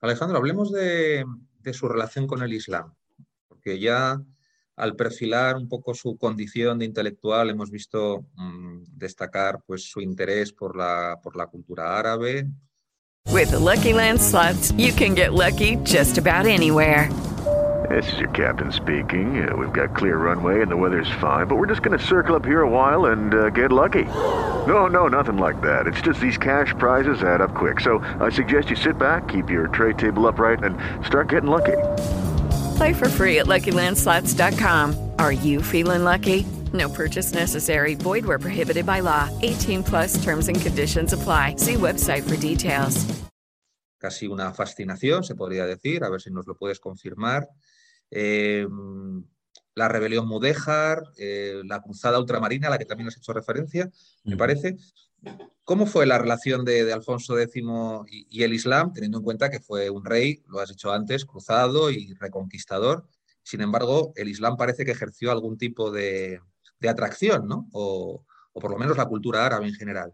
Alejandro, 0.00 0.38
hablemos 0.38 0.72
de, 0.72 1.24
de 1.60 1.72
su 1.74 1.86
relación 1.86 2.26
con 2.26 2.42
el 2.42 2.52
Islam, 2.52 2.94
porque 3.46 3.78
ya 3.78 4.20
al 4.76 4.94
perfilar 4.94 5.56
un 5.56 5.68
poco 5.68 5.94
su 5.94 6.16
condición 6.16 6.78
de 6.78 6.84
intelectual, 6.84 7.50
hemos 7.50 7.70
visto 7.70 8.26
mmm, 8.36 8.82
destacar 8.92 9.62
pues, 9.66 9.90
su 9.90 10.00
interés 10.00 10.52
por 10.52 10.76
la, 10.76 11.18
por 11.22 11.36
la 11.36 11.46
cultura 11.46 11.98
árabe. 11.98 12.46
With 13.32 13.50
the 13.50 13.58
Lucky 13.58 13.92
Land 13.92 14.20
slots, 14.20 14.72
you 14.78 14.92
can 14.92 15.14
get 15.14 15.32
lucky 15.32 15.76
just 15.84 16.16
about 16.18 16.46
anywhere. 16.46 17.10
This 17.90 18.12
is 18.12 18.18
your 18.18 18.30
captain 18.30 18.72
speaking. 18.72 19.48
Uh, 19.48 19.54
we've 19.56 19.72
got 19.72 19.94
clear 19.94 20.16
runway 20.16 20.60
and 20.60 20.70
the 20.70 20.76
weather's 20.76 21.10
fine, 21.20 21.46
but 21.46 21.56
we're 21.56 21.68
just 21.68 21.82
going 21.82 21.96
to 21.96 22.04
circle 22.04 22.34
up 22.34 22.44
here 22.44 22.62
a 22.62 22.68
while 22.68 23.06
and 23.06 23.34
uh, 23.34 23.50
get 23.50 23.70
lucky. 23.70 24.04
No, 24.04 24.86
no, 24.86 25.06
nothing 25.06 25.36
like 25.36 25.60
that. 25.60 25.86
It's 25.86 26.00
just 26.00 26.18
these 26.18 26.38
cash 26.38 26.74
prizes 26.78 27.22
add 27.22 27.40
up 27.40 27.54
quick. 27.54 27.80
So 27.80 27.98
I 28.20 28.30
suggest 28.30 28.70
you 28.70 28.76
sit 28.76 28.98
back, 28.98 29.28
keep 29.28 29.50
your 29.50 29.68
tray 29.68 29.92
table 29.92 30.26
upright, 30.26 30.64
and 30.64 30.76
start 31.06 31.28
getting 31.28 31.50
lucky. 31.50 31.76
Play 32.76 32.92
for 32.92 33.08
free 33.08 33.38
at 33.38 33.46
LuckyLandSlots.com. 33.46 35.12
Are 35.18 35.32
you 35.32 35.62
feeling 35.62 36.04
lucky? 36.04 36.44
No 36.72 36.88
purchase 36.88 37.32
necessary. 37.32 37.94
Void 37.94 38.26
where 38.26 38.38
prohibited 38.38 38.84
by 38.84 39.00
law. 39.00 39.30
18 39.42 39.82
plus 39.82 40.22
terms 40.22 40.48
and 40.48 40.60
conditions 40.60 41.12
apply. 41.12 41.56
See 41.56 41.74
website 41.74 42.28
for 42.28 42.36
details. 42.36 43.06
Casi 43.98 44.26
una 44.26 44.52
fascinación, 44.52 45.24
se 45.24 45.34
podría 45.34 45.64
decir. 45.64 46.04
A 46.04 46.10
ver 46.10 46.20
si 46.20 46.30
nos 46.30 46.46
lo 46.46 46.54
puedes 46.54 46.78
confirmar. 46.78 47.48
Eh, 48.10 48.66
la 49.74 49.88
rebelión 49.88 50.28
mudéjar, 50.28 51.02
eh, 51.16 51.62
la 51.64 51.80
cruzada 51.80 52.18
ultramarina, 52.18 52.68
a 52.68 52.70
la 52.70 52.78
que 52.78 52.84
también 52.84 53.08
has 53.08 53.16
hecho 53.16 53.32
referencia, 53.32 53.90
me 54.24 54.36
parece. 54.36 54.76
¿Cómo 55.64 55.86
fue 55.86 56.06
la 56.06 56.18
relación 56.18 56.64
de, 56.64 56.92
Alfonso 56.92 57.38
X 57.38 57.62
y, 58.08 58.42
el 58.42 58.54
Islam, 58.54 58.92
teniendo 58.92 59.18
en 59.18 59.24
cuenta 59.24 59.50
que 59.50 59.58
fue 59.58 59.90
un 59.90 60.04
rey, 60.04 60.42
lo 60.46 60.60
has 60.60 60.68
dicho 60.68 60.92
antes, 60.92 61.24
cruzado 61.24 61.90
y 61.90 62.14
reconquistador? 62.14 63.08
Sin 63.42 63.60
embargo, 63.60 64.12
el 64.16 64.28
Islam 64.28 64.56
parece 64.56 64.84
que 64.84 64.92
ejerció 64.92 65.32
algún 65.32 65.58
tipo 65.58 65.90
de, 65.90 66.40
atracción, 66.88 67.48
¿no? 67.48 67.68
O, 67.72 68.24
por 68.52 68.70
lo 68.70 68.78
menos 68.78 68.96
la 68.96 69.06
cultura 69.06 69.44
árabe 69.44 69.66
en 69.66 69.74
general. 69.74 70.12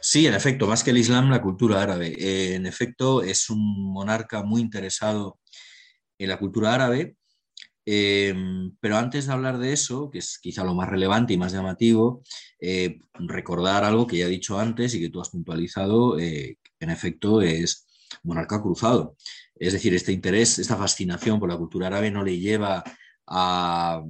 Sí, 0.00 0.26
en 0.26 0.34
efecto, 0.34 0.66
más 0.66 0.82
que 0.82 0.90
el 0.90 0.98
Islam, 0.98 1.30
la 1.30 1.40
cultura 1.40 1.80
árabe. 1.80 2.08
Eh, 2.18 2.54
en 2.56 2.66
efecto, 2.66 3.22
es 3.22 3.48
un 3.48 3.92
monarca 3.92 4.42
muy 4.42 4.60
interesado 4.60 5.38
en 6.18 6.28
la 6.28 6.38
cultura 6.38 6.74
árabe 6.74 7.16
Em, 7.86 8.72
pero 8.80 8.96
antes 8.96 9.26
de 9.26 9.32
hablar 9.32 9.58
de 9.58 9.72
eso, 9.72 10.10
que 10.10 10.18
es 10.18 10.38
quizá 10.38 10.64
lo 10.64 10.74
más 10.74 10.88
relevante 10.88 11.32
y 11.32 11.38
más 11.38 11.52
llamativo, 11.52 12.22
eh, 12.60 12.98
recordar 13.14 13.84
algo 13.84 14.06
que 14.06 14.18
ya 14.18 14.26
he 14.26 14.28
dicho 14.28 14.58
antes 14.58 14.94
y 14.94 15.00
que 15.00 15.08
tú 15.08 15.20
has 15.20 15.30
puntualizado, 15.30 16.18
eh, 16.18 16.58
en 16.78 16.90
efecto 16.90 17.42
es 17.42 17.86
monarca 18.22 18.60
cruzado. 18.62 19.16
Es 19.54 19.72
decir, 19.72 19.94
este 19.94 20.12
interés, 20.12 20.58
esta 20.58 20.76
fascinación 20.76 21.38
por 21.38 21.48
la 21.48 21.56
cultura 21.56 21.88
árabe 21.88 22.10
no 22.10 22.24
le 22.24 22.38
lleva 22.38 22.82
a, 23.26 24.02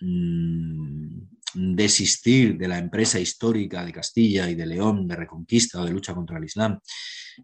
mm, 0.00 1.18
desistir 1.54 2.58
de 2.58 2.68
la 2.68 2.78
empresa 2.78 3.20
histórica 3.20 3.84
de 3.84 3.92
Castilla 3.92 4.50
y 4.50 4.54
de 4.56 4.66
León 4.66 5.06
de 5.06 5.16
reconquista 5.16 5.80
o 5.80 5.84
de 5.84 5.92
lucha 5.92 6.14
contra 6.14 6.38
el 6.38 6.44
Islam. 6.44 6.78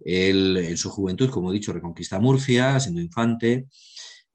Él, 0.05 0.57
en 0.57 0.77
su 0.77 0.91
juventud, 0.91 1.31
como 1.31 1.51
he 1.51 1.55
dicho, 1.55 1.73
reconquista 1.73 2.19
Murcia, 2.19 2.79
siendo 2.81 3.01
infante, 3.01 3.67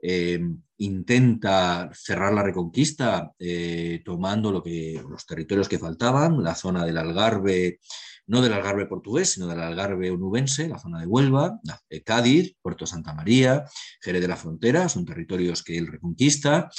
eh, 0.07 0.39
intenta 0.77 1.89
cerrar 1.93 2.31
la 2.31 2.43
reconquista 2.43 3.31
eh, 3.39 4.03
tomando 4.05 4.51
los 4.51 5.25
territorios 5.25 5.67
que 5.67 5.79
faltaban, 5.79 6.43
la 6.43 6.53
zona 6.53 6.85
del 6.85 6.97
Algarve, 6.97 7.79
no 8.27 8.41
del 8.41 8.53
Algarve 8.53 8.85
portugués, 8.85 9.31
sino 9.31 9.47
del 9.47 9.61
Algarve 9.61 10.11
onubense, 10.11 10.67
la 10.67 10.77
zona 10.77 10.99
de 10.99 11.07
Huelva, 11.07 11.59
Cádiz, 12.03 12.55
Puerto 12.61 12.85
Santa 12.85 13.15
María, 13.15 13.63
Jerez 13.99 14.21
de 14.21 14.27
la 14.27 14.35
Frontera, 14.35 14.89
son 14.89 15.05
territorios 15.05 15.63
que 15.63 15.75
él 15.75 15.87
reconquista, 15.87 16.69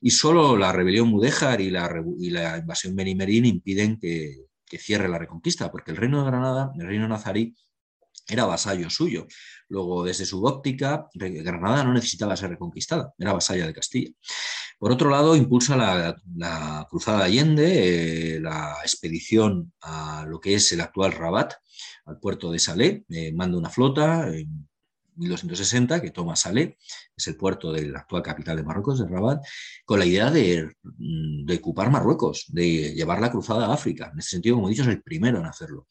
y 0.00 0.10
solo 0.10 0.56
la 0.56 0.70
rebelión 0.70 1.08
mudéjar 1.08 1.60
y 1.60 1.70
la, 1.70 1.90
y 2.20 2.30
la 2.30 2.58
invasión 2.58 2.94
benimerín 2.94 3.46
impiden 3.46 3.98
que, 3.98 4.44
que 4.64 4.78
cierre 4.78 5.08
la 5.08 5.18
reconquista, 5.18 5.72
porque 5.72 5.90
el 5.90 5.96
reino 5.96 6.20
de 6.20 6.30
Granada, 6.30 6.70
el 6.78 6.86
reino 6.86 7.08
nazarí, 7.08 7.56
era 8.28 8.44
vasallo 8.44 8.90
suyo. 8.90 9.26
Luego, 9.68 10.04
desde 10.04 10.26
su 10.26 10.44
óptica, 10.44 11.08
Granada 11.14 11.84
no 11.84 11.92
necesitaba 11.92 12.36
ser 12.36 12.50
reconquistada, 12.50 13.12
era 13.18 13.32
vasalla 13.32 13.66
de 13.66 13.74
Castilla. 13.74 14.10
Por 14.78 14.92
otro 14.92 15.10
lado, 15.10 15.34
impulsa 15.34 15.76
la, 15.76 16.86
Cruzada 16.88 17.24
Allende, 17.24 18.36
eh, 18.36 18.40
la 18.40 18.76
expedición 18.82 19.72
a 19.80 20.24
lo 20.28 20.40
que 20.40 20.54
es 20.54 20.70
el 20.72 20.80
actual 20.82 21.12
Rabat, 21.12 21.54
al 22.04 22.18
puerto 22.20 22.52
de 22.52 22.58
Salé, 22.58 23.04
eh, 23.08 23.32
manda 23.32 23.58
una 23.58 23.70
flota 23.70 24.28
en 24.28 24.68
1260 25.16 26.00
que 26.02 26.10
toma 26.10 26.36
Salé, 26.36 26.76
es 27.16 27.26
el 27.26 27.36
puerto 27.36 27.72
de 27.72 27.86
la 27.86 28.00
actual 28.00 28.22
capital 28.22 28.56
de 28.58 28.64
Marruecos, 28.64 28.98
de 28.98 29.08
Rabat, 29.08 29.42
con 29.84 29.98
la 29.98 30.06
idea 30.06 30.30
de, 30.30 30.70
de 30.82 31.56
ocupar 31.56 31.90
Marruecos, 31.90 32.44
de 32.48 32.94
llevar 32.94 33.20
la 33.20 33.30
cruzada 33.30 33.66
a 33.66 33.72
África. 33.72 34.10
En 34.12 34.18
ese 34.18 34.30
sentido, 34.30 34.56
como 34.56 34.68
he 34.68 34.70
dicho, 34.70 34.82
es 34.82 34.88
el 34.88 35.02
primero 35.02 35.38
en 35.38 35.46
hacerlo. 35.46 35.86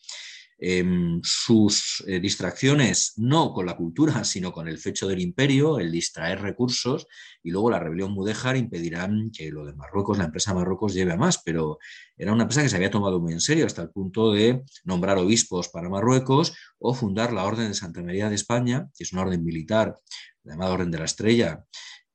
Em, 0.68 1.22
sus 1.22 2.03
eh, 2.07 2.20
distracciones 2.20 3.13
no 3.18 3.53
con 3.53 3.68
la 3.68 3.78
cultura, 3.78 4.24
sino 4.24 4.51
con 4.51 4.68
el 4.68 4.80
fecho 4.80 5.07
del 5.07 5.22
imperio, 5.22 5.78
el 5.78 5.91
distraer 5.91 6.41
recursos 6.41 7.05
y 7.43 7.51
luego 7.51 7.70
la 7.70 7.78
rebelión 7.78 8.13
mudéjar 8.13 8.57
impedirán 8.57 9.30
que 9.30 9.51
lo 9.51 9.63
de 9.63 9.76
Marruecos, 9.76 10.18
la 10.18 10.24
empresa 10.24 10.55
Marruecos, 10.55 10.95
lleve 10.95 11.11
a 11.11 11.18
más, 11.18 11.43
pero 11.45 11.78
era 12.18 12.34
una 12.34 12.45
empresa 12.45 12.63
que 12.63 12.70
se 12.70 12.78
había 12.78 12.89
tomado 12.89 13.20
muy 13.20 13.34
en 13.34 13.41
serio 13.41 13.68
hasta 13.68 13.84
el 13.84 13.91
punto 13.91 14.32
de 14.32 14.63
nombrar 14.86 15.20
obispos 15.20 15.70
para 15.70 15.88
Marruecos 15.88 16.57
o 16.80 16.95
fundar 16.95 17.32
la 17.32 17.43
Orden 17.43 17.68
de 17.68 17.76
Santa 17.76 18.01
María 18.01 18.30
de 18.30 18.36
España, 18.36 18.89
que 18.97 19.03
es 19.03 19.13
una 19.13 19.22
orden 19.22 19.43
militar, 19.43 19.95
llamada 20.43 20.74
Orden 20.74 20.89
de 20.89 20.97
la 20.97 21.05
Estrella, 21.05 21.63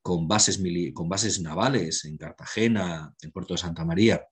con 0.03 0.27
bases, 0.27 0.61
con 0.93 1.09
bases 1.09 1.41
navales 1.41 2.05
en 2.05 2.17
Cartagena, 2.17 3.15
en 3.23 3.31
Puerto 3.31 3.55
de 3.55 3.59
Santa 3.59 3.85
María 3.85 4.27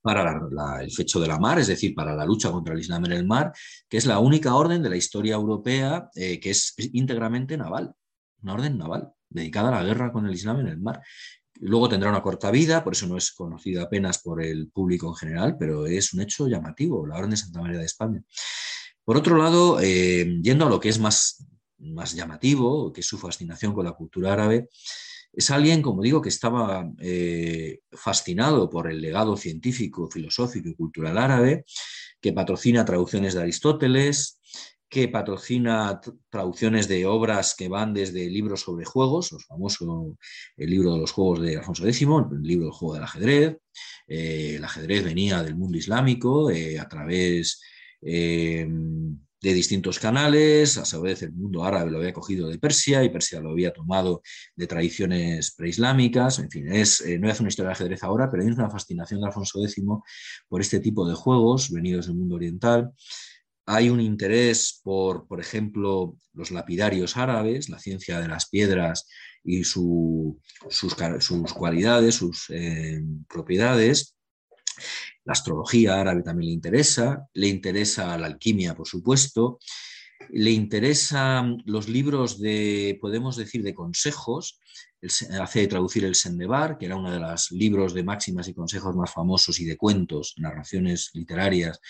para 0.00 0.80
el 0.80 0.90
fecho 0.90 1.20
de 1.20 1.28
la 1.28 1.38
mar, 1.38 1.58
es 1.58 1.66
decir, 1.66 1.94
para 1.94 2.14
la 2.14 2.24
lucha 2.24 2.50
contra 2.50 2.74
el 2.74 2.80
Islam 2.80 3.06
en 3.06 3.12
el 3.12 3.26
mar, 3.26 3.52
que 3.88 3.96
es 3.96 4.06
la 4.06 4.18
única 4.18 4.54
orden 4.54 4.82
de 4.82 4.90
la 4.90 4.96
historia 4.96 5.34
europea 5.34 6.08
eh, 6.14 6.38
que 6.40 6.50
es 6.50 6.74
íntegramente 6.92 7.56
naval, 7.56 7.92
una 8.42 8.54
orden 8.54 8.78
naval 8.78 9.12
dedicada 9.28 9.68
a 9.68 9.82
la 9.82 9.84
guerra 9.84 10.12
con 10.12 10.26
el 10.26 10.34
Islam 10.34 10.60
en 10.60 10.68
el 10.68 10.78
mar. 10.78 11.02
Luego 11.60 11.88
tendrá 11.88 12.10
una 12.10 12.22
corta 12.22 12.50
vida, 12.50 12.84
por 12.84 12.92
eso 12.92 13.06
no 13.06 13.16
es 13.16 13.32
conocida 13.32 13.82
apenas 13.82 14.18
por 14.18 14.42
el 14.42 14.68
público 14.68 15.08
en 15.08 15.14
general, 15.14 15.56
pero 15.58 15.86
es 15.86 16.12
un 16.12 16.20
hecho 16.20 16.46
llamativo, 16.46 17.06
la 17.06 17.16
Orden 17.16 17.30
de 17.30 17.36
Santa 17.38 17.60
María 17.60 17.78
de 17.78 17.86
España. 17.86 18.22
Por 19.04 19.16
otro 19.16 19.36
lado, 19.36 19.80
eh, 19.80 20.38
yendo 20.42 20.66
a 20.66 20.68
lo 20.68 20.80
que 20.80 20.90
es 20.90 20.98
más, 20.98 21.46
más 21.78 22.12
llamativo, 22.14 22.92
que 22.92 23.00
es 23.00 23.06
su 23.06 23.18
fascinación 23.18 23.72
con 23.72 23.84
la 23.84 23.92
cultura 23.92 24.32
árabe, 24.32 24.68
es 25.36 25.50
alguien, 25.50 25.82
como 25.82 26.02
digo, 26.02 26.22
que 26.22 26.30
estaba 26.30 26.90
eh, 26.98 27.80
fascinado 27.92 28.70
por 28.70 28.90
el 28.90 29.02
legado 29.02 29.36
científico, 29.36 30.08
filosófico 30.10 30.70
y 30.70 30.74
cultural 30.74 31.18
árabe, 31.18 31.66
que 32.22 32.32
patrocina 32.32 32.86
traducciones 32.86 33.34
de 33.34 33.42
Aristóteles, 33.42 34.40
que 34.88 35.08
patrocina 35.08 36.00
traducciones 36.30 36.88
de 36.88 37.04
obras 37.04 37.54
que 37.54 37.68
van 37.68 37.92
desde 37.92 38.30
libros 38.30 38.62
sobre 38.62 38.86
juegos, 38.86 39.30
el 39.32 39.40
famoso 39.40 40.16
el 40.56 40.70
libro 40.70 40.94
de 40.94 41.00
los 41.00 41.12
juegos 41.12 41.42
de 41.42 41.58
Alfonso 41.58 41.86
X, 41.86 42.00
el 42.02 42.42
libro 42.42 42.66
del 42.66 42.74
juego 42.74 42.94
del 42.94 43.04
ajedrez. 43.04 43.58
Eh, 44.08 44.54
el 44.56 44.64
ajedrez 44.64 45.04
venía 45.04 45.42
del 45.42 45.56
mundo 45.56 45.76
islámico 45.76 46.50
eh, 46.50 46.78
a 46.78 46.88
través 46.88 47.60
de 49.40 49.54
distintos 49.54 49.98
canales, 49.98 50.78
a 50.78 50.84
su 50.84 51.00
vez 51.00 51.22
el 51.22 51.32
mundo 51.32 51.64
árabe 51.64 51.90
lo 51.90 51.98
había 51.98 52.12
cogido 52.12 52.48
de 52.48 52.58
Persia 52.58 53.04
y 53.04 53.10
Persia 53.10 53.40
lo 53.40 53.50
había 53.50 53.72
tomado 53.72 54.22
de 54.54 54.66
tradiciones 54.66 55.54
preislámicas, 55.54 56.38
en 56.38 56.50
fin, 56.50 56.72
es, 56.72 57.00
eh, 57.02 57.16
no 57.16 57.22
voy 57.22 57.30
a 57.30 57.32
hacer 57.32 57.42
una 57.42 57.48
historia 57.50 57.68
de 57.68 57.72
ajedrez 57.74 58.02
ahora, 58.02 58.30
pero 58.30 58.42
hay 58.42 58.48
una 58.48 58.70
fascinación 58.70 59.20
de 59.20 59.26
Alfonso 59.26 59.60
X 59.62 59.76
por 60.48 60.60
este 60.60 60.80
tipo 60.80 61.06
de 61.08 61.14
juegos 61.14 61.70
venidos 61.70 62.06
del 62.06 62.16
mundo 62.16 62.36
oriental. 62.36 62.92
Hay 63.66 63.90
un 63.90 64.00
interés 64.00 64.80
por, 64.82 65.26
por 65.26 65.40
ejemplo, 65.40 66.16
los 66.32 66.50
lapidarios 66.50 67.16
árabes, 67.16 67.68
la 67.68 67.78
ciencia 67.78 68.20
de 68.20 68.28
las 68.28 68.48
piedras 68.48 69.08
y 69.42 69.64
sus, 69.64 70.36
sus, 70.70 70.94
cualidades, 71.52 72.14
sus 72.14 72.46
eh, 72.50 73.02
propiedades. 73.28 74.16
La 75.26 75.32
astrología 75.32 76.00
árabe 76.00 76.22
también 76.22 76.48
le 76.48 76.54
interesa, 76.54 77.28
le 77.34 77.48
interesa 77.48 78.16
la 78.16 78.26
alquimia, 78.26 78.74
por 78.74 78.86
supuesto, 78.86 79.58
le 80.30 80.52
interesan 80.52 81.62
los 81.66 81.88
libros 81.88 82.40
de, 82.40 82.96
podemos 83.00 83.36
decir, 83.36 83.62
de 83.62 83.74
consejos, 83.74 84.60
hace 85.40 85.66
traducir 85.66 86.04
el 86.04 86.14
Sendebar, 86.14 86.78
que 86.78 86.86
era 86.86 86.96
uno 86.96 87.10
de 87.10 87.18
los 87.18 87.50
libros 87.50 87.92
de 87.92 88.04
máximas 88.04 88.48
y 88.48 88.54
consejos 88.54 88.94
más 88.96 89.12
famosos 89.12 89.60
y 89.60 89.64
de 89.64 89.76
cuentos, 89.76 90.34
narraciones 90.38 91.10
literarias 91.14 91.80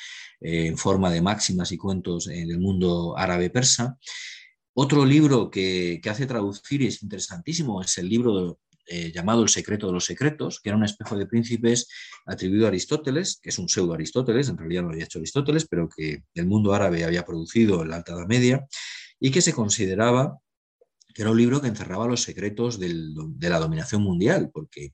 eh, 0.40 0.66
en 0.66 0.78
forma 0.78 1.10
de 1.10 1.22
máximas 1.22 1.72
y 1.72 1.76
cuentos 1.76 2.28
en 2.28 2.50
el 2.50 2.58
mundo 2.58 3.16
árabe-persa. 3.16 3.98
Otro 4.74 5.06
libro 5.06 5.50
que, 5.50 6.00
que, 6.02 6.10
hace 6.10 6.26
traducir 6.26 6.82
y 6.82 6.88
es 6.88 7.02
interesantísimo 7.02 7.80
es 7.80 7.96
el 7.98 8.08
libro 8.08 8.58
eh, 8.86 9.12
llamado 9.12 9.42
El 9.42 9.48
secreto 9.48 9.86
de 9.86 9.92
los 9.92 10.04
secretos, 10.04 10.60
que 10.60 10.70
era 10.70 10.76
un 10.76 10.84
espejo 10.84 11.16
de 11.16 11.26
príncipes 11.26 11.88
atribuido 12.24 12.66
a 12.66 12.68
Aristóteles, 12.68 13.38
que 13.42 13.50
es 13.50 13.58
un 13.58 13.68
pseudo 13.68 13.94
Aristóteles, 13.94 14.48
en 14.48 14.58
realidad 14.58 14.82
no 14.82 14.88
lo 14.88 14.94
había 14.94 15.04
hecho 15.04 15.18
Aristóteles, 15.18 15.66
pero 15.68 15.88
que 15.88 16.22
el 16.34 16.46
mundo 16.46 16.72
árabe 16.74 17.04
había 17.04 17.24
producido 17.24 17.82
en 17.82 17.90
la 17.90 17.96
Alta 17.96 18.12
Edad 18.12 18.26
Media, 18.26 18.66
y 19.18 19.30
que 19.30 19.42
se 19.42 19.52
consideraba 19.52 20.38
que 21.14 21.22
era 21.22 21.30
un 21.30 21.38
libro 21.38 21.62
que 21.62 21.68
encerraba 21.68 22.06
los 22.06 22.22
secretos 22.22 22.78
de 22.78 23.48
la 23.48 23.58
dominación 23.58 24.02
mundial, 24.02 24.50
porque 24.52 24.92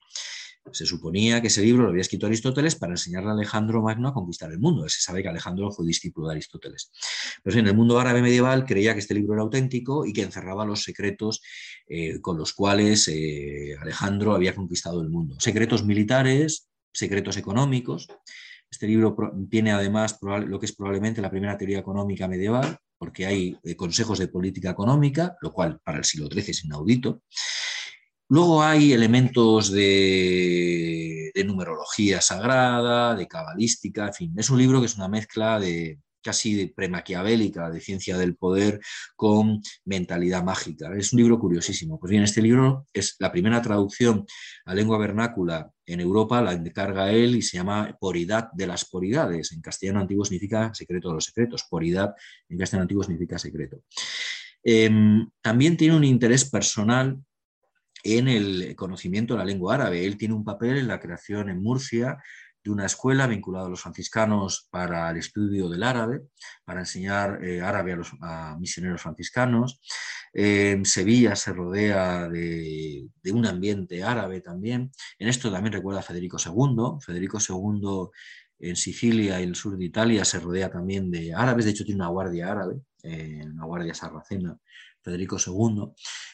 se 0.71 0.87
suponía 0.87 1.41
que 1.41 1.49
ese 1.49 1.63
libro 1.63 1.85
lo 1.85 1.91
había 1.91 2.03
escrito 2.03 2.27
Aristóteles 2.27 2.77
para 2.77 2.93
enseñarle 2.93 3.31
a 3.31 3.33
Alejandro 3.33 3.83
Magno 3.83 4.09
a 4.09 4.15
conquistar 4.15 4.51
el 4.51 4.59
mundo. 4.59 4.89
Se 4.89 5.01
sabe 5.01 5.23
que 5.23 5.29
Alejandro 5.29 5.71
fue 5.71 5.87
discípulo 5.87 6.29
de 6.29 6.35
Aristóteles. 6.35 6.91
Pero 7.43 7.59
en 7.59 7.67
el 7.67 7.75
mundo 7.75 7.99
árabe 7.99 8.23
medieval 8.23 8.65
creía 8.65 8.95
que 8.95 9.01
este 9.01 9.15
libro 9.15 9.35
era 9.35 9.43
auténtico 9.43 10.07
y 10.07 10.13
que 10.13 10.23
encerraba 10.23 10.65
los 10.65 10.83
secretos 10.83 11.43
eh, 11.89 12.21
con 12.21 12.39
los 12.39 12.53
cuales 12.53 13.09
eh, 13.09 13.77
Alejandro 13.81 14.35
había 14.35 14.55
conquistado 14.55 15.03
el 15.03 15.11
mundo. 15.11 15.37
Secretos 15.41 15.85
militares, 15.85 16.69
secretos 16.93 17.37
económicos. 17.37 18.09
Este 18.71 18.87
libro 18.87 19.15
tiene 19.51 19.73
además 19.73 20.19
lo 20.23 20.59
que 20.59 20.67
es 20.67 20.75
probablemente 20.75 21.21
la 21.21 21.31
primera 21.31 21.59
teoría 21.59 21.79
económica 21.79 22.27
medieval, 22.27 22.79
porque 22.97 23.27
hay 23.27 23.59
eh, 23.65 23.77
consejos 23.77 24.19
de 24.19 24.29
política 24.29 24.71
económica, 24.71 25.37
lo 25.43 25.53
cual 25.53 25.81
para 25.85 25.99
el 25.99 26.05
siglo 26.05 26.29
XIII 26.29 26.51
es 26.51 26.65
inaudito. 26.65 27.23
Luego 28.33 28.63
hay 28.63 28.95
elementos 28.95 29.71
de, 29.71 31.31
numerología 31.45 32.23
sagrada, 32.23 33.15
de 33.15 33.29
cabalística, 33.29 34.07
en 34.07 34.15
fin, 34.15 34.35
es 34.39 34.49
un 34.49 34.57
libro 34.57 34.81
que 34.81 34.87
es 34.87 34.97
una 34.97 35.07
mezcla 35.07 35.61
de 35.61 35.99
casi 36.23 36.65
premaquiavélica 36.69 37.69
de 37.69 37.79
ciencia 37.83 38.17
del 38.17 38.35
poder 38.37 38.81
con 39.17 39.61
mentalidad 39.85 40.43
mágica. 40.43 40.91
Es 40.97 41.13
un 41.13 41.19
libro 41.19 41.39
curiosísimo. 41.39 42.01
Pues 42.01 42.11
bien, 42.11 42.23
este 42.23 42.41
libro 42.41 42.87
es 42.95 43.17
la 43.19 43.31
primera 43.31 43.61
traducción 43.61 44.25
a 44.65 44.75
lengua 44.75 44.97
vernácula 44.97 45.71
en 45.85 46.01
Europa, 46.01 46.41
la 46.41 46.53
encarga 46.53 47.13
él 47.13 47.37
y 47.37 47.43
se 47.43 47.59
llama 47.59 47.99
Poridad 48.01 48.51
de 48.55 48.67
las 48.67 48.87
Poridades. 48.87 49.53
En 49.53 49.61
castellano 49.61 50.01
antiguo 50.01 50.25
significa 50.25 50.73
secreto 50.73 51.09
de 51.09 51.17
los 51.17 51.27
secretos. 51.27 51.67
Poridad 51.69 52.15
en 52.49 52.57
castellano 52.57 52.85
antiguo 52.85 53.05
significa 53.05 53.39
secreto. 53.39 53.83
Em, 54.65 55.29
también 55.43 55.77
tiene 55.77 55.97
un 55.97 56.05
interés 56.05 56.49
personal 56.49 57.21
en 58.03 58.29
el 58.29 58.75
conocimiento 58.77 59.35
de 59.35 59.39
la 59.39 59.45
lengua 59.45 59.75
árabe. 59.75 60.05
Él 60.05 60.17
tiene 60.17 60.35
un 60.35 60.45
papel 60.45 60.79
en 60.79 60.89
la 60.89 61.01
creación 61.01 61.49
en 61.49 61.63
Murcia 61.63 62.19
de 62.65 62.71
una 62.71 62.87
escuela 62.87 63.27
vinculada 63.27 63.67
a 63.67 63.71
los 63.71 63.81
franciscanos 63.81 64.69
para 64.71 65.11
el 65.11 65.17
estudio 65.17 65.69
del 65.69 65.83
árabe, 65.83 66.23
para 66.65 66.81
enseñar 66.81 67.45
eh, 67.45 67.61
árabe 67.61 67.93
a 67.93 67.97
los 67.97 68.13
misioneros 68.59 69.03
franciscanos. 69.03 69.81
En 70.33 70.85
Sevilla 70.85 71.37
se 71.37 71.53
rodea 71.53 72.29
de, 72.29 73.07
un 73.33 73.47
ambiente 73.47 74.03
árabe 74.03 74.41
también. 74.41 74.93
En 75.19 75.29
esto 75.29 75.51
también 75.51 75.73
recuerda 75.73 76.01
a 76.01 76.05
Federico 76.05 76.39
II. 76.39 77.01
Federico 77.05 77.39
II 77.47 78.11
en 78.61 78.77
Sicilia 78.77 79.41
y 79.41 79.45
el 79.45 79.57
sur 79.57 79.77
de 79.77 79.85
Italia 79.85 80.25
se 80.25 80.39
rodea 80.39 80.71
también 80.71 81.11
de 81.11 81.35
árabes, 81.35 81.65
de 81.65 81.73
hecho 81.73 81.85
tiene 81.85 82.01
una 82.01 82.11
guardia 82.11 82.53
árabe, 82.53 82.77
eh, 83.03 83.43
una 83.45 83.65
guardia 83.65 83.93
sarracena 83.93 84.57
Federico 85.03 85.37
II. 85.45 85.93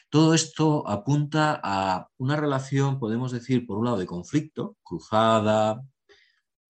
Todo 0.09 0.33
esto 0.33 0.87
apunta 0.87 1.59
a 1.63 2.09
una 2.17 2.35
relación, 2.35 2.99
podemos 2.99 3.31
decir, 3.31 3.65
por 3.65 3.77
un 3.77 3.85
lado 3.85 3.97
de 3.97 4.05
conflicto, 4.05 4.77
cruzada, 4.83 5.83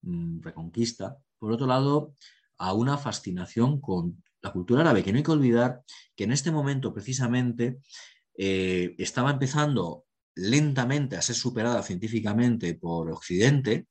mm, 0.02 0.42
reconquista, 0.42 1.18
por 1.38 1.52
otro 1.52 1.68
lado, 1.68 2.14
a 2.58 2.74
una 2.74 2.98
fascinación 2.98 3.80
con 3.80 4.24
la 4.42 4.52
cultura 4.52 4.82
árabe, 4.82 5.04
que 5.04 5.12
no 5.12 5.18
hay 5.18 5.24
que 5.24 5.32
olvidar 5.32 5.82
que 6.16 6.24
en 6.26 6.32
este 6.32 6.52
momento 6.52 6.94
precisamente 6.94 7.80
eh, 8.38 8.96
estaba 8.98 9.32
empezando 9.32 10.06
lentamente 10.36 11.18
a 11.18 11.22
ser 11.22 11.36
superada 11.36 11.84
científicamente 11.84 12.74
por 12.76 13.12
Occidente, 13.12 13.88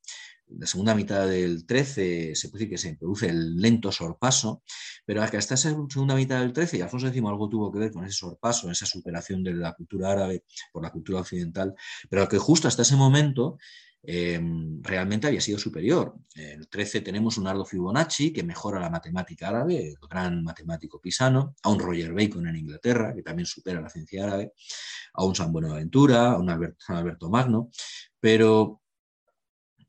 la 0.50 0.66
segunda 0.66 0.94
mitad 0.94 1.26
del 1.26 1.66
13 1.66 2.34
se 2.34 2.48
puede 2.48 2.64
decir 2.64 2.70
que 2.70 2.78
se 2.78 2.96
produce 2.96 3.28
el 3.28 3.56
lento 3.56 3.92
sorpaso, 3.92 4.62
pero 5.04 5.22
hasta 5.22 5.38
esa 5.38 5.56
segunda 5.56 6.14
mitad 6.14 6.40
del 6.40 6.52
13, 6.52 6.78
y 6.78 6.80
Alfonso 6.80 7.08
X 7.08 7.22
algo 7.26 7.48
tuvo 7.48 7.70
que 7.70 7.78
ver 7.78 7.92
con 7.92 8.04
ese 8.04 8.14
sorpaso, 8.14 8.70
esa 8.70 8.86
superación 8.86 9.42
de 9.42 9.54
la 9.54 9.72
cultura 9.74 10.12
árabe 10.12 10.44
por 10.72 10.82
la 10.82 10.90
cultura 10.90 11.20
occidental, 11.20 11.74
pero 12.08 12.28
que 12.28 12.38
justo 12.38 12.68
hasta 12.68 12.82
ese 12.82 12.96
momento 12.96 13.58
em, 14.02 14.82
realmente 14.82 15.26
había 15.26 15.40
sido 15.40 15.58
superior. 15.58 16.14
En 16.34 16.60
el 16.60 16.68
13 16.68 17.00
tenemos 17.02 17.36
un 17.36 17.46
Ardo 17.46 17.64
Fibonacci 17.64 18.32
que 18.32 18.42
mejora 18.42 18.80
la 18.80 18.90
matemática 18.90 19.48
árabe, 19.48 19.88
el 19.88 19.96
gran 20.08 20.42
matemático 20.42 21.00
pisano, 21.00 21.56
a 21.62 21.68
un 21.70 21.80
Roger 21.80 22.14
Bacon 22.14 22.46
en 22.46 22.56
Inglaterra, 22.56 23.12
que 23.14 23.22
también 23.22 23.46
supera 23.46 23.80
la 23.80 23.90
ciencia 23.90 24.24
árabe, 24.24 24.52
a 25.14 25.24
un 25.24 25.34
San 25.34 25.52
Buenaventura, 25.52 26.32
a 26.32 26.38
un 26.38 26.48
Alberto, 26.48 27.28
Magno, 27.28 27.70
pero 28.20 28.80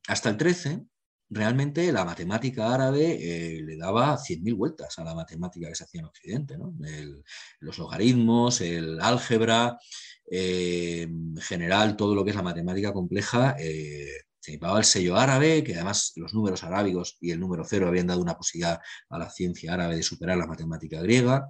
hasta 0.10 0.30
el 0.30 0.38
13 0.38 0.86
realmente 1.30 1.92
la 1.92 2.04
matemática 2.04 2.74
árabe 2.74 3.18
eh, 3.22 3.62
le 3.62 3.78
daba 3.78 4.18
100.000 4.18 4.56
vueltas 4.56 4.98
a 4.98 5.04
la 5.04 5.14
matemática 5.14 5.68
que 5.68 5.76
se 5.76 5.84
hacía 5.84 6.02
en 6.02 6.08
Occidente, 6.08 6.58
los 7.60 7.78
logaritmos, 7.78 8.62
el 8.62 9.00
álgebra, 9.00 9.78
eh, 10.30 11.04
en 11.04 11.38
general 11.38 11.96
todo 11.96 12.16
lo 12.16 12.24
que 12.24 12.32
es 12.32 12.36
la 12.36 12.42
matemática 12.42 12.92
compleja. 12.92 13.56
Eh, 13.60 14.24
el 14.54 14.84
sello 14.84 15.18
árabe, 15.18 15.64
que 15.64 15.76
además 15.76 16.14
los 16.16 16.34
números 16.34 16.64
arábigos 16.64 17.18
y 17.22 17.32
el 17.32 17.40
número 17.40 17.64
cero 17.64 17.88
habían 17.88 18.08
dado 18.08 18.22
una 18.22 18.36
posibilidad 18.36 18.80
a 19.10 19.18
la 19.18 19.30
ciencia 19.30 19.74
árabe 19.74 19.96
de 19.96 20.04
superar 20.04 20.38
la 20.38 20.48
matemática 20.48 21.02
griega 21.02 21.48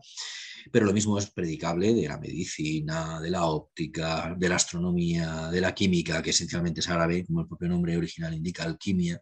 pero 0.72 0.86
lo 0.86 0.93
mismo 0.93 1.18
es 1.18 1.30
predicable 1.32 1.93
de 1.93 2.08
la 2.08 2.18
medicina, 2.18 3.20
de 3.20 3.30
la 3.32 3.45
óptica, 3.45 4.36
de 4.38 4.50
la 4.50 4.56
astronomía, 4.56 5.50
de 5.50 5.62
la 5.62 5.74
química, 5.74 6.22
que 6.22 6.32
esencialmente 6.32 6.82
es 6.82 6.89
árabe, 6.89 7.26
como 7.26 7.41
el 7.41 7.47
propio 7.47 7.70
nombre 7.70 7.97
original 7.97 8.34
indica, 8.34 8.64
alquimia. 8.64 9.22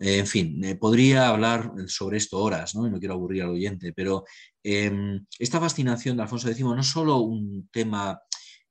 En 0.00 0.26
fin, 0.26 0.62
eh, 0.64 0.76
podría 0.76 1.28
hablar 1.28 1.72
sobre 1.88 2.18
esto 2.18 2.38
horas, 2.38 2.74
¿no? 2.74 2.86
Y 2.86 2.90
no 2.90 2.98
quiero 2.98 3.14
aburrir 3.14 3.42
al 3.42 3.50
oyente, 3.50 3.92
pero 3.92 4.24
em, 4.62 5.24
esta 5.38 5.60
fascinación 5.60 6.16
de 6.16 6.22
Alfonso 6.22 6.48
X 6.48 6.60
no 6.60 6.80
es 6.80 6.86
solo 6.86 7.18
un 7.18 7.68
tema 7.72 8.20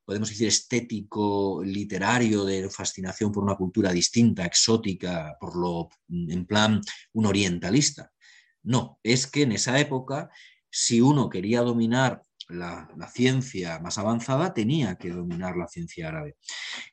podemos 0.06 0.30
decir, 0.30 0.48
estético, 0.48 1.62
literario, 1.64 2.44
de 2.46 2.70
fascinación 2.70 3.32
por 3.32 3.44
una 3.44 3.56
cultura 3.56 3.92
distinta, 3.92 4.46
exótica, 4.46 5.36
por 5.40 5.56
lo, 5.56 5.90
en 6.10 6.46
plan, 6.46 6.82
un 7.14 7.26
orientalista. 7.26 8.12
No, 8.64 9.00
es 9.04 9.28
que 9.28 9.44
en 9.44 9.54
esa 9.54 9.80
época 9.80 10.30
si 10.76 11.02
uno 11.02 11.30
quería 11.30 11.62
dominar 11.62 12.24
la, 12.50 12.88
ciencia 13.14 13.80
más 13.80 13.98
avanzada, 13.98 14.54
tenía 14.54 14.96
que 14.96 15.10
dominar 15.10 15.56
la 15.58 15.68
ciencia 15.68 16.10
árabe. 16.10 16.36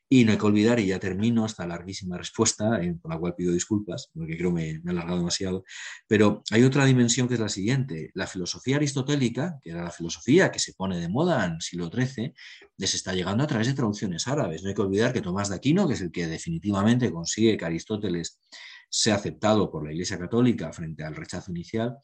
Y 0.09 0.25
no 0.25 0.31
hay 0.31 0.37
que 0.37 0.45
olvidar, 0.45 0.79
y 0.79 0.87
ya 0.87 0.99
termino 0.99 1.45
esta 1.45 1.65
larguísima 1.65 2.17
respuesta, 2.17 2.79
por 3.01 3.11
la 3.11 3.19
cual 3.19 3.35
pido 3.35 3.53
disculpas, 3.53 4.09
porque 4.13 4.37
creo 4.37 4.51
me, 4.51 4.79
me 4.83 4.91
he 4.91 4.93
alargado 4.93 5.19
demasiado, 5.19 5.63
pero 6.07 6.43
hay 6.51 6.63
otra 6.63 6.85
dimensión 6.85 7.27
que 7.27 7.35
es 7.35 7.39
la 7.39 7.49
siguiente. 7.49 8.11
La 8.13 8.27
filosofía 8.27 8.75
aristotélica, 8.75 9.59
que 9.61 9.71
era 9.71 9.83
la 9.83 9.91
filosofía 9.91 10.51
que 10.51 10.59
se 10.59 10.73
pone 10.73 10.99
de 10.99 11.09
moda 11.09 11.45
en 11.45 11.53
el 11.53 11.61
siglo 11.61 11.89
XIII, 11.89 12.33
les 12.77 12.93
está 12.93 13.13
llegando 13.13 13.43
a 13.43 13.47
través 13.47 13.67
de 13.67 13.73
traducciones 13.73 14.27
árabes. 14.27 14.63
No 14.63 14.69
hay 14.69 14.75
que 14.75 14.81
olvidar 14.81 15.13
que 15.13 15.21
Tomás 15.21 15.49
de 15.49 15.55
Aquino, 15.55 15.87
que 15.87 15.93
es 15.93 16.01
el 16.01 16.11
que 16.11 16.27
definitivamente 16.27 17.11
consigue 17.11 17.57
que 17.57 17.65
Aristóteles 17.65 18.39
sea 18.89 19.15
aceptado 19.15 19.71
por 19.71 19.85
la 19.85 19.93
Iglesia 19.93 20.19
Católica 20.19 20.73
frente 20.73 21.03
al 21.03 21.15
rechazo 21.15 21.51
inicial, 21.51 21.97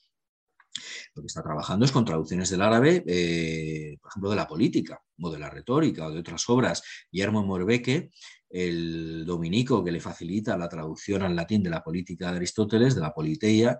lo 1.16 1.22
que 1.22 1.28
está 1.28 1.42
trabajando 1.44 1.86
es 1.86 1.92
con 1.92 2.06
traducciones 2.06 2.50
del 2.50 2.62
árabe, 2.62 3.04
eh, 3.08 3.98
por 4.02 4.12
ejemplo, 4.12 4.30
de 4.30 4.36
la 4.36 4.48
política 4.48 5.02
o 5.22 5.32
de 5.32 5.40
la 5.40 5.50
retórica 5.50 6.08
o 6.08 6.12
de 6.12 6.20
otras 6.20 6.48
obras. 6.50 6.84
Guillermo 7.12 7.44
Morbeke, 7.44 8.12
el 8.50 9.26
dominico 9.26 9.84
que 9.84 9.92
le 9.92 10.00
facilita 10.00 10.58
la 10.58 10.70
traducción 10.70 11.24
al 11.24 11.36
latín 11.36 11.64
de 11.64 11.70
la 11.70 11.84
política 11.84 12.32
de 12.32 12.38
Aristóteles, 12.38 12.96
de 12.96 13.02
la 13.02 13.14
politeia, 13.14 13.80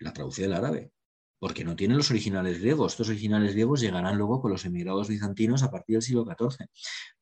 la 0.00 0.12
traduce 0.12 0.42
del 0.42 0.52
árabe, 0.52 0.92
porque 1.38 1.64
no 1.64 1.76
tiene 1.76 1.94
los 1.94 2.10
originales 2.10 2.60
griegos. 2.60 2.92
Estos 2.92 3.08
originales 3.08 3.52
griegos 3.52 3.80
llegarán 3.80 4.16
luego 4.16 4.40
con 4.40 4.50
los 4.50 4.64
emigrados 4.64 5.08
bizantinos 5.08 5.62
a 5.62 5.70
partir 5.70 5.96
del 5.96 6.02
siglo 6.02 6.24
XIV. 6.24 6.66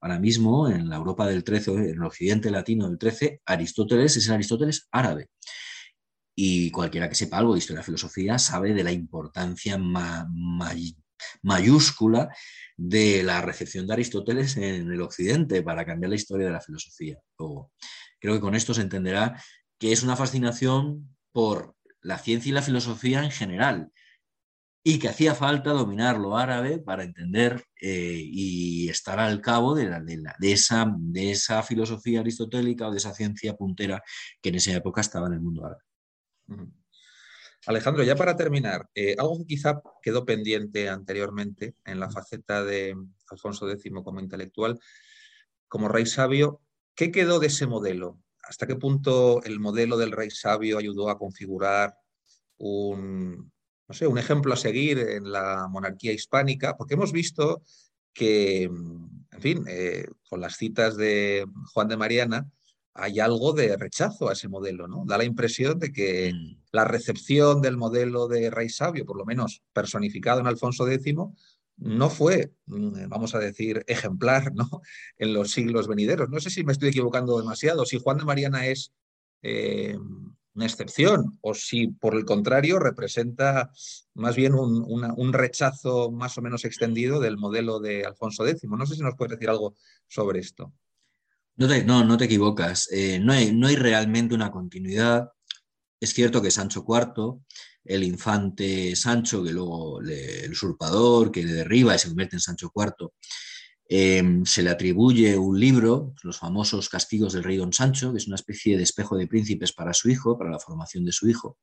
Ahora 0.00 0.18
mismo, 0.18 0.68
en 0.68 0.88
la 0.88 0.96
Europa 0.96 1.26
del 1.26 1.44
XIII, 1.44 1.76
en 1.76 1.90
el 1.90 2.02
occidente 2.02 2.50
latino 2.50 2.88
del 2.88 2.98
XIII, 2.98 3.40
Aristóteles 3.46 4.16
es 4.16 4.26
el 4.26 4.34
Aristóteles 4.34 4.88
árabe. 4.90 5.30
Y 6.34 6.70
cualquiera 6.70 7.08
que 7.08 7.14
sepa 7.14 7.38
algo 7.38 7.52
de 7.52 7.58
historia 7.58 7.82
y 7.82 7.84
filosofía 7.84 8.38
sabe 8.38 8.72
de 8.72 8.84
la 8.84 8.92
importancia 8.92 9.78
mayúscula 11.42 12.28
de 12.76 13.22
la 13.22 13.42
recepción 13.42 13.86
de 13.86 13.92
Aristóteles 13.92 14.56
en 14.56 14.90
el 14.90 15.02
Occidente 15.02 15.62
para 15.62 15.84
cambiar 15.84 16.10
la 16.10 16.16
historia 16.16 16.46
de 16.46 16.52
la 16.52 16.60
filosofía. 16.60 17.18
creo 18.20 18.34
que 18.34 18.40
con 18.40 18.54
esto 18.54 18.72
se 18.74 18.82
entenderá 18.82 19.42
que 19.78 19.92
es 19.92 20.02
una 20.02 20.16
fascinación 20.16 21.16
por 21.32 21.74
la 22.00 22.18
ciencia 22.18 22.50
y 22.50 22.52
la 22.52 22.62
filosofía 22.62 23.24
en 23.24 23.30
general 23.30 23.92
y 24.84 24.98
que 24.98 25.08
hacía 25.08 25.34
falta 25.34 25.70
dominar 25.70 26.18
lo 26.18 26.36
árabe 26.36 26.78
para 26.78 27.04
entender 27.04 27.64
eh, 27.80 28.20
y 28.20 28.88
estar 28.88 29.20
al 29.20 29.40
cabo 29.40 29.74
de, 29.74 29.88
de, 30.40 30.52
esa, 30.52 30.92
de 30.98 31.30
esa 31.30 31.62
filosofía 31.62 32.20
aristotélica 32.20 32.88
o 32.88 32.90
de 32.90 32.98
esa 32.98 33.14
ciencia 33.14 33.54
puntera 33.54 34.02
que 34.40 34.48
en 34.48 34.56
esa 34.56 34.72
época 34.72 35.00
estaba 35.00 35.28
en 35.28 35.34
el 35.34 35.40
mundo 35.40 35.64
árabe. 35.64 35.82
Alejandro, 37.66 38.02
ya 38.02 38.16
para 38.16 38.36
terminar, 38.36 38.88
eh, 38.94 39.14
algo 39.18 39.38
que 39.38 39.46
quizá 39.46 39.80
quedó 40.02 40.24
pendiente 40.24 40.88
anteriormente 40.88 41.76
en 41.84 42.00
la 42.00 42.10
faceta 42.10 42.64
de 42.64 42.96
Alfonso 43.30 43.70
X 43.70 43.92
como 44.02 44.20
intelectual, 44.20 44.80
como 45.68 45.88
rey 45.88 46.06
sabio, 46.06 46.60
¿qué 46.96 47.12
quedó 47.12 47.38
de 47.38 47.46
ese 47.46 47.66
modelo? 47.66 48.18
¿Hasta 48.42 48.66
qué 48.66 48.74
punto 48.74 49.42
el 49.44 49.60
modelo 49.60 49.96
del 49.96 50.10
rey 50.10 50.30
sabio 50.30 50.78
ayudó 50.78 51.08
a 51.08 51.18
configurar 51.18 51.96
un, 52.58 53.52
no 53.88 53.94
sé, 53.94 54.08
un 54.08 54.18
ejemplo 54.18 54.52
a 54.52 54.56
seguir 54.56 54.98
en 54.98 55.30
la 55.30 55.68
monarquía 55.70 56.12
hispánica? 56.12 56.76
Porque 56.76 56.94
hemos 56.94 57.12
visto 57.12 57.62
que, 58.12 58.64
en 58.64 59.40
fin, 59.40 59.64
eh, 59.68 60.06
con 60.28 60.40
las 60.40 60.56
citas 60.56 60.96
de 60.96 61.46
Juan 61.72 61.88
de 61.88 61.96
Mariana, 61.96 62.50
hay 62.94 63.20
algo 63.20 63.52
de 63.52 63.76
rechazo 63.76 64.28
a 64.28 64.34
ese 64.34 64.48
modelo, 64.48 64.86
¿no? 64.86 65.04
Da 65.06 65.16
la 65.18 65.24
impresión 65.24 65.78
de 65.78 65.92
que 65.92 66.32
mm. 66.32 66.62
la 66.72 66.84
recepción 66.84 67.62
del 67.62 67.76
modelo 67.76 68.28
de 68.28 68.50
rey 68.50 68.68
sabio, 68.68 69.06
por 69.06 69.16
lo 69.16 69.24
menos 69.24 69.62
personificado 69.72 70.40
en 70.40 70.46
Alfonso 70.46 70.88
X, 70.88 71.14
no 71.78 72.10
fue, 72.10 72.52
mm, 72.66 73.08
vamos 73.08 73.34
a 73.34 73.38
decir, 73.38 73.84
ejemplar 73.86 74.52
¿no? 74.54 74.68
en 75.18 75.32
los 75.32 75.50
siglos 75.50 75.88
venideros. 75.88 76.28
No 76.28 76.40
sé 76.40 76.50
si 76.50 76.64
me 76.64 76.72
estoy 76.72 76.90
equivocando 76.90 77.38
demasiado, 77.38 77.86
si 77.86 77.98
Juan 77.98 78.18
de 78.18 78.24
Mariana 78.24 78.66
es 78.66 78.92
eh, 79.42 79.96
una 80.54 80.66
excepción 80.66 81.38
o 81.40 81.54
si 81.54 81.88
por 81.88 82.14
el 82.14 82.24
contrario 82.24 82.78
representa 82.78 83.72
más 84.14 84.36
bien 84.36 84.54
un, 84.54 84.84
un, 85.16 85.32
rechazo 85.32 86.10
más 86.10 86.36
o 86.36 86.42
menos 86.42 86.66
extendido 86.66 87.20
del 87.20 87.38
modelo 87.38 87.80
de 87.80 88.04
Alfonso 88.04 88.46
X. 88.46 88.64
No 88.64 88.86
sé 88.86 88.96
si 88.96 89.02
nos 89.02 89.16
puedes 89.16 89.32
decir 89.32 89.48
algo 89.48 89.74
sobre 90.06 90.40
esto. 90.40 90.72
No 91.56 91.68
te, 91.68 91.84
no, 91.84 92.04
no 92.04 92.16
te 92.16 92.24
equivocas. 92.24 92.88
Eh, 92.90 93.18
no, 93.20 93.32
hay, 93.32 93.52
no 93.52 93.66
hay 93.66 93.76
realmente 93.76 94.34
una 94.34 94.50
continuidad. 94.50 95.28
Es 96.00 96.14
cierto 96.14 96.42
que 96.42 96.50
Sancho 96.50 96.84
IV, 96.86 97.40
el 97.84 98.04
infante 98.04 98.96
Sancho, 98.96 99.44
que 99.44 99.52
luego 99.52 100.00
el 100.00 100.50
usurpador, 100.50 101.30
que 101.30 101.44
le 101.44 101.52
derriba 101.52 101.94
y 101.94 101.98
se 101.98 102.08
convierte 102.08 102.36
en 102.36 102.40
Sancho 102.40 102.72
IV, 102.74 103.10
em, 103.88 104.44
se 104.44 104.62
le 104.62 104.70
atribuye 104.70 105.36
un 105.36 105.58
libro, 105.60 106.14
los 106.22 106.38
famosos 106.38 106.88
castigos 106.88 107.34
del 107.34 107.44
rey 107.44 107.56
don 107.58 107.72
Sancho, 107.72 108.12
que 108.12 108.18
es 108.18 108.26
una 108.26 108.36
especie 108.36 108.76
de 108.76 108.82
espejo 108.84 109.16
de 109.16 109.26
príncipes 109.26 109.72
para 109.72 109.92
su 109.92 110.08
hijo, 110.08 110.38
para 110.38 110.50
la 110.50 110.58
formación 110.58 111.04
de 111.04 111.12
su 111.12 111.28
hijo 111.28 111.58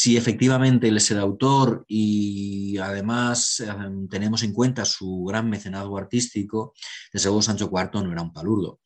si 0.00 0.16
efectivamente 0.16 0.86
él 0.86 0.96
es 0.96 1.10
el 1.10 1.18
autor 1.18 1.84
y 1.88 2.78
además 2.78 3.58
em, 3.58 4.06
tenemos 4.08 4.44
en 4.44 4.52
cuenta 4.52 4.84
su 4.84 5.24
gran 5.24 5.50
mecenazgo 5.50 5.98
artístico, 5.98 6.72
desde 7.12 7.26
luego 7.28 7.42
Sancho 7.42 7.68
IV 7.68 8.04
no 8.04 8.12
era 8.12 8.22
un 8.22 8.32
palurdo, 8.32 8.78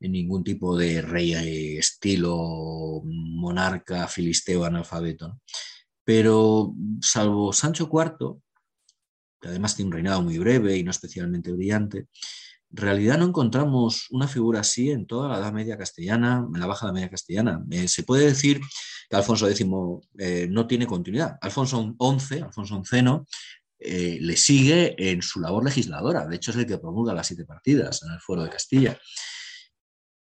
ningún 0.00 0.42
tipo 0.42 0.74
de 0.74 1.02
rey 1.02 1.34
eh, 1.34 1.76
estilo 1.76 3.02
monarca 3.04 4.08
filisteo 4.08 4.64
analfabeto. 4.64 5.38
Pero 6.02 6.74
salvo 7.02 7.52
Sancho 7.52 7.90
IV, 7.92 8.38
que 9.42 9.48
además 9.48 9.76
tiene 9.76 9.88
un 9.88 9.92
reinado 9.92 10.22
muy 10.22 10.38
breve 10.38 10.78
y 10.78 10.82
no 10.82 10.92
especialmente 10.92 11.52
brillante, 11.52 12.06
realidad 12.76 13.18
no 13.18 13.26
encontramos 13.26 14.08
una 14.10 14.28
figura 14.28 14.60
así 14.60 14.90
en 14.90 15.06
toda 15.06 15.28
la 15.28 15.38
Edad 15.38 15.52
Media 15.52 15.78
castellana, 15.78 16.46
en 16.52 16.60
la 16.60 16.66
Baja 16.66 16.86
Edad 16.86 16.94
Media 16.94 17.10
castellana. 17.10 17.64
Eh, 17.70 17.88
se 17.88 18.02
puede 18.02 18.26
decir 18.26 18.60
que 19.08 19.16
Alfonso 19.16 19.48
X 19.48 19.66
eh, 20.18 20.46
no 20.50 20.66
tiene 20.66 20.86
continuidad. 20.86 21.38
Alfonso 21.40 21.94
XI, 21.98 22.40
Alfonso 22.40 22.82
XI, 22.84 22.98
eh, 23.78 24.18
le 24.20 24.36
sigue 24.36 24.94
en 25.10 25.22
su 25.22 25.40
labor 25.40 25.64
legisladora. 25.64 26.26
De 26.26 26.36
hecho, 26.36 26.50
es 26.50 26.56
el 26.58 26.66
que 26.66 26.78
promulga 26.78 27.14
las 27.14 27.26
siete 27.26 27.44
partidas 27.44 28.02
en 28.02 28.12
el 28.12 28.20
Fuero 28.20 28.42
de 28.42 28.50
Castilla. 28.50 28.98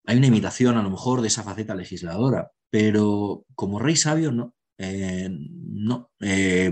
Hay 0.06 0.18
una 0.18 0.28
imitación 0.28 0.78
a 0.78 0.84
lo 0.84 0.89
mejor 0.89 1.22
de 1.22 1.28
esa 1.28 1.43
faceta 1.43 1.76
legisladora, 1.76 2.52
pero 2.70 3.45
como 3.56 3.80
rey 3.80 3.95
sabio 3.95 4.32
no. 4.32 4.54
Eh, 4.80 5.30
no. 5.30 6.11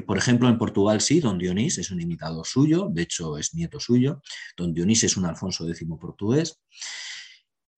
por 0.05 0.17
ejemplo, 0.17 0.47
en 0.47 0.57
Portugal 0.57 1.01
sí, 1.01 1.19
don 1.19 1.39
Dionís 1.39 1.77
es 1.79 1.89
un 1.89 2.01
imitador 2.01 2.45
suyo, 2.45 2.89
de 2.91 3.01
hecho 3.01 3.37
es 3.37 3.53
nieto 3.53 3.79
suyo. 3.79 4.21
Don 4.57 4.73
Dionís 4.73 5.03
es 5.03 5.17
un 5.17 5.25
Alfonso 5.25 5.67
X 5.67 5.87
portugués. 5.99 6.59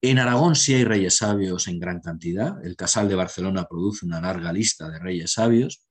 En 0.00 0.18
Aragón 0.18 0.54
sí 0.54 0.74
hay 0.74 0.84
reyes 0.84 1.16
sabios 1.16 1.66
en 1.66 1.80
gran 1.80 2.00
cantidad. 2.00 2.64
El 2.64 2.76
Casal 2.76 3.08
de 3.08 3.16
Barcelona 3.16 3.66
produce 3.68 4.06
una 4.06 4.20
larga 4.20 4.52
lista 4.52 4.88
de 4.88 5.00
reyes 5.00 5.32
sabios, 5.32 5.88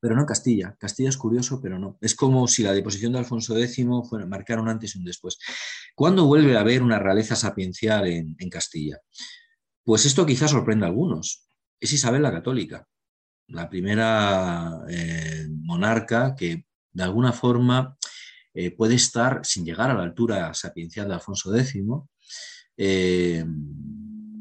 pero 0.00 0.14
no 0.14 0.22
en 0.22 0.26
Castilla. 0.26 0.74
Castilla 0.78 1.10
es 1.10 1.18
curioso, 1.18 1.60
pero 1.60 1.78
no. 1.78 1.98
Es 2.00 2.14
como 2.14 2.48
si 2.48 2.62
la 2.62 2.72
deposición 2.72 3.12
de 3.12 3.18
Alfonso 3.18 3.56
X 3.58 3.84
fuera, 4.08 4.24
marcara 4.26 4.62
un 4.62 4.70
antes 4.70 4.94
y 4.94 4.98
un 4.98 5.04
después. 5.04 5.38
¿Cuándo 5.94 6.24
vuelve 6.24 6.56
a 6.56 6.60
haber 6.60 6.82
una 6.82 6.98
realeza 6.98 7.36
sapiencial 7.36 8.06
en, 8.06 8.50
Castilla? 8.50 8.98
Pues 9.82 10.06
esto 10.06 10.24
quizás 10.24 10.50
sorprenda 10.50 10.86
a 10.86 10.88
algunos. 10.88 11.48
Es 11.80 11.92
Isabel 11.92 12.22
la 12.22 12.32
Católica, 12.32 12.88
la 13.48 13.68
primera 13.68 14.80
eh, 14.88 15.46
monarca 15.50 16.34
que 16.36 16.64
de 16.92 17.02
alguna 17.02 17.32
forma 17.32 17.96
eh, 18.54 18.70
puede 18.70 18.94
estar, 18.94 19.44
sin 19.44 19.64
llegar 19.64 19.90
a 19.90 19.94
la 19.94 20.04
altura 20.04 20.54
sapiencial 20.54 21.08
de 21.08 21.14
Alfonso 21.14 21.54
X, 21.54 21.74
eh, 22.76 23.44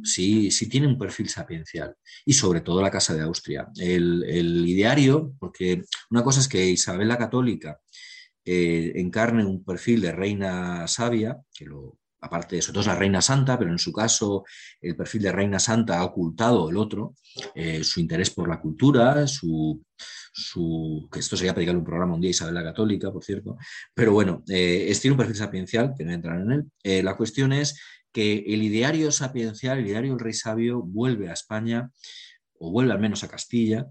sí, 0.03 0.49
tiene 0.69 0.87
un 0.87 0.97
perfil 0.97 1.29
sapiencial. 1.29 1.95
Y 2.25 2.33
sobre 2.33 2.61
todo 2.61 2.81
la 2.81 2.91
Casa 2.91 3.15
de 3.15 3.23
Austria. 3.23 3.67
El, 3.75 4.23
ideario, 4.67 5.33
porque 5.39 5.83
una 6.11 6.23
cosa 6.23 6.39
es 6.39 6.47
que 6.47 6.69
Isabel 6.69 7.07
la 7.07 7.17
Católica 7.17 7.79
eh, 8.45 8.93
encarne 8.95 9.45
un 9.45 9.63
perfil 9.63 10.01
de 10.01 10.11
reina 10.11 10.87
sabia, 10.87 11.41
que 11.53 11.65
lo, 11.65 11.97
aparte 12.23 12.55
de 12.55 12.59
eso, 12.59 12.71
es 12.79 12.87
la 12.87 12.95
reina 12.95 13.21
santa, 13.21 13.59
pero 13.59 13.71
en 13.71 13.77
su 13.77 13.91
caso 13.91 14.45
el 14.81 14.95
perfil 14.95 15.23
de 15.23 15.31
reina 15.31 15.59
santa 15.59 15.99
ha 15.99 16.05
ocultado 16.05 16.69
el 16.69 16.77
otro, 16.77 17.15
eh, 17.53 17.83
su 17.83 17.99
interés 17.99 18.29
por 18.29 18.47
la 18.47 18.61
cultura, 18.61 19.27
su, 19.27 19.83
que 21.11 21.19
esto 21.19 21.35
sería 21.35 21.53
para 21.53 21.71
un 21.71 21.83
programa 21.83 22.15
un 22.15 22.21
día 22.21 22.31
Isabel 22.31 22.53
la 22.53 22.63
Católica, 22.63 23.11
por 23.11 23.23
cierto, 23.23 23.57
pero 23.93 24.13
bueno, 24.13 24.43
eh, 24.47 24.91
tiene 25.01 25.13
un 25.13 25.17
perfil 25.17 25.35
sapiencial, 25.35 25.93
que 25.97 26.05
no 26.05 26.13
entrar 26.13 26.39
en 26.39 26.51
él. 26.51 26.63
Eh, 26.83 27.03
la 27.03 27.15
cuestión 27.15 27.51
es 27.51 27.79
que 28.11 28.43
el 28.47 28.63
ideario 28.63 29.11
sapiencial, 29.11 29.79
el 29.79 29.87
ideario 29.87 30.11
del 30.11 30.19
rey 30.19 30.33
sabio, 30.33 30.81
vuelve 30.81 31.29
a 31.29 31.33
España, 31.33 31.91
o 32.57 32.71
vuelve 32.71 32.93
al 32.93 32.99
menos 32.99 33.23
a 33.23 33.27
Castilla, 33.27 33.85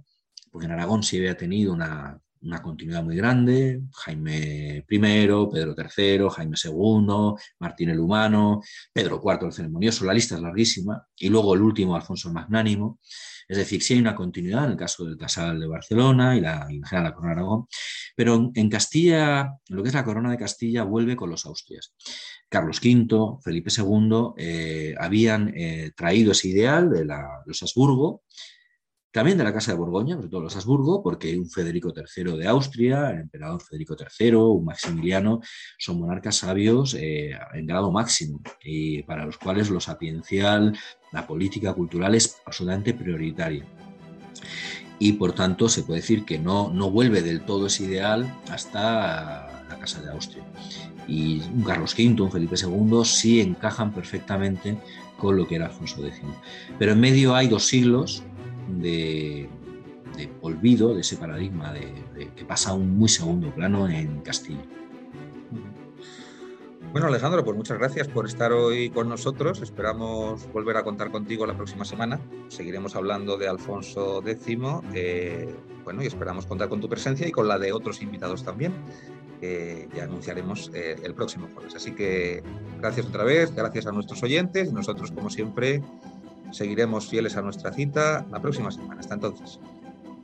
porque 0.51 0.67
en 0.67 0.73
Aragón 0.73 1.03
sí 1.03 1.19
había 1.19 1.37
tenido 1.37 1.73
una, 1.73 2.19
continuidad 2.63 3.03
muy 3.05 3.17
grande, 3.17 3.83
Jaime 3.93 4.79
I, 4.79 4.83
Pedro 4.89 5.49
III, 5.53 6.29
Jaime 6.31 6.57
II, 6.63 7.35
Martín 7.59 7.91
el 7.91 8.01
Humano, 8.01 8.61
Pedro 8.93 9.21
IV 9.25 9.47
el 9.47 9.53
Ceremonioso, 9.53 10.05
la 10.05 10.15
lista 10.15 10.35
es 10.35 10.43
larguísima, 10.43 11.07
y 11.17 11.29
luego 11.29 11.55
el 11.55 11.63
último, 11.63 11.95
Alfonso 11.95 12.29
el 12.29 12.35
Magnánimo. 12.35 12.99
Es 13.49 13.57
decir, 13.57 13.83
sí 13.83 13.95
hay 13.95 14.01
una 14.01 14.15
continuidad 14.15 14.65
en 14.65 14.73
el 14.73 14.77
caso 14.77 15.05
del 15.05 15.17
Casal 15.17 15.61
de 15.61 15.67
Barcelona 15.67 16.37
y, 16.37 16.41
la, 16.41 16.67
general 16.67 17.05
la 17.05 17.15
Corona 17.15 17.35
de 17.35 17.41
Aragón, 17.41 17.67
pero 18.17 18.51
en 18.55 18.69
Castilla, 18.71 19.53
lo 19.69 19.83
que 19.83 19.89
es 19.89 19.95
la 19.95 20.05
Corona 20.05 20.31
de 20.31 20.39
Castilla, 20.39 20.85
vuelve 20.85 21.17
con 21.17 21.31
los 21.31 21.45
Austrias. 21.47 21.95
Carlos 22.49 22.81
V, 22.83 23.39
Felipe 23.43 23.71
II 23.77 24.33
eh, 24.37 24.95
habían 24.99 25.53
eh, 25.57 25.93
traído 25.97 26.33
ese 26.33 26.49
ideal 26.49 26.91
de 26.91 27.05
los 27.05 27.63
Habsburgo, 27.63 28.23
también 29.13 29.37
de 29.37 29.45
la 29.45 29.53
Casa 29.53 29.73
de 29.73 29.79
Borgoña, 29.79 30.17
sobre 30.17 30.29
todo 30.29 30.41
los 30.41 30.57
Habsburgo, 30.57 31.03
porque 31.03 31.39
un 31.39 31.49
Federico 31.49 31.93
III 31.95 32.37
de 32.37 32.49
Austria, 32.49 33.11
el 33.11 33.21
emperador 33.21 33.63
Federico 33.63 33.95
III, 33.95 34.35
un 34.35 34.65
Maximiliano, 34.65 35.41
son 35.79 36.01
monarcas 36.01 36.37
sabios 36.37 36.95
eh, 36.95 37.39
en 37.53 37.67
grado 37.67 37.93
máximo 37.93 38.41
y 38.65 39.03
para 39.03 39.27
los 39.27 39.37
cuales 39.37 39.69
lo 39.69 39.81
sapiencial, 39.81 40.77
la 41.13 41.27
política 41.27 41.75
cultural 41.75 42.15
es 42.15 42.39
absolutamente 42.47 42.95
prioritaria. 42.95 43.67
Y 44.99 45.13
por 45.15 45.33
tanto 45.33 45.69
se 45.69 45.83
puede 45.83 46.01
decir 46.01 46.25
que 46.25 46.39
no, 46.39 46.73
no 46.73 46.91
vuelve 46.91 47.23
del 47.23 47.43
todo 47.43 47.67
ese 47.67 47.85
ideal 47.85 48.35
hasta 48.51 49.67
la 49.69 49.79
Casa 49.79 50.01
de 50.01 50.11
Austria 50.11 50.45
y 51.07 51.41
un 51.55 51.65
Carlos 51.65 51.95
V, 51.99 52.23
un 52.23 52.31
Felipe 52.31 52.57
II, 52.57 53.05
sí 53.05 53.41
encajan 53.41 53.93
perfectamente 53.93 54.79
con 55.19 55.37
lo 55.37 55.47
que 55.47 55.57
era 55.57 55.67
Alfonso 55.67 56.05
X. 56.07 56.21
Pero 56.79 56.93
en 56.93 57.01
medio 57.01 57.35
hay 57.35 57.49
dos 57.49 57.65
siglos 57.67 58.23
de, 58.69 59.49
olvido 60.41 60.95
de 60.95 61.01
ese 61.01 61.17
paradigma 61.17 61.73
de, 61.73 62.31
que 62.37 62.45
pasa 62.45 62.71
a 62.71 62.75
un 62.75 62.97
muy 62.97 63.09
segundo 63.09 63.55
plano 63.55 63.89
en 63.89 64.21
Castilla. 64.21 64.65
Bueno, 66.93 67.07
Alejandro, 67.07 67.43
pues 67.43 67.57
muchas 67.57 67.79
gracias 67.79 68.07
por 68.09 68.27
estar 68.27 68.53
hoy 68.53 68.91
con 68.91 69.09
nosotros. 69.09 69.63
Esperamos 69.63 70.47
volver 70.53 70.77
a 70.77 70.85
contar 70.85 71.11
contigo 71.11 71.47
la 71.47 71.57
próxima 71.57 71.87
semana. 71.87 72.21
Seguiremos 72.49 72.95
hablando 72.97 73.39
de 73.39 73.49
Alfonso 73.49 74.23
X. 74.27 74.59
Eh, 74.93 75.55
bueno, 75.85 76.03
y 76.03 76.07
esperamos 76.07 76.45
contar 76.45 76.69
con 76.69 76.83
tu 76.83 76.91
presencia 76.91 77.27
y 77.27 77.33
con 77.33 77.49
la 77.49 77.59
de 77.59 77.73
otros 77.73 78.03
invitados 78.03 78.45
también 78.45 78.75
que 79.43 79.89
ya 79.93 80.05
anunciaremos 80.05 80.71
eh, 80.73 80.95
el 81.03 81.15
próximo 81.15 81.49
jueves. 81.53 81.75
Así 81.75 81.93
que 81.93 82.45
gracias 82.79 83.07
otra 83.07 83.25
vez, 83.25 83.53
gracias 83.53 83.87
a 83.87 83.93
nuestros 83.93 84.23
oyentes 84.23 84.73
nosotros, 84.73 85.11
como 85.11 85.31
siempre, 85.31 85.83
seguiremos 86.53 87.09
fieles 87.09 87.37
a 87.37 87.43
nuestra 87.43 87.73
cita 87.73 88.25
la 88.31 88.41
próxima 88.41 88.71
semana. 88.71 89.01
Hasta 89.01 89.15
entonces. 89.15 89.59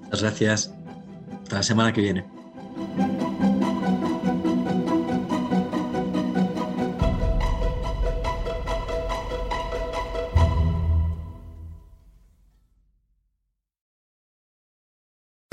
Muchas 0.03 0.23
gracias. 0.23 0.75
Hasta 1.43 1.57
la 1.57 1.63
semana 1.63 1.93
que 1.93 2.01
viene. 2.01 2.25